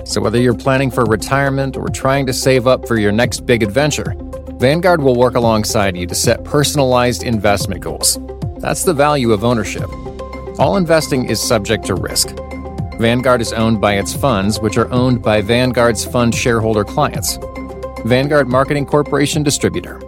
So 0.05 0.21
whether 0.21 0.39
you're 0.39 0.55
planning 0.55 0.91
for 0.91 1.05
retirement 1.05 1.77
or 1.77 1.89
trying 1.89 2.27
to 2.27 2.33
save 2.33 2.67
up 2.67 2.87
for 2.87 2.99
your 2.99 3.13
next 3.13 3.47
big 3.47 3.63
adventure, 3.63 4.15
Vanguard 4.59 5.03
will 5.03 5.17
work 5.17 5.35
alongside 5.35 5.97
you 5.97 6.07
to 6.07 6.15
set 6.15 6.45
personalized 6.45 7.23
investment 7.23 7.81
goals. 7.81 8.19
That's 8.59 8.85
the 8.85 8.95
value 8.95 9.33
of 9.33 9.45
ownership. 9.45 9.89
All 10.59 10.77
investing 10.77 11.29
is 11.29 11.41
subject 11.41 11.87
to 11.87 11.95
risk. 11.95 12.29
Vanguard 12.99 13.41
is 13.41 13.53
owned 13.53 13.81
by 13.81 13.95
its 13.95 14.15
funds, 14.15 14.61
which 14.61 14.79
are 14.79 14.91
owned 14.93 15.23
by 15.23 15.41
Vanguard's 15.41 16.05
fund 16.05 16.35
shareholder 16.35 16.85
clients. 16.85 17.39
Vanguard 18.05 18.47
Marketing 18.47 18.87
Corporation 18.87 19.43
Distributor. 19.43 20.01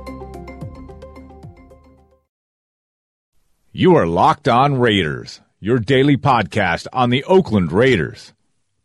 You 3.73 3.97
are 3.97 4.07
Locked 4.07 4.47
On 4.47 4.79
Raiders, 4.79 5.41
your 5.59 5.79
daily 5.79 6.17
podcast 6.17 6.87
on 6.93 7.11
the 7.11 7.25
Oakland 7.25 7.73
Raiders. 7.73 8.33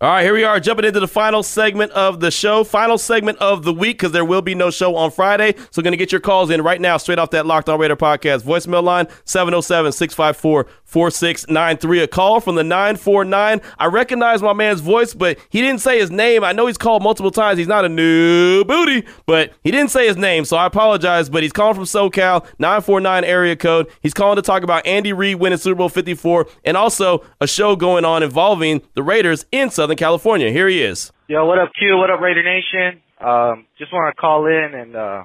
All 0.00 0.08
right, 0.08 0.22
here 0.22 0.32
we 0.32 0.44
are 0.44 0.60
jumping 0.60 0.86
into 0.86 1.00
the 1.00 1.08
final 1.08 1.42
segment 1.42 1.90
of 1.90 2.20
the 2.20 2.30
show, 2.30 2.62
final 2.62 2.98
segment 2.98 3.36
of 3.38 3.64
the 3.64 3.72
week 3.72 3.98
because 3.98 4.12
there 4.12 4.24
will 4.24 4.42
be 4.42 4.54
no 4.54 4.70
show 4.70 4.94
on 4.94 5.10
Friday. 5.10 5.56
So, 5.72 5.82
going 5.82 5.90
to 5.90 5.96
get 5.96 6.12
your 6.12 6.20
calls 6.20 6.50
in 6.50 6.62
right 6.62 6.80
now, 6.80 6.98
straight 6.98 7.18
off 7.18 7.30
that 7.30 7.46
Locked 7.46 7.68
On 7.68 7.80
Raider 7.80 7.96
podcast 7.96 8.42
voicemail 8.42 8.84
line 8.84 9.08
707 9.24 9.90
654 9.90 10.68
4693. 10.84 12.00
A 12.00 12.06
call 12.06 12.38
from 12.38 12.54
the 12.54 12.62
949. 12.62 13.60
I 13.76 13.86
recognize 13.86 14.40
my 14.40 14.52
man's 14.52 14.80
voice, 14.80 15.14
but 15.14 15.36
he 15.48 15.60
didn't 15.60 15.80
say 15.80 15.98
his 15.98 16.12
name. 16.12 16.44
I 16.44 16.52
know 16.52 16.68
he's 16.68 16.78
called 16.78 17.02
multiple 17.02 17.32
times. 17.32 17.58
He's 17.58 17.66
not 17.66 17.84
a 17.84 17.88
new 17.88 18.64
booty, 18.64 19.04
but 19.26 19.52
he 19.64 19.72
didn't 19.72 19.90
say 19.90 20.06
his 20.06 20.16
name, 20.16 20.44
so 20.44 20.56
I 20.56 20.66
apologize. 20.66 21.28
But 21.28 21.42
he's 21.42 21.52
calling 21.52 21.74
from 21.74 21.84
SoCal, 21.84 22.46
949 22.60 23.24
area 23.24 23.56
code. 23.56 23.90
He's 24.00 24.14
calling 24.14 24.36
to 24.36 24.42
talk 24.42 24.62
about 24.62 24.86
Andy 24.86 25.12
Reid 25.12 25.40
winning 25.40 25.58
Super 25.58 25.74
Bowl 25.74 25.88
54 25.88 26.46
and 26.64 26.76
also 26.76 27.24
a 27.40 27.48
show 27.48 27.74
going 27.74 28.04
on 28.04 28.22
involving 28.22 28.80
the 28.94 29.02
Raiders 29.02 29.44
in 29.50 29.70
Southern 29.70 29.87
California. 29.96 30.50
Here 30.50 30.68
he 30.68 30.82
is. 30.82 31.12
Yo, 31.28 31.44
what 31.44 31.58
up, 31.58 31.70
Q? 31.78 31.96
What 31.96 32.10
up, 32.10 32.20
Raider 32.20 32.42
Nation? 32.42 33.02
Um, 33.20 33.66
just 33.78 33.92
want 33.92 34.14
to 34.14 34.20
call 34.20 34.46
in 34.46 34.70
and, 34.74 34.96
uh, 34.96 35.24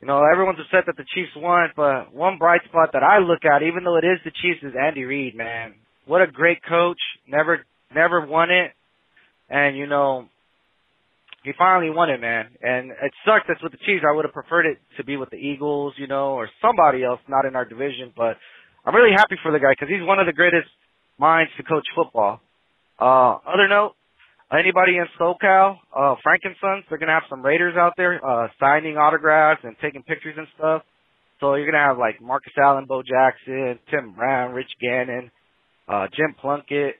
you 0.00 0.08
know, 0.08 0.22
everyone's 0.30 0.58
upset 0.60 0.86
that 0.86 0.96
the 0.96 1.06
Chiefs 1.14 1.30
won, 1.36 1.70
but 1.74 2.12
one 2.12 2.36
bright 2.36 2.60
spot 2.64 2.90
that 2.92 3.02
I 3.02 3.18
look 3.18 3.44
at, 3.44 3.62
even 3.62 3.84
though 3.84 3.96
it 3.96 4.04
is 4.04 4.18
the 4.24 4.30
Chiefs, 4.30 4.62
is 4.62 4.74
Andy 4.78 5.04
Reid, 5.04 5.34
man. 5.34 5.74
What 6.06 6.20
a 6.20 6.26
great 6.26 6.58
coach. 6.62 6.98
Never, 7.26 7.64
never 7.94 8.26
won 8.26 8.50
it. 8.50 8.72
And, 9.48 9.76
you 9.76 9.86
know, 9.86 10.28
he 11.44 11.52
finally 11.56 11.90
won 11.90 12.10
it, 12.10 12.20
man. 12.20 12.46
And 12.60 12.90
it 12.90 13.12
sucks 13.24 13.44
that's 13.46 13.62
with 13.62 13.72
the 13.72 13.78
Chiefs. 13.84 14.04
I 14.08 14.14
would 14.14 14.24
have 14.24 14.34
preferred 14.34 14.66
it 14.66 14.78
to 14.96 15.04
be 15.04 15.16
with 15.16 15.30
the 15.30 15.36
Eagles, 15.36 15.94
you 15.96 16.06
know, 16.06 16.32
or 16.32 16.48
somebody 16.60 17.04
else 17.04 17.20
not 17.28 17.44
in 17.44 17.54
our 17.54 17.64
division. 17.64 18.12
But 18.16 18.36
I'm 18.84 18.94
really 18.94 19.14
happy 19.14 19.36
for 19.42 19.52
the 19.52 19.58
guy 19.58 19.72
because 19.72 19.88
he's 19.88 20.06
one 20.06 20.18
of 20.18 20.26
the 20.26 20.32
greatest 20.32 20.68
minds 21.18 21.52
to 21.56 21.62
coach 21.62 21.84
football. 21.94 22.40
Uh, 22.98 23.38
other 23.46 23.68
note, 23.68 23.94
anybody 24.52 24.96
in 24.96 25.06
SoCal, 25.18 25.78
uh, 25.94 26.14
Frankensons, 26.24 26.84
they're 26.88 26.98
gonna 26.98 27.12
have 27.12 27.28
some 27.28 27.42
Raiders 27.42 27.76
out 27.76 27.94
there, 27.96 28.24
uh, 28.24 28.48
signing 28.60 28.96
autographs 28.96 29.62
and 29.64 29.76
taking 29.80 30.02
pictures 30.02 30.34
and 30.36 30.46
stuff. 30.56 30.82
So 31.40 31.54
you're 31.54 31.70
gonna 31.70 31.84
have 31.84 31.98
like 31.98 32.20
Marcus 32.20 32.52
Allen, 32.62 32.86
Bo 32.86 33.02
Jackson, 33.02 33.78
Tim 33.90 34.12
Brown, 34.12 34.52
Rich 34.52 34.70
Gannon, 34.80 35.30
uh, 35.88 36.06
Jim 36.14 36.34
Plunkett. 36.40 36.96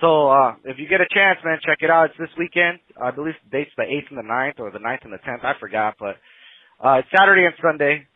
So, 0.00 0.30
uh, 0.30 0.54
if 0.64 0.78
you 0.78 0.88
get 0.88 1.00
a 1.00 1.06
chance, 1.12 1.38
man, 1.44 1.58
check 1.64 1.78
it 1.80 1.90
out. 1.90 2.10
It's 2.10 2.18
this 2.18 2.36
weekend. 2.38 2.80
I 3.00 3.10
believe 3.10 3.34
the 3.44 3.58
date's 3.58 3.70
the 3.76 3.84
8th 3.84 4.10
and 4.10 4.18
the 4.18 4.26
9th 4.26 4.58
or 4.58 4.70
the 4.72 4.80
9th 4.80 5.04
and 5.04 5.12
the 5.12 5.18
10th. 5.18 5.44
I 5.44 5.54
forgot, 5.60 5.94
but, 5.98 6.16
uh, 6.82 6.98
it's 6.98 7.08
Saturday 7.14 7.44
and 7.44 7.54
Sunday. 7.62 8.06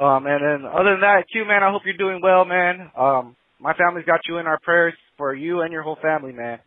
Um, 0.00 0.26
and 0.26 0.42
then 0.42 0.66
other 0.66 0.92
than 0.92 1.02
that, 1.02 1.28
Q, 1.30 1.44
man, 1.44 1.62
I 1.62 1.70
hope 1.70 1.82
you're 1.84 1.96
doing 1.96 2.20
well, 2.22 2.44
man. 2.44 2.90
Um, 2.96 3.36
my 3.60 3.74
family's 3.74 4.06
got 4.06 4.20
you 4.26 4.38
in 4.38 4.46
our 4.46 4.58
prayers 4.62 4.94
for 5.20 5.34
you 5.34 5.60
and 5.60 5.70
your 5.70 5.82
whole 5.82 5.98
family, 6.00 6.32
man. 6.32 6.60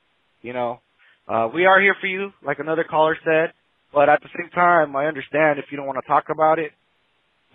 You 0.43 0.53
know, 0.53 0.79
uh, 1.27 1.49
we 1.51 1.65
are 1.65 1.81
here 1.81 1.95
for 1.99 2.05
you, 2.05 2.31
like 2.45 2.59
another 2.59 2.85
caller 2.87 3.17
said, 3.25 3.51
but 3.91 4.09
at 4.09 4.21
the 4.21 4.29
same 4.37 4.51
time, 4.51 4.95
I 4.95 5.07
understand 5.07 5.57
if 5.57 5.65
you 5.71 5.77
don't 5.77 5.87
want 5.87 5.97
to 6.03 6.07
talk 6.07 6.25
about 6.29 6.59
it. 6.59 6.69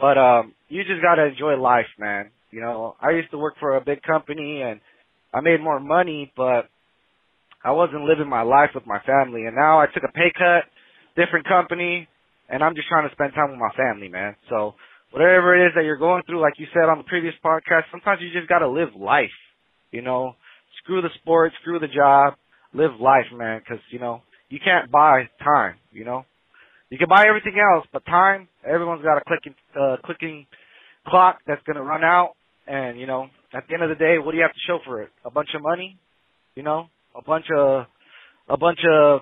But 0.00 0.18
um, 0.18 0.54
you 0.68 0.82
just 0.82 1.00
gotta 1.00 1.26
enjoy 1.26 1.54
life, 1.54 1.86
man. 1.98 2.30
You 2.50 2.62
know, 2.62 2.96
I 3.00 3.10
used 3.10 3.30
to 3.30 3.38
work 3.38 3.54
for 3.60 3.76
a 3.76 3.80
big 3.80 4.02
company 4.02 4.62
and 4.62 4.80
I 5.32 5.40
made 5.40 5.60
more 5.62 5.78
money, 5.78 6.32
but 6.36 6.66
I 7.62 7.70
wasn't 7.70 8.02
living 8.02 8.28
my 8.28 8.42
life 8.42 8.70
with 8.74 8.86
my 8.86 8.98
family. 9.06 9.44
And 9.44 9.54
now 9.54 9.80
I 9.80 9.86
took 9.86 10.02
a 10.02 10.12
pay 10.12 10.32
cut, 10.36 10.66
different 11.14 11.46
company, 11.46 12.08
and 12.48 12.64
I'm 12.64 12.74
just 12.74 12.88
trying 12.88 13.08
to 13.08 13.14
spend 13.14 13.34
time 13.34 13.50
with 13.50 13.60
my 13.60 13.70
family, 13.76 14.08
man. 14.08 14.34
So 14.48 14.74
whatever 15.12 15.54
it 15.54 15.68
is 15.68 15.72
that 15.76 15.84
you're 15.84 15.98
going 15.98 16.22
through, 16.26 16.40
like 16.40 16.54
you 16.58 16.66
said 16.74 16.88
on 16.88 16.98
the 16.98 17.04
previous 17.04 17.34
podcast, 17.44 17.86
sometimes 17.92 18.20
you 18.20 18.32
just 18.34 18.48
gotta 18.48 18.68
live 18.68 18.98
life. 18.98 19.38
You 19.92 20.02
know, 20.02 20.34
screw 20.82 21.02
the 21.02 21.10
sport, 21.20 21.52
screw 21.60 21.78
the 21.78 21.88
job, 21.88 22.34
live 22.72 23.00
life, 23.00 23.26
man. 23.32 23.60
Because 23.60 23.82
you 23.90 23.98
know 23.98 24.22
you 24.48 24.58
can't 24.62 24.90
buy 24.90 25.28
time. 25.42 25.76
You 25.92 26.04
know, 26.04 26.24
you 26.90 26.98
can 26.98 27.08
buy 27.08 27.26
everything 27.28 27.56
else, 27.58 27.86
but 27.92 28.04
time, 28.06 28.48
everyone's 28.66 29.02
got 29.02 29.18
a 29.18 29.22
clicking, 29.26 29.54
uh, 29.78 29.96
clicking 30.04 30.46
clock 31.06 31.38
that's 31.46 31.62
gonna 31.66 31.82
run 31.82 32.02
out. 32.02 32.32
And 32.66 32.98
you 32.98 33.06
know, 33.06 33.28
at 33.52 33.64
the 33.68 33.74
end 33.74 33.82
of 33.82 33.88
the 33.88 33.94
day, 33.94 34.16
what 34.18 34.32
do 34.32 34.38
you 34.38 34.42
have 34.42 34.52
to 34.52 34.60
show 34.66 34.78
for 34.84 35.02
it? 35.02 35.10
A 35.24 35.30
bunch 35.30 35.48
of 35.54 35.62
money, 35.62 35.98
you 36.54 36.62
know, 36.62 36.86
a 37.14 37.22
bunch 37.22 37.46
of, 37.56 37.86
a 38.48 38.56
bunch 38.56 38.80
of 38.90 39.20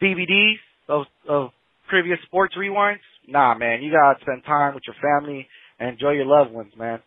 DVDs 0.00 0.58
of 0.88 1.06
of 1.28 1.50
previous 1.88 2.18
sports 2.26 2.54
rewinds. 2.56 3.02
Nah, 3.28 3.54
man, 3.54 3.82
you 3.82 3.92
gotta 3.92 4.20
spend 4.20 4.44
time 4.44 4.74
with 4.74 4.84
your 4.86 4.96
family 5.02 5.46
and 5.78 5.90
enjoy 5.90 6.10
your 6.10 6.26
loved 6.26 6.52
ones, 6.52 6.72
man. 6.76 7.00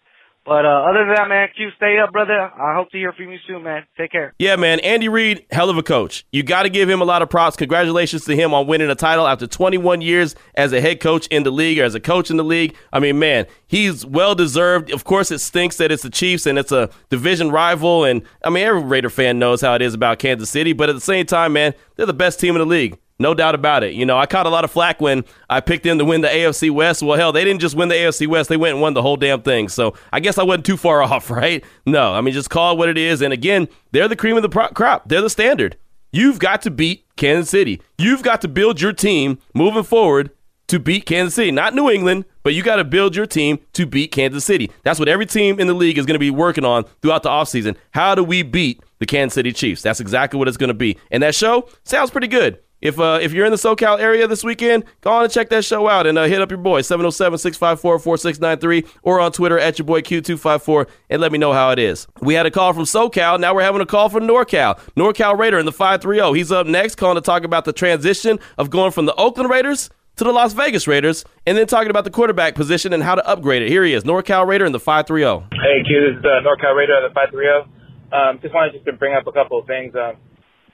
But 0.46 0.64
uh, 0.64 0.86
other 0.88 1.06
than 1.06 1.16
that, 1.16 1.28
man, 1.28 1.48
Q, 1.56 1.70
stay 1.76 1.98
up, 1.98 2.12
brother. 2.12 2.40
I 2.40 2.76
hope 2.76 2.92
to 2.92 2.98
hear 2.98 3.12
from 3.14 3.32
you 3.32 3.40
soon, 3.48 3.64
man. 3.64 3.84
Take 3.98 4.12
care. 4.12 4.36
Yeah, 4.38 4.56
man. 4.58 4.80
Andy 4.82 5.10
Reid, 5.10 5.44
hell 5.50 5.72
of 5.72 5.78
a 5.78 5.82
coach. 5.82 6.24
You 6.32 6.44
got 6.44 6.64
to 6.64 6.70
give 6.70 6.88
him 6.88 7.02
a 7.02 7.04
lot 7.04 7.24
of 7.24 7.32
props. 7.32 7.56
Congratulations 7.56 8.26
to 8.26 8.36
him 8.36 8.54
on 8.54 8.68
winning 8.68 8.92
a 8.92 8.96
title 8.96 9.28
after 9.28 9.48
21 9.48 10.02
years 10.02 10.36
as 10.54 10.72
a 10.72 10.80
head 10.80 11.00
coach 11.00 11.26
in 11.28 11.42
the 11.42 11.52
league 11.52 11.80
or 11.80 11.84
as 11.84 11.96
a 11.96 12.00
coach 12.00 12.30
in 12.30 12.38
the 12.38 12.44
league. 12.44 12.76
I 12.94 13.00
mean, 13.00 13.18
man, 13.18 13.48
he's 13.66 14.06
well 14.06 14.36
deserved. 14.36 14.92
Of 14.92 15.04
course, 15.04 15.32
it 15.32 15.40
stinks 15.40 15.78
that 15.78 15.92
it's 15.92 16.04
the 16.04 16.12
Chiefs 16.12 16.46
and 16.46 16.60
it's 16.60 16.72
a 16.72 16.92
division 17.10 17.50
rival. 17.50 18.04
And 18.04 18.22
I 18.44 18.52
mean, 18.52 18.64
every 18.64 18.84
Raider 18.84 19.10
fan 19.10 19.40
knows 19.40 19.62
how 19.62 19.74
it 19.74 19.82
is 19.82 19.96
about 19.96 20.20
Kansas 20.20 20.52
City. 20.52 20.74
But 20.74 20.90
at 20.90 20.94
the 20.94 21.02
same 21.02 21.26
time, 21.26 21.54
man, 21.54 21.74
they're 21.96 22.06
the 22.06 22.14
best 22.14 22.40
team 22.40 22.56
in 22.56 22.60
the 22.60 22.68
league. 22.68 23.00
No 23.18 23.34
doubt 23.34 23.56
about 23.56 23.84
it. 23.84 23.94
You 23.94 24.06
know, 24.06 24.18
I 24.18 24.26
caught 24.26 24.46
a 24.46 24.50
lot 24.50 24.66
of 24.66 24.72
flack 24.72 25.00
when 25.00 25.24
I 25.50 25.62
picked 25.62 25.84
them 25.84 25.98
to 26.00 26.06
win 26.06 26.22
the 26.22 26.28
AFC 26.28 26.70
West. 26.70 27.02
Well, 27.02 27.18
hell, 27.18 27.32
they 27.32 27.46
didn't 27.46 27.62
just 27.62 27.76
win 27.76 27.88
the 27.88 27.96
AFC 27.96 28.28
West, 28.28 28.50
they 28.50 28.58
went 28.58 28.74
and 28.74 28.82
won 28.82 28.94
the 28.94 29.02
whole 29.02 29.16
damn 29.16 29.42
thing. 29.42 29.70
So 29.70 29.96
I 30.12 30.20
guess 30.20 30.38
I 30.38 30.44
wasn't 30.44 30.66
too 30.66 30.78
far 30.78 31.02
off, 31.04 31.30
right? 31.30 31.64
No, 31.86 32.14
I 32.14 32.22
mean, 32.22 32.34
just 32.34 32.50
call 32.50 32.74
it 32.74 32.78
what 32.78 32.90
it 32.90 32.98
is. 32.98 33.22
And 33.22 33.32
again, 33.34 33.68
they're 33.92 34.08
the 34.08 34.16
cream 34.16 34.36
of 34.36 34.44
the 34.44 34.50
pro- 34.50 34.68
crop, 34.70 35.08
they're 35.08 35.22
the 35.22 35.30
standard. 35.30 35.78
You've 36.12 36.40
got 36.40 36.62
to 36.62 36.72
beat 36.72 37.06
Kansas 37.18 37.50
City. 37.50 37.82
You've 37.98 38.24
got 38.24 38.42
to 38.42 38.48
build 38.48 38.80
your 38.80 38.94
team 38.94 39.38
moving 39.54 39.84
forward 39.84 40.30
to 40.68 40.80
beat 40.80 41.06
Kansas 41.06 41.36
City. 41.36 41.52
Not 41.52 41.74
New 41.74 41.90
England, 41.90 42.26
but 42.42 42.54
you 42.54 42.64
got 42.64 42.78
to 42.78 42.84
build 42.84 43.16
your 43.16 43.26
team 43.26 43.60
to 43.74 43.86
beat 43.86 44.12
Kansas 44.12 44.46
City. 44.46 44.72
That's 44.84 44.98
what 45.00 45.10
every 45.10 45.26
team 45.26 45.60
in 45.60 45.68
the 45.68 45.74
league 45.74 45.98
is 45.98 46.06
going 46.06 46.16
to 46.16 46.20
be 46.20 46.32
working 46.32 46.66
on 46.66 46.86
throughout 47.02 47.24
the 47.24 47.30
offseason. 47.30 47.76
How 47.92 48.16
do 48.16 48.24
we 48.24 48.44
beat 48.44 48.82
the 49.00 49.06
Kansas 49.06 49.36
City 49.36 49.52
Chiefs? 49.52 49.82
That's 49.82 50.00
exactly 50.00 50.38
what 50.38 50.48
it's 50.48 50.58
going 50.58 50.70
to 50.70 50.74
be. 50.74 50.98
And 51.12 51.22
that 51.22 51.36
show 51.36 51.68
sounds 51.84 52.12
pretty 52.12 52.28
good. 52.28 52.60
If 52.86 53.00
uh, 53.00 53.18
if 53.20 53.34
you're 53.34 53.46
in 53.46 53.52
the 53.52 53.58
SoCal 53.58 54.00
area 54.00 54.28
this 54.28 54.44
weekend, 54.44 54.84
go 55.02 55.12
on 55.12 55.24
and 55.24 55.34
check 55.34 55.50
that 55.50 55.66
show 55.66 55.90
out 55.90 56.06
and 56.06 56.20
uh, 56.20 56.26
hit 56.26 56.40
up 56.40 56.52
your 56.52 56.60
boy 56.60 56.82
707-654-4693 56.82 58.88
or 59.02 59.20
on 59.20 59.32
Twitter 59.32 59.58
at 59.58 59.80
your 59.80 59.86
boy 59.86 60.02
Q254 60.02 60.88
and 61.10 61.20
let 61.20 61.32
me 61.32 61.40
know 61.40 61.52
how 61.52 61.72
it 61.72 61.80
is. 61.80 62.06
We 62.22 62.36
had 62.36 62.46
a 62.46 62.52
call 62.52 62.74
from 62.74 62.84
SoCal. 62.84 63.40
Now 63.40 63.56
we're 63.56 63.64
having 63.64 63.82
a 63.82 63.88
call 63.88 64.10
from 64.10 64.28
NorCal. 64.28 64.78
NorCal 64.96 65.36
Raider 65.38 65.58
in 65.58 65.66
the 65.66 65.72
530. 65.72 66.38
He's 66.38 66.52
up 66.52 66.68
next 66.68 66.94
calling 66.96 67.16
to 67.16 67.22
talk 67.22 67.44
about 67.44 67.66
the 67.66 67.74
transition 67.74 68.38
of 68.58 68.70
going 68.70 68.92
from 68.92 69.08
the 69.08 69.16
Oakland 69.16 69.50
Raiders 69.50 69.90
to 70.18 70.24
the 70.24 70.32
Las 70.32 70.54
Vegas 70.54 70.88
Raiders 70.88 71.26
and 71.48 71.58
then 71.58 71.66
talking 71.66 71.90
about 71.90 72.04
the 72.04 72.12
quarterback 72.12 72.54
position 72.54 72.94
and 72.94 73.02
how 73.02 73.16
to 73.16 73.28
upgrade 73.28 73.64
it. 73.64 73.70
Here 73.70 73.84
he 73.84 73.94
is, 73.94 74.04
NorCal 74.04 74.46
Raider 74.46 74.66
in 74.66 74.72
the 74.72 74.80
530. 74.80 75.48
Hey, 75.56 75.82
Q, 75.88 76.14
this 76.14 76.20
is 76.20 76.24
uh, 76.24 76.42
NorCal 76.48 76.76
Raider 76.76 77.04
of 77.04 77.10
the 77.10 77.16
530. 77.16 77.72
Um, 78.14 78.38
just 78.42 78.54
wanted 78.54 78.74
just 78.74 78.86
to 78.86 78.94
bring 78.94 79.16
up 79.16 79.26
a 79.26 79.32
couple 79.32 79.58
of 79.60 79.66
things. 79.66 79.96
Um, 79.96 80.18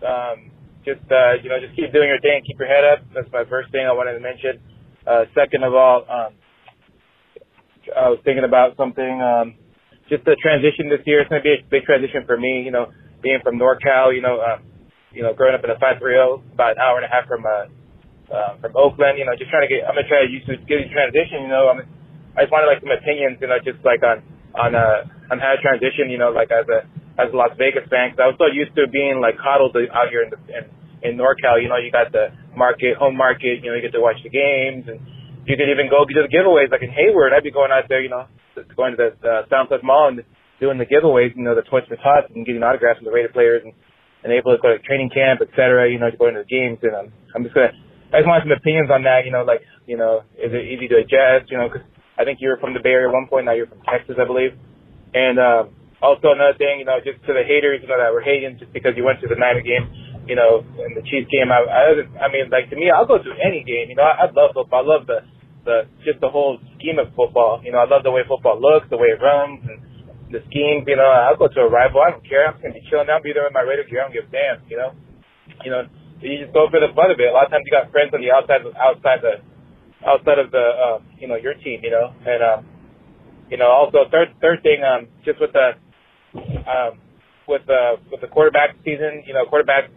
um, 0.06 0.52
just 0.86 1.06
uh, 1.12 1.38
you 1.42 1.50
know, 1.50 1.60
just 1.62 1.76
keep 1.76 1.94
doing 1.94 2.10
your 2.10 2.22
thing, 2.22 2.42
keep 2.46 2.58
your 2.58 2.70
head 2.70 2.86
up. 2.86 3.06
That's 3.14 3.30
my 3.32 3.46
first 3.46 3.72
thing 3.72 3.86
I 3.86 3.94
wanted 3.94 4.18
to 4.18 4.24
mention. 4.24 4.60
Uh, 5.06 5.26
second 5.34 5.64
of 5.64 5.74
all, 5.74 6.06
um, 6.06 6.34
I 7.90 8.10
was 8.10 8.20
thinking 8.24 8.46
about 8.46 8.78
something. 8.78 9.22
Um, 9.22 9.58
just 10.10 10.26
the 10.26 10.36
transition 10.42 10.92
this 10.92 11.02
year. 11.08 11.22
It's 11.24 11.30
going 11.32 11.42
to 11.42 11.48
be 11.48 11.56
a 11.56 11.64
big 11.72 11.88
transition 11.88 12.28
for 12.28 12.38
me. 12.38 12.62
You 12.66 12.72
know, 12.72 12.92
being 13.24 13.40
from 13.42 13.58
NorCal. 13.58 14.14
You 14.14 14.22
know, 14.22 14.42
um, 14.42 14.66
you 15.14 15.24
know, 15.24 15.34
growing 15.34 15.56
up 15.56 15.64
in 15.64 15.72
a 15.72 15.80
530, 15.80 16.54
about 16.54 16.78
an 16.78 16.80
hour 16.82 17.00
and 17.00 17.06
a 17.08 17.12
half 17.12 17.26
from 17.26 17.46
uh, 17.46 17.66
uh, 18.30 18.52
from 18.62 18.76
Oakland. 18.76 19.18
You 19.18 19.26
know, 19.26 19.34
just 19.38 19.50
trying 19.50 19.66
to 19.66 19.72
get. 19.72 19.88
I'm 19.88 19.96
gonna 19.96 20.08
try 20.08 20.26
to 20.26 20.30
use 20.30 20.46
get 20.46 20.84
a 20.84 20.90
transition. 20.92 21.48
You 21.48 21.52
know, 21.52 21.72
I'm, 21.72 21.86
I 22.38 22.46
just 22.46 22.52
wanted 22.54 22.70
like 22.70 22.82
some 22.84 22.94
opinions. 22.94 23.40
You 23.42 23.50
know, 23.50 23.58
just 23.64 23.82
like 23.82 24.04
on 24.04 24.22
on 24.54 24.76
uh 24.76 25.08
on 25.34 25.40
how 25.40 25.56
to 25.56 25.60
transition. 25.62 26.12
You 26.12 26.20
know, 26.20 26.30
like 26.30 26.52
as 26.52 26.68
a 26.70 26.86
as 27.20 27.34
Las 27.34 27.52
Vegas 27.60 27.88
because 27.88 28.20
I 28.20 28.28
was 28.32 28.40
so 28.40 28.48
used 28.48 28.76
to 28.76 28.88
being 28.88 29.20
like 29.20 29.36
coddled 29.36 29.76
out 29.76 30.08
here 30.12 30.24
in 30.24 30.32
the 30.32 30.40
in, 30.48 30.64
in 31.04 31.12
NorCal. 31.20 31.60
You 31.60 31.68
know, 31.68 31.80
you 31.80 31.92
got 31.92 32.12
the 32.12 32.32
market, 32.56 32.96
home 32.96 33.18
market. 33.18 33.64
You 33.64 33.72
know, 33.72 33.76
you 33.76 33.84
get 33.84 33.92
to 33.98 34.04
watch 34.04 34.22
the 34.24 34.32
games, 34.32 34.88
and 34.88 35.02
you 35.44 35.58
could 35.58 35.68
even 35.68 35.92
go 35.92 36.08
to 36.08 36.14
the 36.24 36.32
giveaways. 36.32 36.72
Like 36.72 36.84
in 36.84 36.94
Hayward, 36.94 37.34
I'd 37.36 37.44
be 37.44 37.52
going 37.52 37.72
out 37.72 37.90
there. 37.90 38.02
You 38.02 38.10
know, 38.10 38.26
going 38.76 38.96
to 38.96 39.00
the 39.00 39.10
uh, 39.24 39.44
Southland 39.50 39.84
Mall 39.84 40.14
and 40.14 40.24
doing 40.60 40.78
the 40.78 40.88
giveaways. 40.88 41.36
You 41.36 41.44
know, 41.44 41.56
the 41.56 41.68
Toys 41.68 41.84
for 41.88 42.00
Tots 42.00 42.32
and 42.32 42.46
getting 42.46 42.64
autographs 42.64 43.00
from 43.00 43.06
the 43.06 43.16
Raider 43.16 43.34
players 43.34 43.64
and 43.66 43.74
and 44.24 44.32
able 44.32 44.54
to 44.54 44.62
go 44.62 44.70
to 44.70 44.78
training 44.86 45.10
camp, 45.10 45.42
et 45.42 45.50
cetera. 45.58 45.90
You 45.90 46.00
know, 46.00 46.10
to 46.10 46.18
going 46.18 46.36
to 46.36 46.46
the 46.46 46.52
games, 46.52 46.80
and 46.84 46.96
I'm 46.96 47.10
I'm 47.36 47.44
just 47.44 47.56
gonna. 47.56 47.76
I 48.12 48.20
just 48.20 48.28
want 48.28 48.44
some 48.44 48.52
opinions 48.52 48.92
on 48.92 49.04
that. 49.04 49.24
You 49.26 49.32
know, 49.32 49.44
like 49.44 49.68
you 49.88 49.98
know, 49.98 50.24
is 50.40 50.52
it 50.56 50.64
easy 50.68 50.88
to 50.88 51.04
adjust? 51.04 51.52
You 51.52 51.58
know, 51.58 51.68
because 51.68 51.84
I 52.18 52.24
think 52.24 52.40
you 52.40 52.50
were 52.50 52.58
from 52.62 52.74
the 52.74 52.80
Bay 52.80 52.94
Area 52.94 53.10
at 53.10 53.14
one 53.14 53.28
point. 53.28 53.46
Now 53.46 53.54
you're 53.58 53.68
from 53.68 53.82
Texas, 53.82 54.16
I 54.22 54.26
believe. 54.26 54.54
And 55.14 55.40
uh, 55.40 55.64
also 56.02 56.34
another 56.34 56.58
thing, 56.58 56.82
you 56.82 56.88
know, 56.90 56.98
just 57.00 57.22
to 57.30 57.32
the 57.32 57.46
haters, 57.46 57.80
you 57.82 57.88
know, 57.88 57.98
that 58.02 58.10
were 58.10 58.26
hating 58.26 58.58
just 58.58 58.74
because 58.74 58.98
you 58.98 59.06
went 59.06 59.22
to 59.22 59.30
the 59.30 59.38
Niner 59.38 59.62
game, 59.62 59.86
you 60.26 60.34
know, 60.34 60.66
and 60.82 60.98
the 60.98 61.06
Chiefs 61.06 61.30
game. 61.30 61.54
I, 61.54 61.62
I, 61.62 61.84
I 62.18 62.28
mean, 62.34 62.50
like 62.50 62.70
to 62.74 62.76
me, 62.76 62.90
I'll 62.90 63.08
go 63.08 63.22
to 63.22 63.32
any 63.38 63.62
game. 63.62 63.94
You 63.94 63.98
know, 63.98 64.06
I, 64.06 64.26
I 64.26 64.34
love 64.34 64.58
football. 64.58 64.82
I 64.82 64.86
love 64.86 65.06
the 65.06 65.22
the 65.62 65.86
just 66.02 66.18
the 66.20 66.30
whole 66.30 66.58
scheme 66.78 66.98
of 66.98 67.14
football. 67.14 67.62
You 67.62 67.72
know, 67.72 67.80
I 67.80 67.88
love 67.88 68.02
the 68.02 68.12
way 68.12 68.26
football 68.26 68.58
looks, 68.58 68.90
the 68.90 68.98
way 68.98 69.14
it 69.14 69.22
runs, 69.22 69.62
and 69.62 69.78
the 70.34 70.42
schemes. 70.50 70.90
You 70.90 70.98
know, 70.98 71.06
I'll 71.06 71.38
go 71.38 71.48
to 71.48 71.62
a 71.62 71.70
rival. 71.70 72.02
I 72.02 72.18
don't 72.18 72.26
care. 72.26 72.50
I'm 72.50 72.58
just 72.58 72.66
gonna 72.66 72.78
be 72.82 72.86
chilling. 72.90 73.10
I'll 73.10 73.22
be 73.22 73.34
there 73.34 73.46
with 73.46 73.54
my 73.54 73.62
Raider 73.62 73.86
gear. 73.86 74.02
I 74.02 74.10
don't 74.10 74.16
give 74.18 74.26
a 74.26 74.34
damn. 74.34 74.58
You 74.66 74.78
know, 74.82 74.92
you 75.62 75.70
know, 75.70 75.86
you 76.22 76.42
just 76.42 76.54
go 76.54 76.66
for 76.70 76.82
the 76.82 76.90
fun 76.98 77.14
of 77.14 77.22
it. 77.22 77.30
A 77.30 77.34
lot 77.34 77.46
of 77.46 77.54
times 77.54 77.66
you 77.70 77.74
got 77.74 77.94
friends 77.94 78.10
on 78.14 78.26
the 78.26 78.34
outside, 78.34 78.66
outside 78.74 79.22
the, 79.22 79.42
outside 80.02 80.40
of 80.42 80.50
the, 80.50 80.66
uh, 80.66 80.98
you 81.22 81.30
know, 81.30 81.38
your 81.38 81.54
team. 81.62 81.86
You 81.86 81.94
know, 81.94 82.10
and 82.26 82.42
um, 82.42 82.60
you 83.52 83.58
know, 83.58 83.70
also 83.70 84.10
third 84.10 84.34
third 84.42 84.64
thing, 84.64 84.82
um, 84.82 85.12
just 85.28 85.38
with 85.38 85.54
the, 85.54 85.78
um, 86.36 87.00
with 87.48 87.66
the 87.68 87.98
with 88.12 88.22
the 88.22 88.28
quarterback 88.28 88.76
season. 88.84 89.24
You 89.26 89.34
know, 89.34 89.46
quarterback 89.46 89.90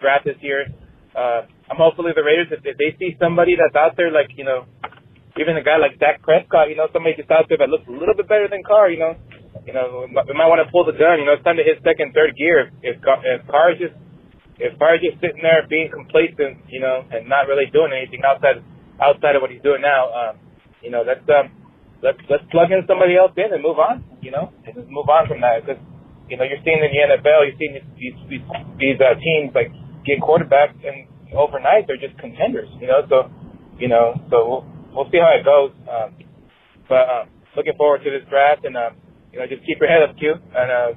draft 0.00 0.24
this 0.24 0.36
year. 0.40 0.66
Uh, 1.14 1.48
I'm 1.70 1.78
hopefully 1.78 2.12
the 2.14 2.22
Raiders 2.22 2.48
if, 2.52 2.60
if 2.64 2.76
they 2.76 2.96
see 2.98 3.16
somebody 3.18 3.56
that's 3.56 3.74
out 3.74 3.96
there 3.96 4.12
like 4.12 4.30
you 4.36 4.44
know 4.44 4.66
even 5.36 5.56
a 5.56 5.64
guy 5.64 5.76
like 5.76 6.00
Dak 6.00 6.22
Prescott, 6.24 6.68
you 6.72 6.76
know, 6.76 6.88
somebody 6.92 7.16
just 7.16 7.30
out 7.30 7.44
there 7.48 7.60
that 7.60 7.68
looks 7.68 7.84
a 7.88 7.92
little 7.92 8.16
bit 8.16 8.28
better 8.28 8.48
than 8.48 8.64
Carr, 8.64 8.88
you 8.88 8.98
know, 8.98 9.16
you 9.68 9.72
know, 9.72 10.08
we 10.08 10.12
might, 10.12 10.48
want 10.48 10.64
to 10.64 10.68
pull 10.72 10.84
the 10.84 10.96
gun. 10.96 11.20
You 11.20 11.26
know, 11.28 11.36
it's 11.36 11.44
time 11.44 11.56
to 11.56 11.64
hit 11.64 11.80
second, 11.84 12.12
third 12.12 12.36
gear. 12.36 12.72
If 12.82 13.00
if 13.00 13.40
Carr 13.48 13.72
is 13.72 13.78
just 13.78 13.96
if 14.56 14.78
Carr 14.78 14.96
is 14.96 15.02
just 15.04 15.20
sitting 15.20 15.42
there 15.42 15.66
being 15.68 15.92
complacent, 15.92 16.64
you 16.68 16.80
know, 16.80 17.04
and 17.12 17.28
not 17.28 17.48
really 17.48 17.68
doing 17.68 17.92
anything 17.92 18.24
outside 18.24 18.64
outside 19.00 19.36
of 19.36 19.42
what 19.42 19.50
he's 19.50 19.64
doing 19.64 19.80
now, 19.80 20.08
um, 20.12 20.32
you 20.80 20.90
know, 20.90 21.04
let's 21.04 21.24
um, 21.28 21.52
let's 22.02 22.20
let's 22.28 22.44
plug 22.50 22.72
in 22.72 22.84
somebody 22.86 23.16
else 23.16 23.32
in 23.36 23.52
and 23.52 23.62
move 23.62 23.78
on. 23.78 24.04
You 24.20 24.30
know, 24.32 24.52
and 24.64 24.74
just 24.74 24.88
move 24.88 25.08
on 25.08 25.28
from 25.28 25.40
that 25.40 25.64
because 25.64 25.80
you 26.28 26.36
know 26.36 26.44
you're 26.44 26.62
seeing 26.64 26.80
in 26.80 26.90
the 26.90 27.00
NFL, 27.16 27.46
you're 27.46 27.58
seeing 27.60 27.74
these 27.76 28.16
these 28.28 28.44
these, 28.80 28.98
uh, 29.00 29.14
teams 29.20 29.54
like 29.54 29.70
get 30.04 30.20
quarterbacks 30.20 30.78
and 30.82 31.06
overnight 31.34 31.86
they're 31.86 32.00
just 32.00 32.16
contenders. 32.18 32.68
You 32.80 32.88
know, 32.88 33.00
so 33.08 33.30
you 33.78 33.88
know, 33.88 34.16
so 34.30 34.36
we'll, 34.48 34.64
we'll 34.92 35.10
see 35.12 35.20
how 35.20 35.32
it 35.36 35.44
goes. 35.44 35.72
Um, 35.84 36.16
but 36.88 37.04
um, 37.08 37.24
looking 37.56 37.76
forward 37.76 38.04
to 38.04 38.10
this 38.10 38.26
draft 38.28 38.64
and. 38.64 38.76
Um, 38.76 39.06
you 39.36 39.44
know, 39.44 39.52
just 39.52 39.68
keep 39.68 39.76
your 39.76 39.92
head 39.92 40.00
up, 40.00 40.16
Q, 40.16 40.32
and 40.32 40.68
uh, 40.72 40.90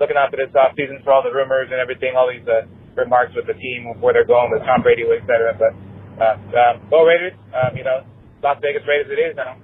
looking 0.00 0.16
out 0.16 0.32
for 0.32 0.40
this 0.40 0.48
off 0.56 0.72
season 0.80 1.04
for 1.04 1.12
all 1.12 1.20
the 1.20 1.28
rumors 1.28 1.68
and 1.68 1.76
everything, 1.76 2.16
all 2.16 2.24
these 2.24 2.46
uh, 2.48 2.64
remarks 2.96 3.36
with 3.36 3.44
the 3.44 3.52
team, 3.60 3.84
where 4.00 4.16
they're 4.16 4.24
going 4.24 4.48
with 4.48 4.64
Tom 4.64 4.80
Brady, 4.80 5.04
et 5.04 5.20
cetera. 5.28 5.52
But 5.52 5.76
uh, 6.16 6.40
um, 6.56 6.88
go 6.88 7.04
Raiders. 7.04 7.36
Um, 7.52 7.76
you 7.76 7.84
know, 7.84 8.00
Las 8.40 8.56
Vegas 8.64 8.80
Raiders 8.88 9.12
it 9.12 9.20
is 9.20 9.36
now. 9.36 9.60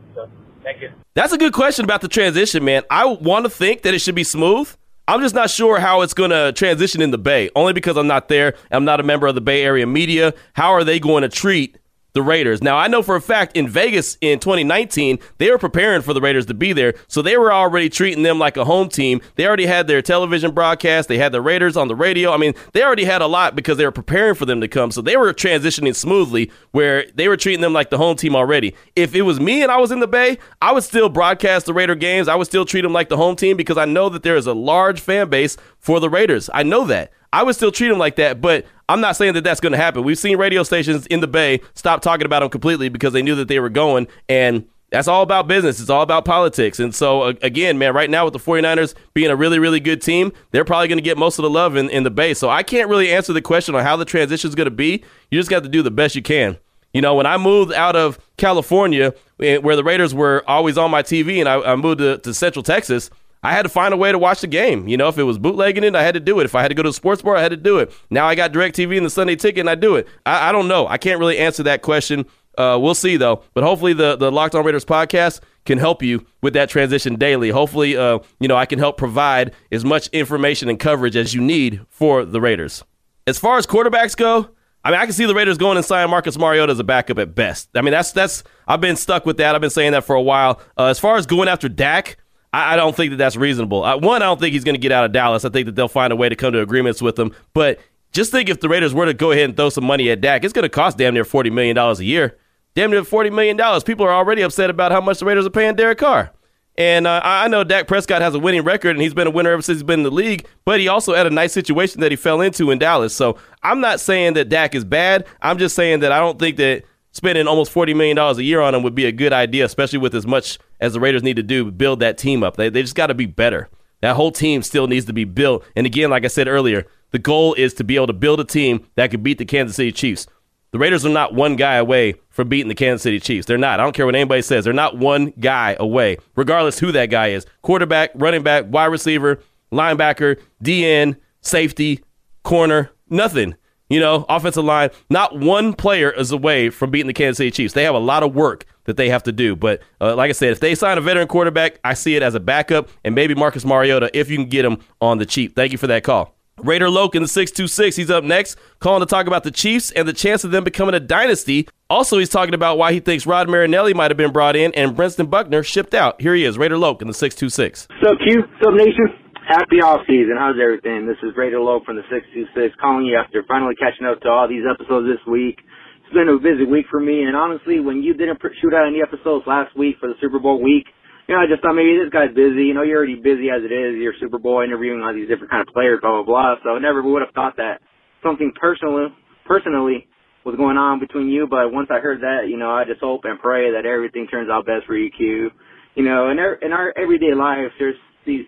Thank 0.62 0.82
you. 0.82 0.90
That's 1.14 1.32
a 1.32 1.38
good 1.38 1.52
question 1.52 1.84
about 1.84 2.00
the 2.00 2.08
transition, 2.08 2.64
man. 2.64 2.82
I 2.90 3.06
want 3.06 3.44
to 3.44 3.50
think 3.50 3.82
that 3.82 3.94
it 3.94 4.00
should 4.00 4.14
be 4.14 4.24
smooth. 4.24 4.74
I'm 5.06 5.20
just 5.20 5.34
not 5.34 5.48
sure 5.48 5.80
how 5.80 6.02
it's 6.02 6.12
going 6.12 6.30
to 6.30 6.52
transition 6.52 7.00
in 7.00 7.10
the 7.10 7.18
Bay, 7.18 7.48
only 7.56 7.72
because 7.72 7.96
I'm 7.96 8.06
not 8.06 8.28
there. 8.28 8.54
I'm 8.70 8.84
not 8.84 9.00
a 9.00 9.02
member 9.02 9.26
of 9.26 9.34
the 9.34 9.40
Bay 9.40 9.62
Area 9.62 9.86
media. 9.86 10.34
How 10.52 10.72
are 10.72 10.84
they 10.84 11.00
going 11.00 11.22
to 11.22 11.30
treat 11.30 11.78
the 12.18 12.22
Raiders. 12.24 12.60
Now, 12.60 12.76
I 12.76 12.88
know 12.88 13.00
for 13.00 13.14
a 13.14 13.20
fact 13.20 13.56
in 13.56 13.68
Vegas 13.68 14.18
in 14.20 14.40
2019, 14.40 15.20
they 15.38 15.52
were 15.52 15.58
preparing 15.58 16.02
for 16.02 16.12
the 16.12 16.20
Raiders 16.20 16.46
to 16.46 16.54
be 16.54 16.72
there. 16.72 16.94
So 17.06 17.22
they 17.22 17.36
were 17.36 17.52
already 17.52 17.88
treating 17.88 18.24
them 18.24 18.40
like 18.40 18.56
a 18.56 18.64
home 18.64 18.88
team. 18.88 19.20
They 19.36 19.46
already 19.46 19.66
had 19.66 19.86
their 19.86 20.02
television 20.02 20.50
broadcast. 20.50 21.08
They 21.08 21.16
had 21.16 21.30
the 21.30 21.40
Raiders 21.40 21.76
on 21.76 21.86
the 21.86 21.94
radio. 21.94 22.32
I 22.32 22.36
mean, 22.36 22.54
they 22.72 22.82
already 22.82 23.04
had 23.04 23.22
a 23.22 23.28
lot 23.28 23.54
because 23.54 23.78
they 23.78 23.84
were 23.84 23.92
preparing 23.92 24.34
for 24.34 24.46
them 24.46 24.60
to 24.60 24.66
come. 24.66 24.90
So 24.90 25.00
they 25.00 25.16
were 25.16 25.32
transitioning 25.32 25.94
smoothly 25.94 26.50
where 26.72 27.06
they 27.14 27.28
were 27.28 27.36
treating 27.36 27.60
them 27.60 27.72
like 27.72 27.90
the 27.90 27.98
home 27.98 28.16
team 28.16 28.34
already. 28.34 28.74
If 28.96 29.14
it 29.14 29.22
was 29.22 29.38
me 29.38 29.62
and 29.62 29.70
I 29.70 29.76
was 29.76 29.92
in 29.92 30.00
the 30.00 30.08
Bay, 30.08 30.38
I 30.60 30.72
would 30.72 30.82
still 30.82 31.08
broadcast 31.08 31.66
the 31.66 31.72
Raider 31.74 31.94
games. 31.94 32.26
I 32.26 32.34
would 32.34 32.48
still 32.48 32.64
treat 32.64 32.82
them 32.82 32.92
like 32.92 33.10
the 33.10 33.16
home 33.16 33.36
team 33.36 33.56
because 33.56 33.78
I 33.78 33.84
know 33.84 34.08
that 34.08 34.24
there 34.24 34.34
is 34.34 34.48
a 34.48 34.54
large 34.54 34.98
fan 34.98 35.28
base 35.28 35.56
for 35.78 36.00
the 36.00 36.10
Raiders. 36.10 36.50
I 36.52 36.64
know 36.64 36.84
that. 36.86 37.12
I 37.32 37.42
would 37.42 37.54
still 37.54 37.72
treat 37.72 37.88
them 37.88 37.98
like 37.98 38.16
that, 38.16 38.40
but 38.40 38.66
I'm 38.88 39.00
not 39.00 39.16
saying 39.16 39.34
that 39.34 39.44
that's 39.44 39.60
going 39.60 39.72
to 39.72 39.78
happen. 39.78 40.02
We've 40.02 40.18
seen 40.18 40.38
radio 40.38 40.62
stations 40.62 41.06
in 41.06 41.20
the 41.20 41.26
Bay 41.26 41.60
stop 41.74 42.00
talking 42.00 42.24
about 42.24 42.40
them 42.40 42.48
completely 42.48 42.88
because 42.88 43.12
they 43.12 43.22
knew 43.22 43.34
that 43.34 43.48
they 43.48 43.60
were 43.60 43.68
going, 43.68 44.08
and 44.28 44.66
that's 44.90 45.08
all 45.08 45.22
about 45.22 45.46
business. 45.46 45.80
It's 45.80 45.90
all 45.90 46.00
about 46.00 46.24
politics. 46.24 46.80
And 46.80 46.94
so, 46.94 47.24
again, 47.24 47.76
man, 47.76 47.92
right 47.92 48.08
now 48.08 48.24
with 48.24 48.32
the 48.32 48.38
49ers 48.38 48.94
being 49.12 49.30
a 49.30 49.36
really, 49.36 49.58
really 49.58 49.80
good 49.80 50.00
team, 50.00 50.32
they're 50.50 50.64
probably 50.64 50.88
going 50.88 50.98
to 50.98 51.02
get 51.02 51.18
most 51.18 51.38
of 51.38 51.42
the 51.42 51.50
love 51.50 51.76
in, 51.76 51.90
in 51.90 52.04
the 52.04 52.10
Bay. 52.10 52.32
So 52.32 52.48
I 52.48 52.62
can't 52.62 52.88
really 52.88 53.12
answer 53.12 53.34
the 53.34 53.42
question 53.42 53.74
on 53.74 53.84
how 53.84 53.96
the 53.96 54.06
transition 54.06 54.48
is 54.48 54.54
going 54.54 54.64
to 54.66 54.70
be. 54.70 55.04
You 55.30 55.38
just 55.38 55.50
got 55.50 55.62
to 55.64 55.68
do 55.68 55.82
the 55.82 55.90
best 55.90 56.16
you 56.16 56.22
can. 56.22 56.56
You 56.94 57.02
know, 57.02 57.14
when 57.14 57.26
I 57.26 57.36
moved 57.36 57.74
out 57.74 57.96
of 57.96 58.18
California, 58.38 59.12
eh, 59.40 59.58
where 59.58 59.76
the 59.76 59.84
Raiders 59.84 60.14
were 60.14 60.42
always 60.48 60.78
on 60.78 60.90
my 60.90 61.02
TV, 61.02 61.38
and 61.38 61.46
I, 61.46 61.72
I 61.72 61.76
moved 61.76 61.98
to, 61.98 62.16
to 62.18 62.32
Central 62.32 62.62
Texas– 62.62 63.10
I 63.42 63.52
had 63.52 63.62
to 63.62 63.68
find 63.68 63.94
a 63.94 63.96
way 63.96 64.10
to 64.10 64.18
watch 64.18 64.40
the 64.40 64.46
game. 64.46 64.88
You 64.88 64.96
know, 64.96 65.08
if 65.08 65.18
it 65.18 65.22
was 65.22 65.38
bootlegging 65.38 65.84
it, 65.84 65.94
I 65.94 66.02
had 66.02 66.14
to 66.14 66.20
do 66.20 66.40
it. 66.40 66.44
If 66.44 66.54
I 66.54 66.62
had 66.62 66.68
to 66.68 66.74
go 66.74 66.82
to 66.82 66.88
a 66.88 66.92
sports 66.92 67.22
bar, 67.22 67.36
I 67.36 67.42
had 67.42 67.50
to 67.50 67.56
do 67.56 67.78
it. 67.78 67.92
Now 68.10 68.26
I 68.26 68.34
got 68.34 68.52
DirecTV 68.52 68.96
and 68.96 69.06
the 69.06 69.10
Sunday 69.10 69.36
Ticket, 69.36 69.60
and 69.60 69.70
I 69.70 69.74
do 69.74 69.96
it. 69.96 70.08
I, 70.26 70.48
I 70.48 70.52
don't 70.52 70.68
know. 70.68 70.86
I 70.86 70.98
can't 70.98 71.20
really 71.20 71.38
answer 71.38 71.62
that 71.64 71.82
question. 71.82 72.26
Uh, 72.56 72.76
we'll 72.80 72.94
see 72.94 73.16
though. 73.16 73.42
But 73.54 73.62
hopefully, 73.62 73.92
the 73.92 74.16
the 74.16 74.32
Locked 74.32 74.56
On 74.56 74.64
Raiders 74.64 74.84
podcast 74.84 75.40
can 75.64 75.78
help 75.78 76.02
you 76.02 76.26
with 76.42 76.54
that 76.54 76.68
transition 76.68 77.14
daily. 77.14 77.50
Hopefully, 77.50 77.96
uh, 77.96 78.18
you 78.40 78.48
know, 78.48 78.56
I 78.56 78.66
can 78.66 78.80
help 78.80 78.96
provide 78.98 79.54
as 79.70 79.84
much 79.84 80.08
information 80.08 80.68
and 80.68 80.78
coverage 80.78 81.14
as 81.14 81.34
you 81.34 81.40
need 81.40 81.82
for 81.88 82.24
the 82.24 82.40
Raiders. 82.40 82.82
As 83.28 83.38
far 83.38 83.58
as 83.58 83.66
quarterbacks 83.66 84.16
go, 84.16 84.48
I 84.84 84.90
mean, 84.90 85.00
I 85.00 85.04
can 85.04 85.12
see 85.12 85.26
the 85.26 85.34
Raiders 85.34 85.58
going 85.58 85.76
and 85.76 85.84
signing 85.86 86.10
Marcus 86.10 86.38
Mariota 86.38 86.72
as 86.72 86.78
a 86.78 86.84
backup 86.84 87.18
at 87.18 87.34
best. 87.34 87.68
I 87.74 87.82
mean, 87.82 87.92
that's 87.92 88.10
that's 88.10 88.42
I've 88.66 88.80
been 88.80 88.96
stuck 88.96 89.24
with 89.24 89.36
that. 89.36 89.54
I've 89.54 89.60
been 89.60 89.70
saying 89.70 89.92
that 89.92 90.04
for 90.04 90.16
a 90.16 90.22
while. 90.22 90.60
Uh, 90.76 90.86
as 90.86 90.98
far 90.98 91.16
as 91.16 91.26
going 91.26 91.48
after 91.48 91.68
Dak. 91.68 92.16
I, 92.52 92.74
I 92.74 92.76
don't 92.76 92.96
think 92.96 93.10
that 93.10 93.16
that's 93.16 93.36
reasonable. 93.36 93.84
I, 93.84 93.94
one, 93.94 94.22
I 94.22 94.26
don't 94.26 94.40
think 94.40 94.52
he's 94.52 94.64
going 94.64 94.74
to 94.74 94.80
get 94.80 94.92
out 94.92 95.04
of 95.04 95.12
Dallas. 95.12 95.44
I 95.44 95.50
think 95.50 95.66
that 95.66 95.74
they'll 95.74 95.88
find 95.88 96.12
a 96.12 96.16
way 96.16 96.28
to 96.28 96.36
come 96.36 96.52
to 96.52 96.60
agreements 96.60 97.02
with 97.02 97.18
him. 97.18 97.32
But 97.54 97.78
just 98.12 98.32
think 98.32 98.48
if 98.48 98.60
the 98.60 98.68
Raiders 98.68 98.94
were 98.94 99.06
to 99.06 99.14
go 99.14 99.32
ahead 99.32 99.44
and 99.44 99.56
throw 99.56 99.70
some 99.70 99.84
money 99.84 100.10
at 100.10 100.20
Dak, 100.20 100.44
it's 100.44 100.52
going 100.52 100.62
to 100.64 100.68
cost 100.68 100.98
damn 100.98 101.14
near 101.14 101.24
$40 101.24 101.52
million 101.52 101.76
a 101.76 101.94
year. 102.02 102.38
Damn 102.74 102.90
near 102.90 103.02
$40 103.02 103.32
million. 103.32 103.80
People 103.82 104.06
are 104.06 104.12
already 104.12 104.42
upset 104.42 104.70
about 104.70 104.92
how 104.92 105.00
much 105.00 105.18
the 105.18 105.24
Raiders 105.24 105.46
are 105.46 105.50
paying 105.50 105.74
Derek 105.74 105.98
Carr. 105.98 106.32
And 106.78 107.08
uh, 107.08 107.20
I 107.24 107.48
know 107.48 107.64
Dak 107.64 107.88
Prescott 107.88 108.22
has 108.22 108.36
a 108.36 108.38
winning 108.38 108.62
record, 108.62 108.90
and 108.90 109.00
he's 109.00 109.12
been 109.12 109.26
a 109.26 109.32
winner 109.32 109.50
ever 109.50 109.62
since 109.62 109.78
he's 109.78 109.82
been 109.82 110.00
in 110.00 110.04
the 110.04 110.12
league. 110.12 110.46
But 110.64 110.78
he 110.78 110.86
also 110.86 111.12
had 111.12 111.26
a 111.26 111.30
nice 111.30 111.52
situation 111.52 112.00
that 112.02 112.12
he 112.12 112.16
fell 112.16 112.40
into 112.40 112.70
in 112.70 112.78
Dallas. 112.78 113.12
So 113.12 113.36
I'm 113.64 113.80
not 113.80 113.98
saying 113.98 114.34
that 114.34 114.48
Dak 114.48 114.76
is 114.76 114.84
bad. 114.84 115.26
I'm 115.42 115.58
just 115.58 115.74
saying 115.74 116.00
that 116.00 116.12
I 116.12 116.20
don't 116.20 116.38
think 116.38 116.56
that 116.58 116.84
spending 117.18 117.46
almost 117.46 117.74
$40 117.74 117.96
million 117.96 118.16
a 118.16 118.40
year 118.40 118.60
on 118.60 118.74
him 118.74 118.82
would 118.82 118.94
be 118.94 119.04
a 119.04 119.12
good 119.12 119.32
idea, 119.32 119.64
especially 119.64 119.98
with 119.98 120.14
as 120.14 120.26
much 120.26 120.58
as 120.80 120.92
the 120.92 121.00
Raiders 121.00 121.22
need 121.22 121.36
to 121.36 121.42
do 121.42 121.70
build 121.70 122.00
that 122.00 122.16
team 122.16 122.42
up. 122.42 122.56
They, 122.56 122.68
they 122.70 122.82
just 122.82 122.94
got 122.94 123.08
to 123.08 123.14
be 123.14 123.26
better. 123.26 123.68
That 124.00 124.14
whole 124.14 124.30
team 124.30 124.62
still 124.62 124.86
needs 124.86 125.06
to 125.06 125.12
be 125.12 125.24
built. 125.24 125.64
And 125.74 125.84
again, 125.84 126.10
like 126.10 126.24
I 126.24 126.28
said 126.28 126.46
earlier, 126.46 126.86
the 127.10 127.18
goal 127.18 127.54
is 127.54 127.74
to 127.74 127.84
be 127.84 127.96
able 127.96 128.06
to 128.06 128.12
build 128.12 128.38
a 128.38 128.44
team 128.44 128.86
that 128.94 129.10
could 129.10 129.22
beat 129.22 129.38
the 129.38 129.44
Kansas 129.44 129.76
City 129.76 129.90
Chiefs. 129.90 130.26
The 130.70 130.78
Raiders 130.78 131.04
are 131.04 131.10
not 131.10 131.34
one 131.34 131.56
guy 131.56 131.76
away 131.76 132.14
from 132.28 132.48
beating 132.48 132.68
the 132.68 132.74
Kansas 132.74 133.02
City 133.02 133.18
Chiefs. 133.18 133.46
They're 133.46 133.58
not. 133.58 133.80
I 133.80 133.82
don't 133.82 133.94
care 133.94 134.06
what 134.06 134.14
anybody 134.14 134.42
says. 134.42 134.64
They're 134.64 134.72
not 134.74 134.98
one 134.98 135.32
guy 135.40 135.76
away, 135.80 136.18
regardless 136.36 136.78
who 136.78 136.92
that 136.92 137.06
guy 137.06 137.28
is. 137.28 137.46
Quarterback, 137.62 138.10
running 138.14 138.42
back, 138.42 138.66
wide 138.68 138.86
receiver, 138.86 139.40
linebacker, 139.72 140.38
DN, 140.62 141.16
safety, 141.40 142.04
corner, 142.44 142.90
nothing. 143.08 143.56
You 143.88 144.00
know, 144.00 144.26
offensive 144.28 144.64
line, 144.64 144.90
not 145.08 145.38
one 145.38 145.72
player 145.72 146.10
is 146.10 146.30
away 146.30 146.68
from 146.68 146.90
beating 146.90 147.06
the 147.06 147.14
Kansas 147.14 147.38
City 147.38 147.50
Chiefs. 147.50 147.72
They 147.72 147.84
have 147.84 147.94
a 147.94 148.00
lot 148.00 148.22
of 148.22 148.34
work 148.34 148.66
that 148.84 148.96
they 148.96 149.08
have 149.08 149.22
to 149.22 149.32
do. 149.32 149.56
But 149.56 149.80
uh, 150.00 150.14
like 150.14 150.28
I 150.28 150.32
said, 150.32 150.50
if 150.50 150.60
they 150.60 150.74
sign 150.74 150.98
a 150.98 151.00
veteran 151.00 151.28
quarterback, 151.28 151.78
I 151.84 151.94
see 151.94 152.14
it 152.14 152.22
as 152.22 152.34
a 152.34 152.40
backup 152.40 152.88
and 153.04 153.14
maybe 153.14 153.34
Marcus 153.34 153.64
Mariota 153.64 154.10
if 154.12 154.28
you 154.28 154.36
can 154.36 154.48
get 154.48 154.64
him 154.64 154.78
on 155.00 155.18
the 155.18 155.26
cheap. 155.26 155.56
Thank 155.56 155.72
you 155.72 155.78
for 155.78 155.86
that 155.86 156.04
call. 156.04 156.34
Raider 156.62 156.90
Loke 156.90 157.14
in 157.14 157.22
the 157.22 157.28
626, 157.28 157.96
he's 157.96 158.10
up 158.10 158.24
next, 158.24 158.58
calling 158.80 159.00
to 159.00 159.06
talk 159.06 159.26
about 159.26 159.44
the 159.44 159.50
Chiefs 159.50 159.92
and 159.92 160.08
the 160.08 160.12
chance 160.12 160.42
of 160.42 160.50
them 160.50 160.64
becoming 160.64 160.94
a 160.94 161.00
dynasty. 161.00 161.68
Also, 161.88 162.18
he's 162.18 162.28
talking 162.28 162.54
about 162.54 162.78
why 162.78 162.92
he 162.92 163.00
thinks 163.00 163.26
Rod 163.26 163.48
Marinelli 163.48 163.94
might 163.94 164.10
have 164.10 164.16
been 164.18 164.32
brought 164.32 164.56
in 164.56 164.74
and 164.74 164.96
Brentson 164.96 165.30
Buckner 165.30 165.62
shipped 165.62 165.94
out. 165.94 166.20
Here 166.20 166.34
he 166.34 166.44
is, 166.44 166.58
Raider 166.58 166.76
Loke 166.76 167.00
in 167.00 167.08
the 167.08 167.14
626. 167.14 167.86
What's 167.88 168.12
up, 168.12 168.18
Q? 168.18 168.42
What's 168.42 168.66
up, 168.66 168.74
Nation? 168.74 169.27
Happy 169.48 169.80
off 169.80 170.04
season. 170.04 170.36
How's 170.36 170.60
everything? 170.60 171.08
This 171.08 171.16
is 171.24 171.32
Raider 171.32 171.56
Low 171.56 171.80
from 171.80 171.96
the 171.96 172.04
626 172.12 172.76
calling 172.76 173.08
you 173.08 173.16
after 173.16 173.40
finally 173.48 173.72
catching 173.80 174.04
up 174.04 174.20
to 174.20 174.28
all 174.28 174.44
these 174.44 174.68
episodes 174.68 175.08
this 175.08 175.24
week. 175.24 175.56
It's 176.04 176.12
been 176.12 176.28
a 176.28 176.36
busy 176.36 176.68
week 176.68 176.84
for 176.92 177.00
me, 177.00 177.24
and 177.24 177.32
honestly, 177.32 177.80
when 177.80 178.04
you 178.04 178.12
didn't 178.12 178.36
shoot 178.60 178.76
out 178.76 178.84
any 178.84 179.00
episodes 179.00 179.48
last 179.48 179.72
week 179.72 179.96
for 180.04 180.12
the 180.12 180.20
Super 180.20 180.36
Bowl 180.36 180.60
week, 180.60 180.84
you 181.24 181.32
know, 181.32 181.40
I 181.40 181.48
just 181.48 181.64
thought 181.64 181.72
maybe 181.72 181.96
this 181.96 182.12
guy's 182.12 182.28
busy. 182.36 182.68
You 182.68 182.76
know, 182.76 182.84
you're 182.84 183.00
already 183.00 183.16
busy 183.16 183.48
as 183.48 183.64
it 183.64 183.72
is. 183.72 183.96
You're 183.96 184.12
Super 184.20 184.36
Bowl 184.36 184.60
interviewing 184.60 185.00
all 185.00 185.16
these 185.16 185.32
different 185.32 185.48
kind 185.48 185.64
of 185.64 185.72
players, 185.72 186.04
blah, 186.04 186.20
blah, 186.20 186.28
blah. 186.28 186.60
So 186.60 186.76
I 186.76 186.78
never 186.84 187.00
would 187.00 187.24
have 187.24 187.32
thought 187.32 187.56
that 187.56 187.80
something 188.20 188.52
personally, 188.52 189.08
personally 189.48 190.12
was 190.44 190.60
going 190.60 190.76
on 190.76 191.00
between 191.00 191.32
you, 191.32 191.48
but 191.48 191.72
once 191.72 191.88
I 191.88 192.04
heard 192.04 192.20
that, 192.20 192.52
you 192.52 192.60
know, 192.60 192.68
I 192.68 192.84
just 192.84 193.00
hope 193.00 193.24
and 193.24 193.40
pray 193.40 193.72
that 193.72 193.88
everything 193.88 194.28
turns 194.28 194.52
out 194.52 194.68
best 194.68 194.84
for 194.84 194.92
you, 194.92 195.08
Q. 195.08 195.48
You 195.96 196.04
know, 196.04 196.28
in 196.28 196.36
our, 196.36 196.60
in 196.60 196.76
our 196.76 196.92
everyday 197.00 197.32
lives, 197.32 197.72
there's 197.80 197.96
these 198.28 198.44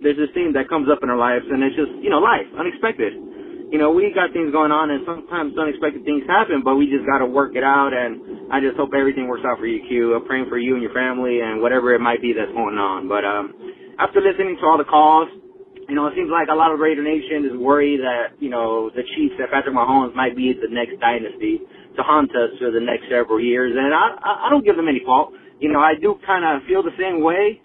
there's 0.00 0.16
this 0.16 0.32
thing 0.32 0.52
that 0.54 0.68
comes 0.68 0.88
up 0.88 1.02
in 1.02 1.10
our 1.10 1.20
lives, 1.20 1.44
and 1.48 1.60
it's 1.62 1.76
just 1.76 1.92
you 2.00 2.08
know 2.08 2.22
life, 2.22 2.48
unexpected. 2.56 3.12
You 3.72 3.80
know, 3.80 3.88
we 3.88 4.12
got 4.12 4.36
things 4.36 4.52
going 4.52 4.68
on, 4.68 4.92
and 4.92 5.00
sometimes 5.08 5.56
unexpected 5.56 6.04
things 6.04 6.28
happen, 6.28 6.60
but 6.60 6.76
we 6.76 6.92
just 6.92 7.08
got 7.08 7.24
to 7.24 7.28
work 7.28 7.56
it 7.56 7.64
out. 7.64 7.96
And 7.96 8.52
I 8.52 8.60
just 8.60 8.76
hope 8.76 8.92
everything 8.92 9.32
works 9.32 9.48
out 9.48 9.56
for 9.56 9.64
you, 9.64 9.80
Q. 9.88 10.12
I'm 10.12 10.28
praying 10.28 10.52
for 10.52 10.60
you 10.60 10.76
and 10.76 10.84
your 10.84 10.92
family, 10.92 11.40
and 11.40 11.64
whatever 11.64 11.96
it 11.96 12.00
might 12.04 12.20
be 12.20 12.36
that's 12.36 12.52
going 12.52 12.76
on. 12.76 13.08
But 13.08 13.24
um, 13.24 13.56
after 13.96 14.20
listening 14.20 14.60
to 14.60 14.64
all 14.68 14.76
the 14.76 14.84
calls, 14.84 15.32
you 15.88 15.96
know, 15.96 16.06
it 16.06 16.14
seems 16.14 16.28
like 16.28 16.48
a 16.52 16.54
lot 16.54 16.72
of 16.72 16.78
Raider 16.80 17.02
Nation 17.02 17.48
is 17.48 17.56
worried 17.56 18.00
that 18.00 18.36
you 18.38 18.48
know 18.48 18.92
the 18.92 19.02
Chiefs, 19.16 19.40
that 19.40 19.50
Patrick 19.50 19.74
Mahomes 19.74 20.14
might 20.14 20.36
be 20.36 20.52
the 20.52 20.68
next 20.68 21.00
dynasty 21.00 21.60
to 21.96 22.00
haunt 22.04 22.30
us 22.32 22.56
for 22.60 22.70
the 22.70 22.80
next 22.80 23.08
several 23.08 23.40
years, 23.40 23.72
and 23.72 23.92
I 23.92 24.46
I 24.46 24.46
don't 24.48 24.64
give 24.64 24.76
them 24.76 24.88
any 24.88 25.00
fault. 25.04 25.32
You 25.60 25.72
know, 25.72 25.80
I 25.80 25.94
do 26.00 26.18
kind 26.26 26.44
of 26.44 26.66
feel 26.68 26.82
the 26.82 26.96
same 26.98 27.22
way. 27.22 27.60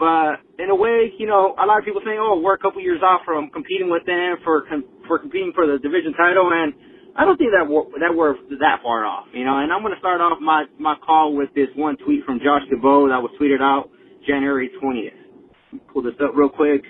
But 0.00 0.40
in 0.56 0.72
a 0.72 0.74
way, 0.74 1.12
you 1.20 1.28
know, 1.28 1.52
a 1.60 1.66
lot 1.68 1.76
of 1.76 1.84
people 1.84 2.00
saying, 2.00 2.16
"Oh, 2.16 2.40
we're 2.40 2.56
a 2.56 2.58
couple 2.58 2.80
years 2.80 3.02
off 3.04 3.20
from 3.28 3.50
competing 3.52 3.92
with 3.92 4.06
them 4.08 4.38
for 4.42 4.62
com- 4.64 4.88
for 5.06 5.18
competing 5.20 5.52
for 5.52 5.66
the 5.68 5.76
division 5.76 6.14
title," 6.16 6.48
and 6.48 6.72
I 7.14 7.28
don't 7.28 7.36
think 7.36 7.52
that 7.52 7.68
we're, 7.68 7.84
that 8.00 8.16
we're 8.16 8.32
that 8.64 8.80
far 8.82 9.04
off, 9.04 9.28
you 9.36 9.44
know. 9.44 9.58
And 9.60 9.70
I'm 9.70 9.82
going 9.82 9.92
to 9.92 10.00
start 10.00 10.22
off 10.22 10.40
my 10.40 10.64
my 10.78 10.96
call 11.04 11.36
with 11.36 11.52
this 11.54 11.68
one 11.76 11.98
tweet 11.98 12.24
from 12.24 12.40
Josh 12.40 12.64
Dubow 12.72 13.12
that 13.12 13.20
was 13.20 13.30
tweeted 13.36 13.60
out 13.60 13.90
January 14.26 14.70
20th. 14.82 15.20
Pull 15.92 16.02
this 16.02 16.16
up 16.24 16.32
real 16.34 16.48
quick. 16.48 16.80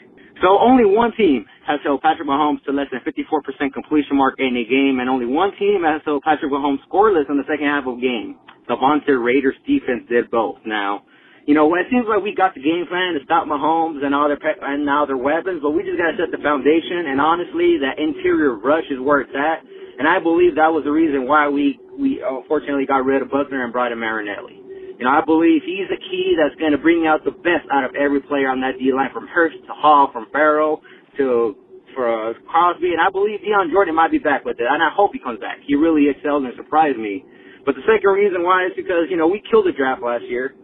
So 0.41 0.57
only 0.59 0.87
one 0.87 1.13
team 1.19 1.45
has 1.67 1.81
held 1.85 2.01
Patrick 2.01 2.29
Mahomes 2.29 2.63
to 2.65 2.73
less 2.73 2.87
than 2.91 3.01
54% 3.05 3.75
completion 3.75 4.17
mark 4.17 4.37
in 4.39 4.57
a 4.57 4.65
game, 4.65 5.01
and 5.01 5.11
only 5.11 5.27
one 5.27 5.51
team 5.59 5.83
has 5.85 6.01
held 6.05 6.23
Patrick 6.23 6.51
Mahomes 6.51 6.79
scoreless 6.89 7.29
in 7.29 7.37
the 7.37 7.45
second 7.51 7.67
half 7.67 7.87
of 7.87 7.99
a 7.99 8.01
game. 8.01 8.39
The 8.69 8.77
vaunted 8.77 9.19
Raiders 9.19 9.57
defense 9.67 10.09
did 10.09 10.31
both. 10.31 10.59
Now, 10.65 11.03
you 11.47 11.55
know, 11.55 11.73
it 11.75 11.87
seems 11.91 12.07
like 12.09 12.23
we 12.23 12.35
got 12.35 12.55
the 12.55 12.61
game 12.61 12.87
plan 12.87 13.15
to 13.17 13.25
stop 13.25 13.47
Mahomes 13.47 14.05
and 14.05 14.15
all 14.15 14.29
their 14.29 14.39
pe- 14.39 14.61
and 14.61 14.85
now 14.85 15.07
their 15.07 15.17
weapons, 15.17 15.61
but 15.63 15.73
we 15.73 15.83
just 15.83 15.97
got 15.97 16.13
to 16.13 16.17
set 16.21 16.31
the 16.31 16.43
foundation. 16.43 17.09
And 17.09 17.21
honestly, 17.21 17.81
that 17.81 17.99
interior 17.99 18.55
rush 18.57 18.85
is 18.91 19.01
where 19.01 19.25
it's 19.25 19.35
at. 19.35 19.65
And 19.99 20.09
I 20.09 20.21
believe 20.21 20.57
that 20.57 20.73
was 20.73 20.85
the 20.85 20.93
reason 20.93 21.27
why 21.27 21.49
we 21.49 21.79
we 21.93 22.25
unfortunately 22.25 22.87
got 22.87 23.05
rid 23.05 23.21
of 23.21 23.31
Buckner 23.31 23.65
and 23.65 23.73
brought 23.73 23.93
in 23.93 24.01
Marinelli. 24.01 24.57
You 25.01 25.09
know, 25.09 25.13
I 25.13 25.25
believe 25.25 25.65
he's 25.65 25.89
the 25.89 25.97
key 25.97 26.37
that's 26.37 26.57
going 26.61 26.73
to 26.73 26.79
bring 26.81 27.07
out 27.07 27.25
the 27.25 27.33
best 27.33 27.65
out 27.73 27.85
of 27.85 27.97
every 27.97 28.21
player 28.21 28.49
on 28.49 28.61
that 28.61 28.77
D 28.79 28.93
line, 28.93 29.09
from 29.13 29.27
Hurst 29.29 29.57
to 29.65 29.73
Hall, 29.73 30.11
from 30.13 30.29
Ferrell 30.33 30.83
to 31.17 31.57
for 31.95 32.07
uh, 32.07 32.35
Crosby, 32.47 32.93
and 32.93 33.01
I 33.01 33.11
believe 33.11 33.41
Dion 33.43 33.71
Jordan 33.73 33.95
might 33.95 34.11
be 34.11 34.19
back 34.19 34.45
with 34.45 34.61
it, 34.61 34.67
and 34.69 34.83
I 34.83 34.91
hope 34.95 35.11
he 35.13 35.19
comes 35.19 35.41
back. 35.41 35.59
He 35.67 35.75
really 35.75 36.09
excelled 36.09 36.45
and 36.45 36.55
surprised 36.57 36.99
me. 36.99 37.25
But 37.67 37.75
the 37.75 37.83
second 37.83 38.11
reason 38.11 38.43
why 38.43 38.67
is 38.67 38.73
because 38.77 39.11
you 39.11 39.17
know 39.17 39.27
we 39.27 39.43
killed 39.51 39.67
the 39.67 39.73
draft 39.73 40.03
last 40.03 40.25
year. 40.29 40.55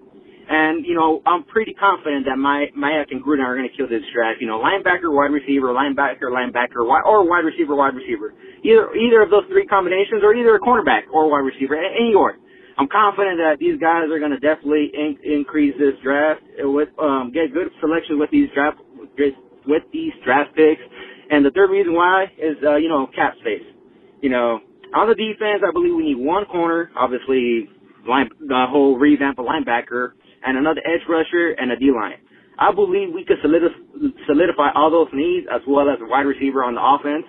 And, 0.48 0.86
you 0.86 0.94
know, 0.94 1.22
I'm 1.26 1.42
pretty 1.42 1.74
confident 1.74 2.26
that 2.30 2.38
my 2.38 2.70
Mayock 2.78 3.10
and 3.10 3.18
Gruden 3.18 3.42
are 3.42 3.56
going 3.58 3.68
to 3.68 3.76
kill 3.76 3.90
this 3.90 4.06
draft. 4.14 4.38
You 4.40 4.46
know, 4.46 4.62
linebacker, 4.62 5.10
wide 5.10 5.34
receiver, 5.34 5.74
linebacker, 5.74 6.30
linebacker, 6.30 6.86
or 6.86 7.26
wide 7.26 7.42
receiver, 7.42 7.74
wide 7.74 7.98
receiver. 7.98 8.32
Either 8.62 8.94
either 8.94 9.22
of 9.22 9.30
those 9.30 9.42
three 9.50 9.66
combinations, 9.66 10.22
or 10.22 10.34
either 10.34 10.54
a 10.54 10.60
cornerback 10.60 11.10
or 11.12 11.30
wide 11.30 11.42
receiver, 11.42 11.74
any 11.74 12.14
order. 12.14 12.38
I'm 12.78 12.86
confident 12.86 13.38
that 13.38 13.56
these 13.58 13.80
guys 13.80 14.06
are 14.12 14.20
going 14.20 14.36
to 14.36 14.38
definitely 14.38 14.92
in- 14.94 15.18
increase 15.24 15.74
this 15.78 15.98
draft 16.02 16.42
with 16.62 16.90
um, 16.98 17.32
get 17.34 17.52
good 17.52 17.72
selection 17.80 18.18
with 18.18 18.30
these 18.30 18.48
draft 18.54 18.78
with 19.66 19.82
these 19.92 20.12
draft 20.24 20.54
picks. 20.54 20.82
And 21.30 21.44
the 21.44 21.50
third 21.50 21.70
reason 21.70 21.94
why 21.94 22.30
is 22.38 22.54
uh, 22.62 22.76
you 22.76 22.88
know 22.88 23.08
cap 23.16 23.34
space. 23.40 23.66
You 24.22 24.30
know, 24.30 24.60
on 24.94 25.08
the 25.08 25.18
defense, 25.18 25.66
I 25.66 25.72
believe 25.72 25.94
we 25.94 26.14
need 26.14 26.22
one 26.22 26.44
corner, 26.46 26.90
obviously 26.94 27.68
line, 28.06 28.30
the 28.38 28.66
whole 28.68 28.96
revamp 28.96 29.38
of 29.38 29.46
linebacker 29.46 30.14
and 30.46 30.56
another 30.56 30.80
edge 30.86 31.02
rusher 31.08 31.50
and 31.58 31.72
a 31.72 31.76
D 31.76 31.90
line. 31.90 32.22
I 32.58 32.72
believe 32.72 33.12
we 33.12 33.24
could 33.26 33.36
solidify 33.42 34.70
all 34.74 34.90
those 34.90 35.12
needs 35.12 35.46
as 35.52 35.60
well 35.68 35.90
as 35.90 35.98
a 36.00 36.06
wide 36.08 36.24
receiver 36.24 36.64
on 36.64 36.74
the 36.74 36.80
offense 36.80 37.26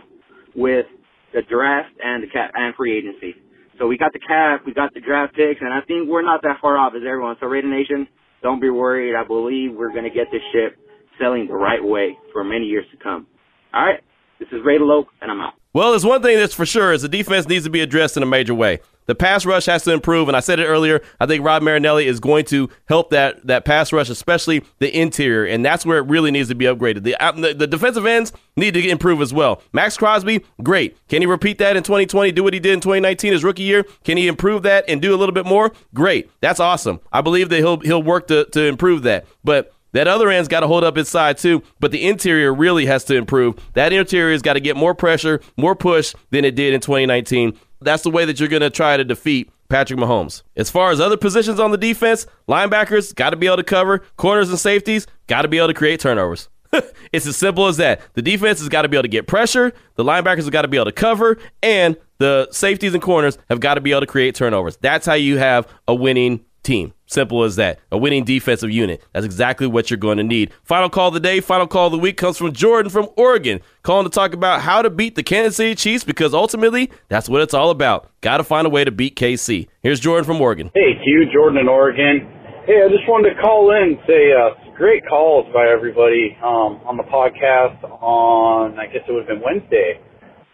with 0.56 0.86
the 1.34 1.42
draft 1.50 1.90
and 2.02 2.24
the 2.24 2.28
cap 2.28 2.52
and 2.56 2.74
free 2.76 2.98
agency. 2.98 3.36
So 3.78 3.88
we 3.88 3.98
got 3.98 4.14
the 4.14 4.20
cap, 4.20 4.64
we 4.66 4.74
got 4.74 4.94
the 4.94 5.02
draft 5.02 5.36
picks, 5.36 5.60
and 5.60 5.74
I 5.74 5.82
think 5.82 6.10
we're 6.10 6.24
not 6.24 6.42
that 6.44 6.58
far 6.62 6.78
off 6.78 6.94
as 6.96 7.02
everyone. 7.06 7.36
So 7.40 7.48
Raider 7.48 7.68
Nation, 7.70 8.08
don't 8.42 8.62
be 8.62 8.70
worried. 8.70 9.16
I 9.16 9.28
believe 9.28 9.76
we're 9.76 9.92
going 9.92 10.06
to 10.06 10.10
get 10.10 10.28
this 10.32 10.42
ship 10.54 10.80
selling 11.20 11.48
the 11.48 11.56
right 11.56 11.84
way 11.84 12.18
for 12.32 12.44
many 12.44 12.66
years 12.66 12.86
to 12.92 12.98
come. 13.04 13.28
All 13.74 13.86
right, 13.86 14.02
this 14.40 14.48
is 14.52 14.62
Raider 14.64 14.86
Loke, 14.86 15.10
and 15.22 15.30
I'm 15.30 15.42
out. 15.42 15.54
Well, 15.74 15.92
there's 15.92 16.06
one 16.06 16.22
thing 16.22 16.38
that's 16.38 16.54
for 16.56 16.66
sure 16.66 16.94
is 16.94 17.02
the 17.02 17.10
defense 17.10 17.48
needs 17.48 17.66
to 17.66 17.70
be 17.70 17.82
addressed 17.82 18.18
in 18.18 18.24
a 18.24 18.28
major 18.28 18.56
way. 18.56 18.80
The 19.08 19.16
pass 19.16 19.46
rush 19.46 19.66
has 19.66 19.84
to 19.86 19.94
improve, 19.94 20.28
and 20.28 20.38
I 20.38 20.42
said 20.42 20.60
it 20.60 20.66
earlier. 20.66 21.02
I 21.20 21.26
think 21.26 21.44
Rod 21.44 21.64
Marinelli 21.64 22.08
is 22.08 22.20
going 22.20 22.46
to 22.46 22.70
help 22.86 23.10
that 23.10 23.48
that 23.48 23.66
pass 23.66 23.92
rush, 23.92 24.10
especially 24.10 24.64
the 24.80 24.96
interior, 24.96 25.46
and 25.46 25.66
that's 25.66 25.86
where 25.86 25.98
it 25.98 26.08
really 26.08 26.30
needs 26.30 26.50
to 26.50 26.56
be 26.56 26.66
upgraded. 26.66 27.04
The 27.04 27.16
uh, 27.16 27.32
the, 27.32 27.54
the 27.54 27.68
defensive 27.68 28.06
ends 28.06 28.34
need 28.58 28.74
to 28.74 28.88
improve 28.88 29.22
as 29.22 29.34
well. 29.34 29.62
Maxx 29.72 29.98
Crosby, 29.98 30.44
great. 30.62 30.98
Can 31.08 31.22
he 31.22 31.26
repeat 31.26 31.58
that 31.60 31.78
in 31.78 31.84
2020? 31.84 32.34
Do 32.34 32.44
what 32.44 32.54
he 32.54 32.60
did 32.60 32.74
in 32.74 32.82
2019, 32.82 33.32
his 33.32 33.44
rookie 33.44 33.64
year? 33.64 33.86
Can 34.04 34.18
he 34.18 34.28
improve 34.28 34.64
that 34.64 34.86
and 34.88 35.02
do 35.02 35.16
a 35.16 35.18
little 35.18 35.34
bit 35.34 35.46
more? 35.46 35.72
Great. 35.94 36.30
That's 36.42 36.60
awesome. 36.60 37.00
I 37.12 37.22
believe 37.22 37.50
that 37.50 37.58
he'll 37.58 37.80
he'll 37.80 38.04
work 38.04 38.28
to 38.28 38.46
to 38.46 38.66
improve 38.66 39.04
that, 39.04 39.26
but. 39.44 39.74
That 39.94 40.08
other 40.08 40.30
end's 40.30 40.50
got 40.50 40.60
to 40.60 40.68
hold 40.68 40.84
up 40.84 40.98
its 40.98 41.10
side 41.10 41.38
too, 41.38 41.64
but 41.80 41.92
the 41.92 42.08
interior 42.08 42.54
really 42.54 42.86
has 42.86 43.04
to 43.06 43.16
improve. 43.16 43.56
That 43.74 43.94
interior's 43.94 44.42
got 44.44 44.54
to 44.54 44.60
get 44.60 44.76
more 44.76 44.94
pressure, 44.94 45.42
more 45.56 45.76
push 45.76 46.14
than 46.30 46.46
it 46.46 46.56
did 46.56 46.74
in 46.74 46.82
2019. 46.82 47.58
That's 47.82 48.04
the 48.04 48.10
way 48.10 48.26
that 48.26 48.40
you're 48.40 48.50
going 48.50 48.62
to 48.62 48.70
try 48.70 48.98
to 48.98 49.04
defeat 49.04 49.52
Patrick 49.70 50.00
Mahomes. 50.00 50.44
As 50.56 50.70
far 50.70 50.92
as 50.92 51.00
other 51.00 51.18
positions 51.18 51.60
on 51.60 51.72
the 51.72 51.78
defense, 51.78 52.26
linebackers 52.48 53.14
got 53.14 53.32
to 53.32 53.36
be 53.36 53.48
able 53.48 53.58
to 53.58 53.64
cover, 53.64 54.00
corners 54.16 54.50
and 54.50 54.60
safeties 54.60 55.08
got 55.28 55.42
to 55.44 55.48
be 55.48 55.58
able 55.58 55.68
to 55.68 55.74
create 55.74 56.00
turnovers. 56.00 56.50
it's 57.12 57.26
as 57.26 57.38
simple 57.38 57.68
as 57.68 57.78
that. 57.78 58.02
The 58.14 58.22
defense 58.22 58.60
has 58.60 58.70
got 58.70 58.84
to 58.84 58.90
be 58.90 58.98
able 58.98 59.04
to 59.04 59.10
get 59.10 59.28
pressure, 59.28 59.74
the 59.96 60.04
linebackers 60.04 60.44
have 60.44 60.52
got 60.52 60.64
to 60.64 60.68
be 60.68 60.78
able 60.78 60.86
to 60.86 60.92
cover, 60.92 61.38
and 61.62 61.98
the 62.18 62.48
safeties 62.52 62.94
and 62.94 63.04
corners 63.04 63.38
have 63.50 63.60
got 63.60 63.76
to 63.76 63.82
be 63.82 63.92
able 63.92 64.02
to 64.02 64.08
create 64.08 64.36
turnovers. 64.36 64.78
That's 64.78 65.06
how 65.06 65.14
you 65.14 65.38
have 65.38 65.68
a 65.88 65.94
winning 65.94 66.44
team. 66.68 66.94
Simple 67.08 67.44
as 67.44 67.56
that. 67.56 67.80
A 67.92 67.98
winning 67.98 68.26
defensive 68.26 68.70
unit. 68.70 69.02
That's 69.14 69.26
exactly 69.26 69.66
what 69.66 69.90
you're 69.90 69.98
going 69.98 70.18
to 70.18 70.24
need. 70.24 70.52
Final 70.64 70.90
call 70.90 71.08
of 71.08 71.14
the 71.14 71.22
day, 71.22 71.40
final 71.40 71.66
call 71.66 71.88
of 71.88 71.94
the 71.94 71.98
week 71.98 72.18
comes 72.18 72.38
from 72.38 72.52
Jordan 72.52 72.92
from 72.92 73.08
Oregon, 73.16 73.62
calling 73.82 74.04
to 74.04 74.10
talk 74.10 74.34
about 74.34 74.62
how 74.62 74.82
to 74.82 74.90
beat 74.90 75.16
the 75.16 75.24
Kansas 75.24 75.56
City 75.56 75.74
Chiefs 75.74 76.04
because 76.04 76.34
ultimately 76.34 76.92
that's 77.08 77.30
what 77.30 77.42
it's 77.42 77.54
all 77.54 77.70
about. 77.72 78.12
Got 78.22 78.38
to 78.38 78.44
find 78.44 78.68
a 78.68 78.70
way 78.70 78.84
to 78.84 78.92
beat 78.92 79.16
KC. 79.16 79.68
Here's 79.82 80.02
Jordan 80.02 80.26
from 80.26 80.42
Oregon. 80.42 80.70
Hey, 80.76 81.00
Q, 81.04 81.26
Jordan 81.34 81.60
in 81.60 81.70
Oregon. 81.70 82.28
Hey, 82.66 82.84
I 82.84 82.90
just 82.92 83.08
wanted 83.08 83.34
to 83.34 83.42
call 83.42 83.72
in 83.72 83.96
and 83.96 84.00
say 84.06 84.36
uh, 84.36 84.76
great 84.76 85.08
calls 85.08 85.48
by 85.54 85.72
everybody 85.72 86.36
um, 86.44 86.84
on 86.84 86.98
the 86.98 87.08
podcast 87.08 87.82
on, 88.04 88.78
I 88.78 88.88
guess 88.88 89.08
it 89.08 89.12
would 89.14 89.24
have 89.24 89.32
been 89.32 89.42
Wednesday. 89.42 90.04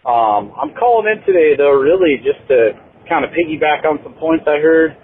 Um, 0.05 0.53
I'm 0.53 0.76
calling 0.78 1.09
in 1.09 1.26
today, 1.26 1.57
though, 1.57 1.74
really 1.74 2.22
just 2.22 2.45
to 2.49 2.78
kind 3.09 3.26
of 3.26 3.32
piggyback 3.32 3.89
on 3.89 3.97
some 4.03 4.14
points 4.14 4.45
I 4.45 4.61
heard. 4.61 4.95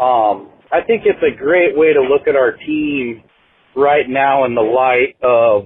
Um, 0.00 0.50
I 0.72 0.82
think 0.86 1.02
it's 1.04 1.22
a 1.22 1.36
great 1.36 1.76
way 1.76 1.92
to 1.92 2.00
look 2.00 2.28
at 2.28 2.36
our 2.36 2.52
team 2.52 3.22
right 3.76 4.08
now 4.08 4.44
in 4.44 4.54
the 4.54 4.60
light 4.60 5.16
of 5.22 5.64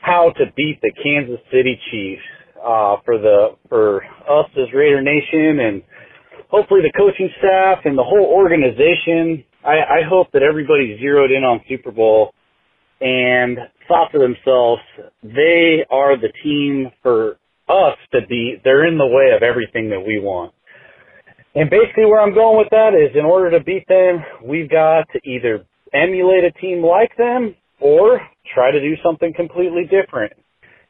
how 0.00 0.32
to 0.36 0.44
beat 0.56 0.80
the 0.82 0.92
Kansas 1.02 1.40
City 1.50 1.78
Chiefs. 1.90 2.22
uh, 2.62 2.96
for 3.04 3.18
the 3.18 3.56
for 3.68 4.04
us 4.04 4.48
as 4.56 4.72
Raider 4.72 5.02
Nation 5.02 5.60
and 5.60 5.82
hopefully 6.48 6.80
the 6.82 6.92
coaching 6.96 7.28
staff 7.38 7.80
and 7.84 7.98
the 7.98 8.04
whole 8.04 8.26
organization. 8.26 9.44
I, 9.64 9.78
I 9.78 10.00
hope 10.08 10.28
that 10.32 10.42
everybody 10.42 10.98
zeroed 11.00 11.30
in 11.30 11.44
on 11.44 11.60
Super 11.68 11.90
Bowl 11.90 12.32
and 13.00 13.58
thought 13.88 14.10
to 14.12 14.18
themselves, 14.18 14.82
they 15.22 15.84
are 15.90 16.16
the 16.16 16.32
team 16.42 16.90
for 17.02 17.38
us 17.68 17.96
to 18.12 18.20
be. 18.28 18.56
They're 18.64 18.86
in 18.86 18.98
the 18.98 19.06
way 19.06 19.34
of 19.36 19.42
everything 19.42 19.90
that 19.90 20.00
we 20.00 20.20
want. 20.20 20.52
And 21.54 21.68
basically 21.68 22.06
where 22.06 22.20
I'm 22.20 22.34
going 22.34 22.56
with 22.56 22.70
that 22.70 22.94
is 22.94 23.14
in 23.14 23.24
order 23.24 23.50
to 23.56 23.64
beat 23.64 23.86
them, 23.88 24.24
we've 24.44 24.70
got 24.70 25.04
to 25.12 25.20
either 25.24 25.66
emulate 25.92 26.44
a 26.44 26.52
team 26.52 26.82
like 26.82 27.16
them 27.18 27.54
or 27.80 28.20
try 28.54 28.70
to 28.70 28.80
do 28.80 28.94
something 29.04 29.32
completely 29.36 29.84
different. 29.84 30.32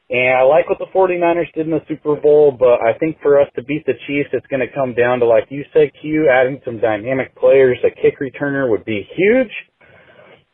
And 0.09 0.37
I 0.37 0.43
like 0.43 0.69
what 0.69 0.79
the 0.79 0.91
49ers 0.93 1.51
did 1.53 1.65
in 1.65 1.71
the 1.71 1.81
Super 1.87 2.15
Bowl, 2.15 2.55
but 2.57 2.79
I 2.85 2.97
think 2.99 3.17
for 3.21 3.41
us 3.41 3.47
to 3.55 3.63
beat 3.63 3.85
the 3.85 3.93
Chiefs, 4.05 4.29
it's 4.31 4.45
going 4.47 4.59
to 4.59 4.73
come 4.73 4.93
down 4.93 5.19
to, 5.19 5.25
like 5.25 5.47
you 5.49 5.63
said, 5.73 5.91
Q, 6.01 6.29
adding 6.31 6.61
some 6.63 6.79
dynamic 6.79 7.35
players. 7.35 7.77
A 7.83 7.89
kick 7.89 8.19
returner 8.19 8.69
would 8.69 8.85
be 8.85 9.07
huge, 9.15 9.51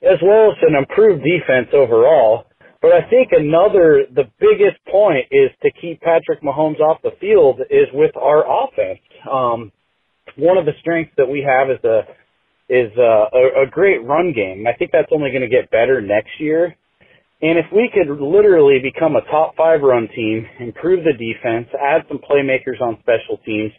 as 0.02 0.18
well 0.24 0.52
as 0.52 0.58
an 0.62 0.76
improved 0.76 1.24
defense 1.24 1.68
overall. 1.74 2.46
But 2.82 2.94
I 2.94 3.10
think 3.10 3.30
another, 3.32 4.06
the 4.14 4.32
biggest 4.40 4.80
point 4.90 5.26
is 5.32 5.50
to 5.64 5.72
keep 5.82 6.00
Patrick 6.00 6.42
Mahomes 6.42 6.80
off 6.80 7.02
the 7.04 7.12
field 7.20 7.60
is 7.70 7.88
with 7.92 8.16
our 8.16 8.46
offense. 8.48 9.00
Um, 9.30 9.72
one 10.38 10.58
of 10.58 10.66
the 10.66 10.74
strengths 10.80 11.14
that 11.18 11.28
we 11.28 11.46
have 11.46 11.70
is 11.70 11.84
a 11.84 12.02
is 12.70 12.92
a, 12.98 13.66
a, 13.66 13.70
great 13.70 14.06
run 14.06 14.32
game. 14.32 14.68
I 14.70 14.78
think 14.78 14.92
that's 14.92 15.10
only 15.12 15.32
going 15.32 15.42
to 15.42 15.50
get 15.50 15.72
better 15.72 16.02
next 16.02 16.38
year. 16.40 16.78
And 17.42 17.58
if 17.58 17.66
we 17.74 17.90
could 17.90 18.12
literally 18.22 18.78
become 18.78 19.16
a 19.16 19.26
top 19.32 19.56
five 19.56 19.82
run 19.82 20.08
team, 20.14 20.46
improve 20.60 21.04
the 21.04 21.18
defense, 21.18 21.68
add 21.74 22.04
some 22.08 22.20
playmakers 22.20 22.80
on 22.80 23.00
special 23.02 23.42
teams, 23.46 23.72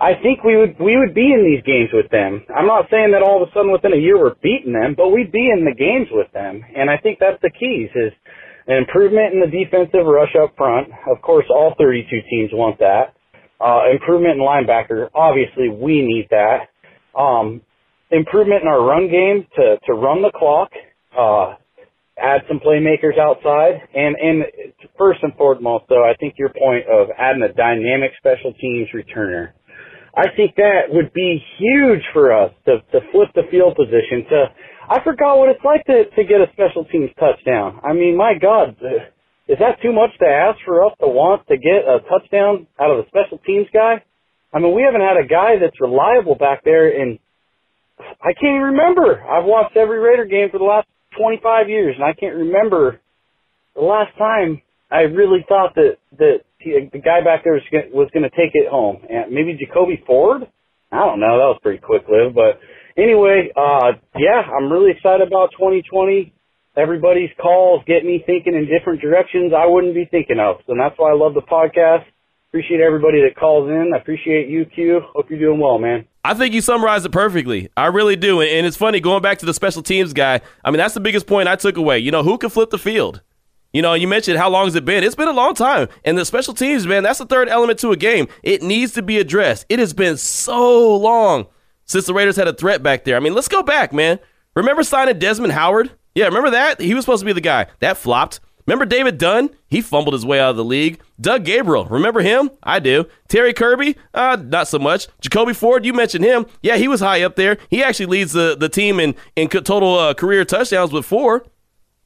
I 0.00 0.18
think 0.18 0.42
we 0.42 0.56
would 0.56 0.74
we 0.80 0.96
would 0.96 1.14
be 1.14 1.30
in 1.30 1.44
these 1.44 1.62
games 1.62 1.90
with 1.92 2.10
them. 2.10 2.42
I'm 2.50 2.66
not 2.66 2.90
saying 2.90 3.12
that 3.12 3.22
all 3.22 3.38
of 3.38 3.46
a 3.46 3.52
sudden 3.52 3.70
within 3.70 3.92
a 3.92 4.00
year 4.00 4.18
we're 4.18 4.34
beating 4.42 4.72
them, 4.72 4.94
but 4.96 5.10
we'd 5.10 5.30
be 5.30 5.46
in 5.46 5.62
the 5.62 5.76
games 5.76 6.08
with 6.10 6.32
them. 6.32 6.64
And 6.74 6.90
I 6.90 6.96
think 6.96 7.20
that's 7.20 7.40
the 7.42 7.52
keys 7.52 7.92
is 7.94 8.10
an 8.66 8.82
improvement 8.82 9.34
in 9.34 9.40
the 9.44 9.52
defensive 9.52 10.08
rush 10.08 10.34
up 10.34 10.56
front. 10.56 10.88
Of 11.06 11.20
course, 11.22 11.46
all 11.50 11.74
32 11.78 12.08
teams 12.30 12.50
want 12.52 12.78
that. 12.80 13.14
Uh, 13.62 13.92
improvement 13.92 14.34
in 14.34 14.40
linebacker. 14.40 15.08
Obviously, 15.14 15.68
we 15.68 16.02
need 16.02 16.26
that. 16.30 16.68
Um, 17.16 17.60
improvement 18.10 18.62
in 18.62 18.68
our 18.68 18.82
run 18.82 19.08
game 19.08 19.46
to, 19.56 19.78
to 19.86 19.92
run 19.92 20.22
the 20.22 20.32
clock, 20.34 20.70
uh, 21.16 21.54
add 22.18 22.42
some 22.48 22.58
playmakers 22.58 23.18
outside, 23.18 23.80
and, 23.94 24.16
and 24.16 24.44
first 24.98 25.20
and 25.22 25.32
foremost, 25.36 25.84
though, 25.88 26.02
I 26.04 26.14
think 26.18 26.34
your 26.38 26.50
point 26.50 26.86
of 26.90 27.08
adding 27.16 27.42
a 27.42 27.52
dynamic 27.52 28.10
special 28.18 28.52
teams 28.60 28.88
returner. 28.94 29.52
I 30.14 30.26
think 30.36 30.56
that 30.56 30.90
would 30.90 31.12
be 31.14 31.42
huge 31.58 32.02
for 32.12 32.32
us 32.32 32.52
to, 32.66 32.80
to 32.92 33.00
flip 33.12 33.30
the 33.34 33.44
field 33.50 33.76
position 33.76 34.26
to, 34.28 34.44
I 34.90 35.02
forgot 35.02 35.38
what 35.38 35.48
it's 35.48 35.64
like 35.64 35.86
to, 35.86 36.04
to 36.04 36.24
get 36.24 36.40
a 36.40 36.52
special 36.52 36.84
teams 36.84 37.10
touchdown. 37.18 37.80
I 37.82 37.94
mean, 37.94 38.16
my 38.16 38.34
God, 38.40 38.76
is 39.48 39.58
that 39.58 39.82
too 39.82 39.92
much 39.92 40.10
to 40.20 40.26
ask 40.26 40.58
for 40.64 40.84
us 40.86 40.92
to 41.00 41.08
want 41.08 41.46
to 41.48 41.56
get 41.56 41.82
a 41.82 41.98
touchdown 42.08 42.66
out 42.78 42.90
of 42.90 43.04
a 43.04 43.08
special 43.08 43.38
teams 43.38 43.66
guy? 43.72 44.02
I 44.54 44.58
mean, 44.58 44.74
we 44.74 44.82
haven't 44.82 45.00
had 45.00 45.16
a 45.16 45.26
guy 45.26 45.58
that's 45.60 45.80
reliable 45.80 46.34
back 46.34 46.62
there 46.64 46.88
in, 46.88 47.18
I 47.98 48.32
can't 48.34 48.60
even 48.60 48.76
remember. 48.76 49.20
I've 49.22 49.44
watched 49.44 49.76
every 49.76 49.98
Raider 49.98 50.26
game 50.26 50.50
for 50.50 50.58
the 50.58 50.64
last 50.64 50.86
25 51.18 51.68
years 51.68 51.96
and 51.96 52.04
I 52.04 52.12
can't 52.12 52.36
remember 52.36 53.00
the 53.74 53.82
last 53.82 54.16
time 54.18 54.62
I 54.90 55.02
really 55.08 55.44
thought 55.48 55.74
that, 55.74 55.96
that 56.18 56.44
the 56.60 57.00
guy 57.02 57.24
back 57.24 57.44
there 57.44 57.54
was, 57.54 57.62
was 57.92 58.08
going 58.12 58.28
to 58.28 58.30
take 58.30 58.54
it 58.54 58.68
home. 58.68 58.98
And 59.08 59.32
maybe 59.32 59.56
Jacoby 59.58 60.02
Ford? 60.06 60.42
I 60.92 60.98
don't 60.98 61.20
know. 61.20 61.38
That 61.40 61.50
was 61.56 61.60
pretty 61.62 61.80
quick 61.80 62.02
lived, 62.08 62.34
but 62.34 62.60
anyway, 63.00 63.48
uh, 63.56 63.96
yeah, 64.18 64.42
I'm 64.44 64.70
really 64.70 64.90
excited 64.92 65.26
about 65.26 65.50
2020 65.52 66.32
everybody's 66.76 67.30
calls 67.40 67.82
get 67.86 68.04
me 68.04 68.22
thinking 68.24 68.54
in 68.54 68.66
different 68.66 69.00
directions 69.00 69.52
I 69.56 69.66
wouldn't 69.66 69.94
be 69.94 70.06
thinking 70.10 70.38
of. 70.38 70.56
So 70.66 70.74
that's 70.76 70.98
why 70.98 71.10
I 71.10 71.14
love 71.14 71.34
the 71.34 71.42
podcast. 71.42 72.04
Appreciate 72.48 72.80
everybody 72.80 73.22
that 73.22 73.34
calls 73.34 73.68
in. 73.70 73.92
I 73.94 73.98
appreciate 73.98 74.48
you, 74.48 74.66
Q. 74.66 75.00
Hope 75.14 75.30
you're 75.30 75.38
doing 75.38 75.58
well, 75.58 75.78
man. 75.78 76.06
I 76.24 76.34
think 76.34 76.54
you 76.54 76.60
summarized 76.60 77.06
it 77.06 77.12
perfectly. 77.12 77.70
I 77.76 77.86
really 77.86 78.14
do. 78.14 78.42
And 78.42 78.66
it's 78.66 78.76
funny 78.76 79.00
going 79.00 79.22
back 79.22 79.38
to 79.38 79.46
the 79.46 79.54
special 79.54 79.82
teams 79.82 80.12
guy. 80.12 80.40
I 80.64 80.70
mean, 80.70 80.78
that's 80.78 80.94
the 80.94 81.00
biggest 81.00 81.26
point 81.26 81.48
I 81.48 81.56
took 81.56 81.76
away. 81.76 81.98
You 81.98 82.10
know, 82.10 82.22
who 82.22 82.36
can 82.38 82.50
flip 82.50 82.70
the 82.70 82.78
field? 82.78 83.22
You 83.72 83.80
know, 83.80 83.94
you 83.94 84.06
mentioned 84.06 84.36
how 84.36 84.50
long 84.50 84.66
has 84.66 84.74
it 84.74 84.84
been? 84.84 85.02
It's 85.02 85.14
been 85.14 85.28
a 85.28 85.32
long 85.32 85.54
time. 85.54 85.88
And 86.04 86.18
the 86.18 86.26
special 86.26 86.52
teams, 86.52 86.86
man, 86.86 87.02
that's 87.02 87.18
the 87.18 87.24
third 87.24 87.48
element 87.48 87.78
to 87.78 87.90
a 87.90 87.96
game. 87.96 88.28
It 88.42 88.62
needs 88.62 88.92
to 88.92 89.02
be 89.02 89.18
addressed. 89.18 89.64
It 89.70 89.78
has 89.78 89.94
been 89.94 90.18
so 90.18 90.94
long 90.96 91.46
since 91.86 92.06
the 92.06 92.12
Raiders 92.12 92.36
had 92.36 92.48
a 92.48 92.52
threat 92.52 92.82
back 92.82 93.04
there. 93.04 93.16
I 93.16 93.20
mean, 93.20 93.34
let's 93.34 93.48
go 93.48 93.62
back, 93.62 93.94
man. 93.94 94.18
Remember 94.54 94.82
signing 94.82 95.18
Desmond 95.18 95.54
Howard? 95.54 95.90
Yeah, 96.14 96.26
remember 96.26 96.50
that? 96.50 96.80
He 96.80 96.94
was 96.94 97.04
supposed 97.04 97.20
to 97.20 97.26
be 97.26 97.32
the 97.32 97.40
guy. 97.40 97.66
That 97.80 97.96
flopped. 97.96 98.40
Remember 98.66 98.84
David 98.84 99.18
Dunn? 99.18 99.50
He 99.66 99.80
fumbled 99.80 100.14
his 100.14 100.24
way 100.24 100.38
out 100.38 100.50
of 100.50 100.56
the 100.56 100.64
league. 100.64 101.00
Doug 101.20 101.44
Gabriel, 101.44 101.84
remember 101.86 102.20
him? 102.20 102.50
I 102.62 102.78
do. 102.78 103.06
Terry 103.28 103.52
Kirby? 103.52 103.96
Uh, 104.14 104.36
not 104.40 104.68
so 104.68 104.78
much. 104.78 105.08
Jacoby 105.20 105.52
Ford, 105.52 105.84
you 105.84 105.92
mentioned 105.92 106.24
him. 106.24 106.46
Yeah, 106.62 106.76
he 106.76 106.86
was 106.86 107.00
high 107.00 107.22
up 107.22 107.34
there. 107.34 107.58
He 107.70 107.82
actually 107.82 108.06
leads 108.06 108.32
the, 108.32 108.56
the 108.58 108.68
team 108.68 109.00
in, 109.00 109.16
in 109.34 109.48
total 109.48 109.98
uh, 109.98 110.14
career 110.14 110.44
touchdowns 110.44 110.92
with 110.92 111.04
four. 111.04 111.44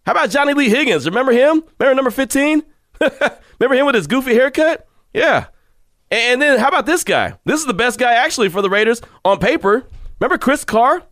How 0.07 0.13
about 0.13 0.31
Johnny 0.31 0.55
Lee 0.55 0.71
Higgins? 0.71 1.05
Remember 1.05 1.33
him? 1.33 1.63
Remember 1.79 1.95
number 1.95 2.11
15? 2.11 2.63
remember 3.01 3.75
him 3.75 3.87
with 3.87 3.95
his 3.95 4.07
goofy 4.07 4.35
haircut? 4.35 4.87
Yeah. 5.13 5.47
And 6.11 6.41
then 6.41 6.59
how 6.59 6.69
about 6.69 6.87
this 6.87 7.05
guy? 7.05 7.35
This 7.45 7.61
is 7.61 7.67
the 7.67 7.75
best 7.75 7.99
guy 7.99 8.15
actually 8.15 8.49
for 8.49 8.63
the 8.63 8.71
Raiders 8.71 9.03
on 9.25 9.39
paper. 9.39 9.85
Remember 10.21 10.39
Chris 10.39 10.65
Carr? 10.65 11.03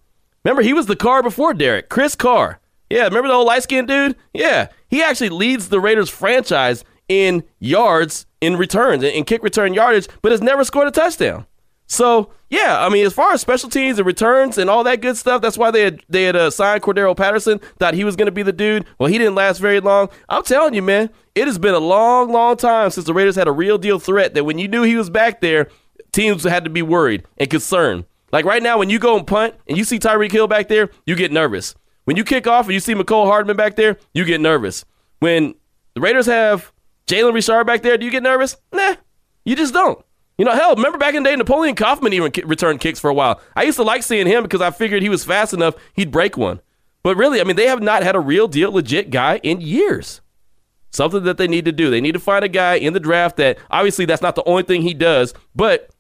Remember 0.44 0.62
he 0.62 0.72
was 0.72 0.86
the 0.86 0.96
Carr 0.96 1.22
before 1.22 1.52
Derek. 1.52 1.88
Chris 1.88 2.14
Carr. 2.14 2.60
Yeah, 2.90 3.04
remember 3.04 3.28
the 3.28 3.34
old 3.34 3.46
light 3.46 3.62
skinned 3.62 3.88
dude? 3.88 4.16
Yeah. 4.32 4.68
He 4.88 5.02
actually 5.02 5.30
leads 5.30 5.68
the 5.68 5.80
Raiders 5.80 6.10
franchise 6.10 6.84
in 7.08 7.44
yards, 7.58 8.26
in 8.40 8.56
returns, 8.56 9.02
in 9.02 9.24
kick 9.24 9.42
return 9.42 9.74
yardage, 9.74 10.08
but 10.22 10.32
has 10.32 10.42
never 10.42 10.64
scored 10.64 10.88
a 10.88 10.90
touchdown. 10.90 11.46
So 11.86 12.30
yeah, 12.48 12.84
I 12.84 12.88
mean, 12.88 13.04
as 13.04 13.12
far 13.12 13.32
as 13.32 13.40
special 13.40 13.68
teams 13.68 13.98
and 13.98 14.06
returns 14.06 14.58
and 14.58 14.70
all 14.70 14.84
that 14.84 15.00
good 15.00 15.16
stuff, 15.16 15.42
that's 15.42 15.58
why 15.58 15.70
they 15.70 15.82
had 15.82 16.02
they 16.08 16.24
had 16.24 16.36
uh, 16.36 16.50
signed 16.50 16.82
Cordarrelle 16.82 17.16
Patterson. 17.16 17.58
Thought 17.78 17.94
he 17.94 18.04
was 18.04 18.16
going 18.16 18.26
to 18.26 18.32
be 18.32 18.42
the 18.42 18.52
dude. 18.52 18.86
Well, 18.98 19.10
he 19.10 19.18
didn't 19.18 19.34
last 19.34 19.58
very 19.58 19.80
long. 19.80 20.08
I'm 20.28 20.44
telling 20.44 20.74
you, 20.74 20.82
man, 20.82 21.10
it 21.34 21.46
has 21.46 21.58
been 21.58 21.74
a 21.74 21.80
long, 21.80 22.30
long 22.32 22.56
time 22.56 22.90
since 22.90 23.06
the 23.06 23.14
Raiders 23.14 23.36
had 23.36 23.48
a 23.48 23.52
real 23.52 23.76
deal 23.76 23.98
threat. 23.98 24.34
That 24.34 24.44
when 24.44 24.58
you 24.58 24.68
knew 24.68 24.82
he 24.82 24.96
was 24.96 25.10
back 25.10 25.40
there, 25.40 25.68
teams 26.12 26.44
had 26.44 26.64
to 26.64 26.70
be 26.70 26.82
worried 26.82 27.24
and 27.38 27.50
concerned. 27.50 28.04
Like 28.32 28.44
right 28.44 28.62
now, 28.62 28.78
when 28.78 28.90
you 28.90 28.98
go 28.98 29.16
and 29.16 29.26
punt 29.26 29.54
and 29.68 29.76
you 29.76 29.84
see 29.84 29.98
Tyreek 29.98 30.32
Hill 30.32 30.46
back 30.48 30.68
there, 30.68 30.90
you 31.06 31.16
get 31.16 31.32
nervous. 31.32 31.74
When 32.04 32.16
you 32.16 32.24
kick 32.24 32.46
off 32.46 32.66
and 32.66 32.74
you 32.74 32.80
see 32.80 32.94
Mecole 32.94 33.26
Hardman 33.26 33.56
back 33.56 33.76
there, 33.76 33.98
you 34.12 34.24
get 34.24 34.40
nervous. 34.40 34.84
When 35.20 35.54
the 35.94 36.00
Raiders 36.00 36.26
have 36.26 36.72
Jalen 37.06 37.34
Richard 37.34 37.64
back 37.66 37.82
there, 37.82 37.96
do 37.96 38.04
you 38.04 38.10
get 38.10 38.22
nervous? 38.22 38.56
Nah, 38.72 38.96
you 39.44 39.56
just 39.56 39.72
don't. 39.72 40.04
You 40.36 40.44
know, 40.44 40.52
hell, 40.52 40.74
remember 40.74 40.98
back 40.98 41.14
in 41.14 41.22
the 41.22 41.30
day, 41.30 41.36
Napoleon 41.36 41.76
Kaufman 41.76 42.12
even 42.12 42.32
returned 42.44 42.80
kicks 42.80 42.98
for 42.98 43.08
a 43.08 43.14
while. 43.14 43.40
I 43.54 43.62
used 43.62 43.76
to 43.76 43.84
like 43.84 44.02
seeing 44.02 44.26
him 44.26 44.42
because 44.42 44.60
I 44.60 44.70
figured 44.70 45.02
he 45.02 45.08
was 45.08 45.24
fast 45.24 45.54
enough, 45.54 45.76
he'd 45.94 46.10
break 46.10 46.36
one. 46.36 46.60
But 47.04 47.16
really, 47.16 47.40
I 47.40 47.44
mean, 47.44 47.56
they 47.56 47.68
have 47.68 47.82
not 47.82 48.02
had 48.02 48.16
a 48.16 48.20
real 48.20 48.48
deal, 48.48 48.72
legit 48.72 49.10
guy 49.10 49.38
in 49.42 49.60
years. 49.60 50.20
Something 50.90 51.24
that 51.24 51.36
they 51.36 51.46
need 51.46 51.64
to 51.66 51.72
do. 51.72 51.90
They 51.90 52.00
need 52.00 52.12
to 52.12 52.20
find 52.20 52.44
a 52.44 52.48
guy 52.48 52.74
in 52.74 52.94
the 52.94 53.00
draft 53.00 53.36
that, 53.36 53.58
obviously, 53.70 54.06
that's 54.06 54.22
not 54.22 54.34
the 54.34 54.44
only 54.44 54.62
thing 54.62 54.82
he 54.82 54.94
does, 54.94 55.34
but 55.54 55.90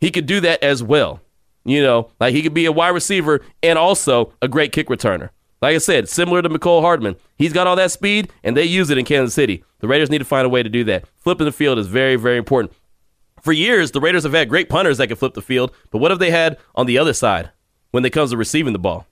he 0.00 0.10
could 0.10 0.26
do 0.26 0.40
that 0.40 0.62
as 0.62 0.82
well. 0.82 1.20
You 1.64 1.82
know, 1.82 2.10
like 2.18 2.34
he 2.34 2.42
could 2.42 2.54
be 2.54 2.66
a 2.66 2.72
wide 2.72 2.88
receiver 2.88 3.42
and 3.62 3.78
also 3.78 4.32
a 4.40 4.48
great 4.48 4.72
kick 4.72 4.88
returner. 4.88 5.30
Like 5.60 5.74
I 5.74 5.78
said, 5.78 6.08
similar 6.08 6.40
to 6.40 6.48
Mecole 6.48 6.80
Hardman. 6.80 7.16
He's 7.36 7.52
got 7.52 7.66
all 7.66 7.76
that 7.76 7.90
speed, 7.90 8.32
and 8.42 8.56
they 8.56 8.64
use 8.64 8.88
it 8.88 8.96
in 8.96 9.04
Kansas 9.04 9.34
City. 9.34 9.62
The 9.80 9.88
Raiders 9.88 10.10
need 10.10 10.18
to 10.18 10.24
find 10.24 10.46
a 10.46 10.48
way 10.48 10.62
to 10.62 10.70
do 10.70 10.84
that. 10.84 11.04
Flipping 11.18 11.44
the 11.44 11.52
field 11.52 11.78
is 11.78 11.86
very, 11.86 12.16
very 12.16 12.38
important. 12.38 12.72
For 13.42 13.52
years, 13.52 13.90
the 13.90 14.00
Raiders 14.00 14.22
have 14.22 14.32
had 14.32 14.48
great 14.48 14.68
punters 14.68 14.98
that 14.98 15.08
can 15.08 15.16
flip 15.16 15.34
the 15.34 15.42
field, 15.42 15.72
but 15.90 15.98
what 15.98 16.10
have 16.10 16.18
they 16.18 16.30
had 16.30 16.58
on 16.74 16.86
the 16.86 16.98
other 16.98 17.12
side 17.12 17.50
when 17.90 18.04
it 18.04 18.10
comes 18.10 18.30
to 18.30 18.36
receiving 18.36 18.72
the 18.72 18.78
ball? 18.78 19.06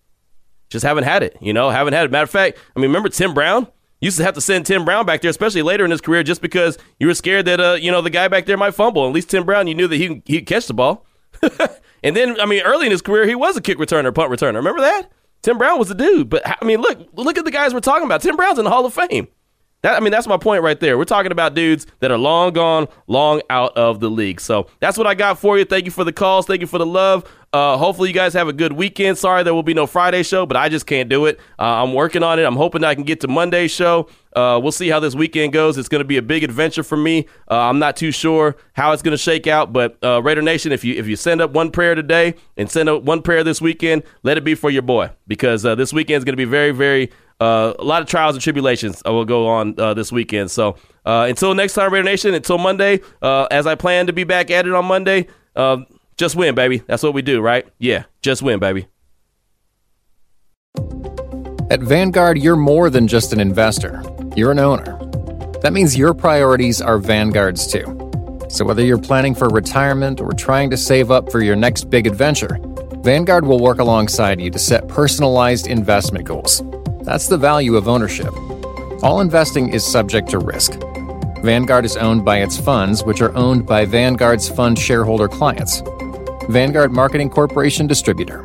Just 0.71 0.85
haven't 0.85 1.05
had 1.05 1.23
it, 1.23 1.37
you 1.41 1.53
know, 1.53 1.71
haven't 1.71 1.95
had 1.95 2.05
it. 2.05 2.11
Matter 2.11 2.25
of 2.25 2.31
fact, 2.31 2.59
I 2.77 2.81
mean, 2.81 2.91
remember 2.91 3.09
Tim 3.09 3.33
Brown? 3.35 3.67
Used 4.01 4.19
to 4.19 4.25
have 4.25 4.35
to 4.35 4.41
send 4.41 4.65
Tim 4.65 4.85
Brown 4.85 5.07
back 5.07 5.23
there, 5.23 5.31
especially 5.31 5.63
later 5.63 5.85
in 5.85 5.91
his 5.91 6.01
career, 6.01 6.23
just 6.23 6.41
because 6.41 6.79
you 7.01 7.09
were 7.09 7.15
scared 7.15 7.47
that, 7.47 7.61
uh, 7.61 7.73
you 7.73 7.91
know, 7.91 8.01
the 8.01 8.11
guy 8.11 8.29
back 8.29 8.47
there 8.47 8.57
might 8.57 8.75
fumble. 8.75 9.05
At 9.07 9.13
least 9.13 9.31
Tim 9.31 9.45
Brown, 9.45 9.67
you 9.67 9.75
knew 9.75 9.89
that 9.89 9.97
he 9.97 10.23
he'd 10.25 10.43
catch 10.47 10.69
the 10.69 10.75
ball. 10.75 11.05
and 12.03 12.17
then, 12.17 12.41
I 12.41 12.47
mean, 12.47 12.63
early 12.63 12.87
in 12.87 12.93
his 12.93 13.03
career, 13.03 13.27
he 13.27 13.35
was 13.35 13.57
a 13.57 13.61
kick 13.61 13.79
returner, 13.79 14.15
punt 14.15 14.31
returner. 14.31 14.57
Remember 14.57 14.81
that? 14.81 15.11
Tim 15.43 15.59
Brown 15.59 15.79
was 15.79 15.89
the 15.89 15.95
dude. 15.95 16.29
But 16.29 16.43
I 16.47 16.65
mean, 16.65 16.81
look, 16.81 16.99
look 17.15 17.39
at 17.39 17.45
the 17.45 17.51
guys 17.51 17.73
we're 17.73 17.81
talking 17.81 18.05
about. 18.05 18.21
Tim 18.21 18.37
Brown's 18.37 18.59
in 18.59 18.65
the 18.65 18.71
Hall 18.71 18.85
of 18.85 18.95
Fame. 18.95 19.29
That, 19.83 19.97
I 19.97 20.01
mean, 20.01 20.11
that's 20.11 20.27
my 20.27 20.37
point 20.37 20.63
right 20.63 20.79
there. 20.79 20.99
We're 20.99 21.05
talking 21.05 21.31
about 21.31 21.55
dudes 21.55 21.87
that 22.01 22.11
are 22.11 22.19
long 22.19 22.53
gone, 22.53 22.89
long 23.07 23.43
out 23.49 23.77
of 23.77 24.01
the 24.01 24.11
league. 24.11 24.41
So 24.41 24.67
that's 24.81 24.99
what 24.99 25.07
I 25.07 25.15
got 25.15 25.39
for 25.39 25.57
you. 25.57 25.65
Thank 25.65 25.85
you 25.85 25.93
for 25.93 26.03
the 26.03 26.13
calls. 26.13 26.47
Thank 26.47 26.61
you 26.61 26.67
for 26.67 26.79
the 26.79 26.87
love. 26.87 27.25
Uh, 27.53 27.79
hopefully, 27.79 28.11
you 28.11 28.15
guys 28.15 28.35
have 28.35 28.49
a 28.49 28.53
good 28.53 28.73
weekend. 28.73 29.17
Sorry 29.17 29.43
there 29.43 29.55
will 29.55 29.63
be 29.63 29.73
no 29.73 29.87
Friday 29.87 30.23
show, 30.23 30.45
but 30.45 30.57
I 30.57 30.69
just 30.69 30.87
can't 30.87 31.09
do 31.09 31.27
it. 31.27 31.39
Uh, 31.59 31.83
I'm 31.83 31.95
working 31.95 32.23
on 32.23 32.39
it. 32.39 32.43
I'm 32.43 32.57
hoping 32.57 32.85
I 32.85 32.95
can 32.95 33.05
get 33.05 33.21
to 33.21 33.29
Monday's 33.29 33.71
show. 33.71 34.09
Uh, 34.35 34.61
we'll 34.63 34.73
see 34.73 34.89
how 34.89 35.01
this 35.01 35.15
weekend 35.15 35.55
goes. 35.55 35.79
It's 35.79 35.89
going 35.89 36.01
to 36.01 36.07
be 36.07 36.19
a 36.19 36.23
big 36.23 36.45
adventure 36.45 36.83
for 36.83 36.97
me. 36.97 37.27
Uh, 37.51 37.57
I'm 37.57 37.79
not 37.79 37.97
too 37.97 38.11
sure 38.11 38.57
how 38.75 38.93
it's 38.93 39.03
going 39.03 39.17
to 39.17 39.23
shake 39.23 39.47
out, 39.47 39.73
but 39.73 39.97
uh, 40.03 40.21
Raider 40.23 40.43
Nation, 40.43 40.73
if 40.73 40.85
you 40.85 40.95
if 40.95 41.07
you 41.07 41.17
send 41.17 41.41
up 41.41 41.53
one 41.53 41.71
prayer 41.71 41.95
today 41.95 42.35
and 42.57 42.71
send 42.71 42.89
up 42.89 43.05
one 43.05 43.23
prayer 43.23 43.43
this 43.43 43.61
weekend, 43.61 44.03
let 44.25 44.37
it 44.37 44.45
be 44.45 44.55
for 44.55 44.71
your 44.71 44.83
boy 44.83 45.11
because 45.27 45.65
uh, 45.65 45.75
this 45.75 45.93
weekend 45.93 46.19
is 46.19 46.25
going 46.25 46.35
to 46.35 46.37
be 46.37 46.45
very, 46.45 46.73
very 46.73 47.11
uh, 47.41 47.75
a 47.79 47.85
lot 47.85 48.03
of 48.03 48.09
trials 48.09 48.35
and 48.35 48.43
tribulations 48.43 49.03
will 49.05 49.25
go 49.25 49.47
on 49.47 49.79
uh, 49.79 49.95
this 49.95 50.11
weekend. 50.11 50.51
So 50.51 50.77
uh, 51.05 51.27
until 51.29 51.55
next 51.55 51.75
time, 51.75 51.93
Raider 51.93 52.05
Nation, 52.05 52.35
until 52.35 52.59
Monday, 52.59 53.01
uh, 53.23 53.47
as 53.51 53.67
I 53.67 53.75
plan 53.75 54.07
to 54.09 54.13
be 54.13 54.25
back 54.25 54.51
at 54.51 54.67
it 54.67 54.75
on 54.75 54.85
Monday, 54.85 55.29
uh, 55.55 55.79
just 56.17 56.35
win, 56.37 56.55
baby. 56.55 56.83
That's 56.87 57.03
what 57.03 57.15
we 57.15 57.23
do, 57.23 57.41
right? 57.41 57.67
Yeah, 57.79 58.05
just 58.23 58.43
win, 58.43 58.59
baby. 58.59 58.89
At 61.71 61.81
Vanguard, 61.81 62.39
you're 62.39 62.57
more 62.57 62.91
than 62.91 63.07
just 63.07 63.33
an 63.33 63.41
investor, 63.41 64.03
you're 64.35 64.51
an 64.51 64.59
owner. 64.59 64.99
That 65.63 65.73
means 65.73 65.97
your 65.97 66.15
priorities 66.15 66.81
are 66.81 66.99
Vanguard's 66.99 67.71
too. 67.71 67.85
So 68.49 68.65
whether 68.65 68.83
you're 68.83 68.99
planning 68.99 69.35
for 69.35 69.49
retirement 69.49 70.21
or 70.21 70.33
trying 70.33 70.71
to 70.71 70.77
save 70.77 71.11
up 71.11 71.31
for 71.31 71.43
your 71.43 71.57
next 71.57 71.91
big 71.91 72.07
adventure, 72.07 72.59
Vanguard 73.03 73.45
will 73.45 73.61
work 73.61 73.79
alongside 73.79 74.41
you 74.41 74.51
to 74.51 74.59
set 74.59 74.89
personalized 74.89 75.67
investment 75.67 76.25
goals. 76.25 76.63
That's 77.09 77.27
the 77.27 77.39
value 77.39 77.75
of 77.77 77.89
ownership. 77.89 78.35
All 79.03 79.23
investing 79.23 79.71
is 79.71 79.83
subject 79.83 80.29
to 80.29 80.39
risk. 80.39 80.75
Vanguard 81.43 81.87
is 81.87 81.97
owned 81.97 82.23
by 82.23 82.43
its 82.43 82.59
funds, 82.59 83.03
which 83.03 83.23
are 83.23 83.35
owned 83.35 83.65
by 83.65 83.87
Vanguard's 83.87 84.47
fund 84.47 84.79
shareholder 84.79 85.27
clients. 85.27 85.83
Vanguard 86.51 86.93
Marketing 86.93 87.31
Corporation 87.31 87.87
Distributor. 87.87 88.45